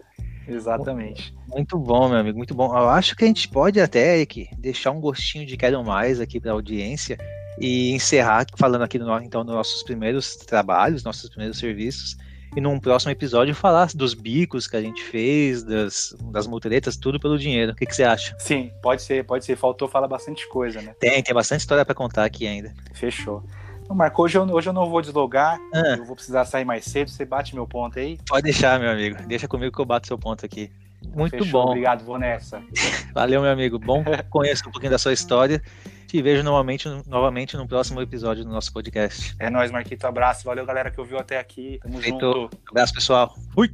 Exatamente. 0.48 1.34
Muito 1.48 1.78
bom, 1.78 2.10
meu 2.10 2.18
amigo, 2.18 2.38
muito 2.38 2.54
bom. 2.54 2.66
Eu 2.76 2.90
acho 2.90 3.16
que 3.16 3.24
a 3.24 3.28
gente 3.28 3.48
pode 3.48 3.80
até, 3.80 4.18
Eric, 4.18 4.50
deixar 4.58 4.92
um 4.92 5.00
gostinho 5.00 5.46
de 5.46 5.56
quero 5.56 5.84
mais 5.84 6.20
aqui 6.20 6.40
para 6.40 6.52
a 6.52 6.54
audiência 6.54 7.18
e 7.60 7.92
encerrar 7.92 8.46
falando 8.58 8.82
aqui 8.82 8.98
do, 9.00 9.10
então 9.20 9.46
dos 9.46 9.56
nossos 9.56 9.84
primeiros 9.84 10.36
trabalhos, 10.36 11.04
nossos 11.04 11.30
primeiros 11.30 11.58
serviços 11.58 12.18
e 12.56 12.62
num 12.62 12.80
próximo 12.80 13.12
episódio 13.12 13.56
falar 13.56 13.90
dos 13.94 14.14
bicos 14.14 14.68
que 14.68 14.76
a 14.76 14.82
gente 14.82 15.04
fez, 15.04 15.64
das, 15.64 16.16
das 16.32 16.48
multeretas, 16.48 16.98
tudo 16.98 17.20
pelo 17.20 17.38
dinheiro. 17.38 17.72
O 17.72 17.76
que, 17.76 17.86
que 17.86 17.96
você 17.96 18.04
acha? 18.04 18.36
Sim, 18.40 18.72
pode 18.82 19.02
ser, 19.02 19.26
pode 19.26 19.46
ser. 19.46 19.56
Faltou 19.56 19.88
falar 19.88 20.08
bastante 20.08 20.48
coisa, 20.50 20.82
né? 20.82 20.96
Tem, 21.00 21.22
tem 21.22 21.34
bastante 21.34 21.62
história 21.62 21.86
para 21.86 21.96
contar 21.96 22.26
aqui 22.26 22.48
ainda. 22.48 22.74
Fechou. 22.94 23.44
Marco, 23.90 24.24
hoje 24.24 24.38
eu, 24.38 24.44
hoje 24.44 24.70
eu 24.70 24.74
não 24.74 24.90
vou 24.90 25.02
deslogar, 25.02 25.60
ah. 25.74 25.96
eu 25.98 26.06
vou 26.06 26.16
precisar 26.16 26.46
sair 26.46 26.66
mais 26.66 26.86
cedo. 26.86 27.10
Você 27.10 27.26
bate 27.26 27.54
meu 27.54 27.68
ponto 27.68 28.00
aí? 28.00 28.18
Pode 28.28 28.44
deixar, 28.44 28.80
meu 28.80 28.90
amigo. 28.90 29.18
Deixa 29.28 29.48
comigo 29.48 29.76
que 29.76 29.82
eu 29.82 29.86
bato 29.86 30.08
seu 30.08 30.18
ponto 30.18 30.46
aqui. 30.46 30.72
Muito 31.16 31.38
Fechou, 31.38 31.52
bom. 31.52 31.70
Obrigado, 31.70 32.04
vou 32.04 32.18
nessa. 32.18 32.62
Valeu, 33.14 33.42
meu 33.42 33.52
amigo. 33.52 33.78
Bom 33.80 34.04
conhecer 34.30 34.68
um 34.68 34.72
pouquinho 34.72 34.92
da 34.92 34.98
sua 34.98 35.14
história. 35.14 35.62
Te 36.08 36.22
vejo 36.22 36.44
novamente, 36.44 36.88
novamente 37.08 37.58
no 37.58 37.68
próximo 37.68 38.02
episódio 38.02 38.44
do 38.44 38.52
nosso 38.52 38.72
podcast. 38.72 39.36
É 39.40 39.50
nóis, 39.50 39.72
Marquito. 39.72 40.06
Abraço. 40.06 40.46
Valeu, 40.46 40.66
galera, 40.66 40.92
que 40.92 41.00
ouviu 41.00 41.18
até 41.18 41.40
aqui. 41.40 41.80
Tamo 41.82 42.00
Feito. 42.00 42.20
junto. 42.20 42.50
Abraço, 42.70 42.94
pessoal. 42.94 43.36
Fui. 43.54 43.72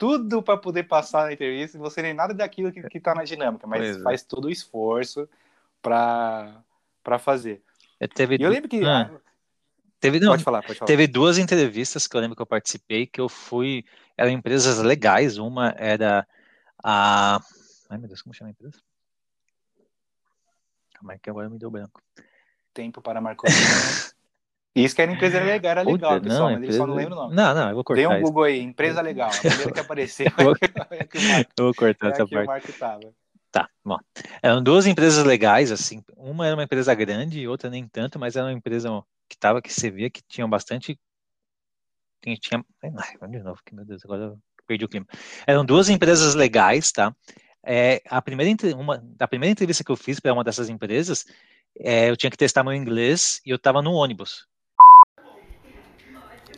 tudo 0.00 0.42
para 0.42 0.56
poder 0.56 0.84
passar 0.84 1.26
na 1.26 1.32
entrevista 1.34 1.76
e 1.76 1.80
você 1.80 2.00
nem 2.00 2.14
nada 2.14 2.32
daquilo 2.32 2.72
que, 2.72 2.80
está 2.96 3.14
na 3.14 3.22
dinâmica, 3.22 3.66
mas 3.66 3.82
pois 3.82 3.96
é. 3.98 4.02
faz 4.02 4.22
é. 4.22 4.24
todo 4.26 4.46
o 4.46 4.50
esforço 4.50 5.28
para 5.82 6.64
fazer. 7.18 7.62
Eu, 8.00 8.08
teve 8.08 8.36
eu 8.40 8.48
lembro 8.48 8.68
que. 8.68 8.82
Ah, 8.82 9.10
teve, 10.00 10.18
não, 10.18 10.32
pode 10.32 10.42
falar, 10.42 10.62
pode 10.62 10.78
falar. 10.78 10.86
Teve 10.86 11.06
duas 11.06 11.36
entrevistas 11.36 12.06
que 12.06 12.16
eu 12.16 12.20
lembro 12.20 12.34
que 12.34 12.40
eu 12.40 12.46
participei, 12.46 13.06
que 13.06 13.20
eu 13.20 13.28
fui. 13.28 13.84
Eram 14.16 14.30
empresas 14.30 14.78
legais. 14.78 15.36
Uma 15.36 15.74
era 15.76 16.26
a. 16.82 17.38
Ai, 17.90 17.98
meu 17.98 18.08
Deus, 18.08 18.22
como 18.22 18.34
chama 18.34 18.48
a 18.48 18.52
empresa? 18.52 18.78
Calma 20.94 21.12
aí, 21.12 21.18
que 21.18 21.28
agora 21.28 21.50
me 21.50 21.58
deu 21.58 21.70
branco. 21.70 22.00
Tempo 22.72 23.02
para 23.02 23.20
marcar. 23.20 23.50
Isso 24.74 24.94
que 24.94 25.02
era 25.02 25.12
empresa 25.12 25.40
legal, 25.40 25.70
era 25.72 25.82
legal, 25.82 26.12
Puta, 26.14 26.22
pessoal, 26.22 26.42
não, 26.42 26.50
mas 26.50 26.58
empresa... 26.58 26.78
só 26.78 26.86
não 26.86 26.94
lembro 26.94 27.14
o 27.14 27.16
nome. 27.16 27.34
Não, 27.34 27.54
não, 27.54 27.68
eu 27.68 27.74
vou 27.74 27.84
cortar. 27.84 28.08
Tem 28.08 28.18
um 28.18 28.22
Google 28.22 28.44
aí, 28.44 28.60
empresa 28.60 29.02
legal. 29.02 29.28
A 29.34 29.40
primeira 29.40 29.72
que 29.72 29.80
apareceu. 29.80 30.26
eu, 30.38 30.44
vou... 30.44 30.54
eu 31.58 31.64
vou 31.64 31.74
cortar 31.74 32.08
é 32.08 32.10
essa 32.12 32.26
parte. 32.26 32.72
Tava. 33.50 33.66
Tá, 33.66 33.70
bom. 33.84 33.98
Eram 34.42 34.62
duas 34.62 34.86
empresas 34.86 35.24
legais, 35.24 35.72
assim. 35.72 36.02
Uma 36.16 36.46
era 36.46 36.56
uma 36.56 36.64
empresa 36.64 36.94
grande 36.94 37.40
e 37.40 37.48
outra 37.48 37.68
nem 37.68 37.86
tanto, 37.86 38.18
mas 38.18 38.36
era 38.36 38.46
uma 38.46 38.52
empresa 38.52 38.88
que 39.28 39.36
tava, 39.36 39.60
que 39.62 39.72
você 39.72 39.90
via 39.90 40.10
que 40.10 40.22
tinha 40.22 40.46
bastante. 40.46 40.98
Tinha. 42.22 42.36
tinha... 42.36 42.64
Ai, 42.82 43.28
de 43.28 43.40
novo, 43.40 43.60
que 43.64 43.74
meu 43.74 43.84
Deus, 43.84 44.04
agora 44.04 44.22
eu 44.24 44.38
perdi 44.66 44.84
o 44.84 44.88
clima. 44.88 45.06
Eram 45.46 45.64
duas 45.64 45.88
empresas 45.88 46.34
legais, 46.34 46.92
tá? 46.92 47.14
É, 47.64 48.00
a 48.06 48.22
primeira, 48.22 48.76
uma, 48.76 49.02
a 49.18 49.28
primeira 49.28 49.52
entrevista 49.52 49.84
que 49.84 49.90
eu 49.90 49.96
fiz 49.96 50.18
para 50.20 50.32
uma 50.32 50.44
dessas 50.44 50.68
empresas, 50.68 51.26
é, 51.78 52.08
eu 52.08 52.16
tinha 52.16 52.30
que 52.30 52.36
testar 52.36 52.62
meu 52.64 52.72
inglês 52.72 53.40
e 53.44 53.50
eu 53.50 53.56
estava 53.56 53.82
no 53.82 53.92
ônibus. 53.92 54.46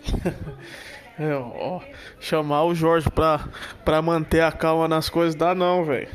É, 1.19 1.35
ó, 1.35 1.81
chamar 2.19 2.65
o 2.65 2.75
Jorge 2.75 3.11
pra, 3.11 3.47
pra 3.85 4.01
manter 4.01 4.41
a 4.41 4.51
calma 4.51 4.89
nas 4.89 5.11
coisas 5.11 5.35
dá 5.35 5.55
não, 5.55 5.85
velho. 5.85 6.09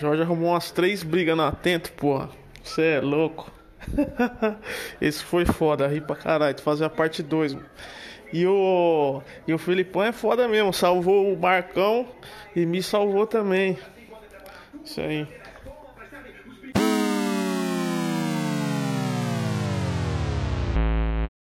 Jorge 0.00 0.22
arrumou 0.22 0.50
umas 0.50 0.70
três 0.70 1.02
brigas 1.02 1.36
na 1.36 1.48
Atento, 1.48 1.92
porra. 1.92 2.30
Você 2.62 2.82
é 2.82 3.00
louco. 3.00 3.50
Esse 5.00 5.24
foi 5.24 5.44
foda, 5.44 5.86
ri 5.88 6.00
pra 6.00 6.14
caralho. 6.14 6.54
Tu 6.54 6.62
fazer 6.62 6.84
a 6.84 6.90
parte 6.90 7.22
2, 7.22 7.56
E 8.32 8.46
o, 8.46 9.22
e 9.46 9.52
o 9.52 9.58
Filipão 9.58 10.02
é 10.02 10.12
foda 10.12 10.46
mesmo. 10.46 10.72
Salvou 10.72 11.32
o 11.32 11.38
Marcão 11.38 12.06
e 12.54 12.64
me 12.64 12.82
salvou 12.82 13.26
também. 13.26 13.78
Isso 14.84 15.00
aí. 15.00 15.26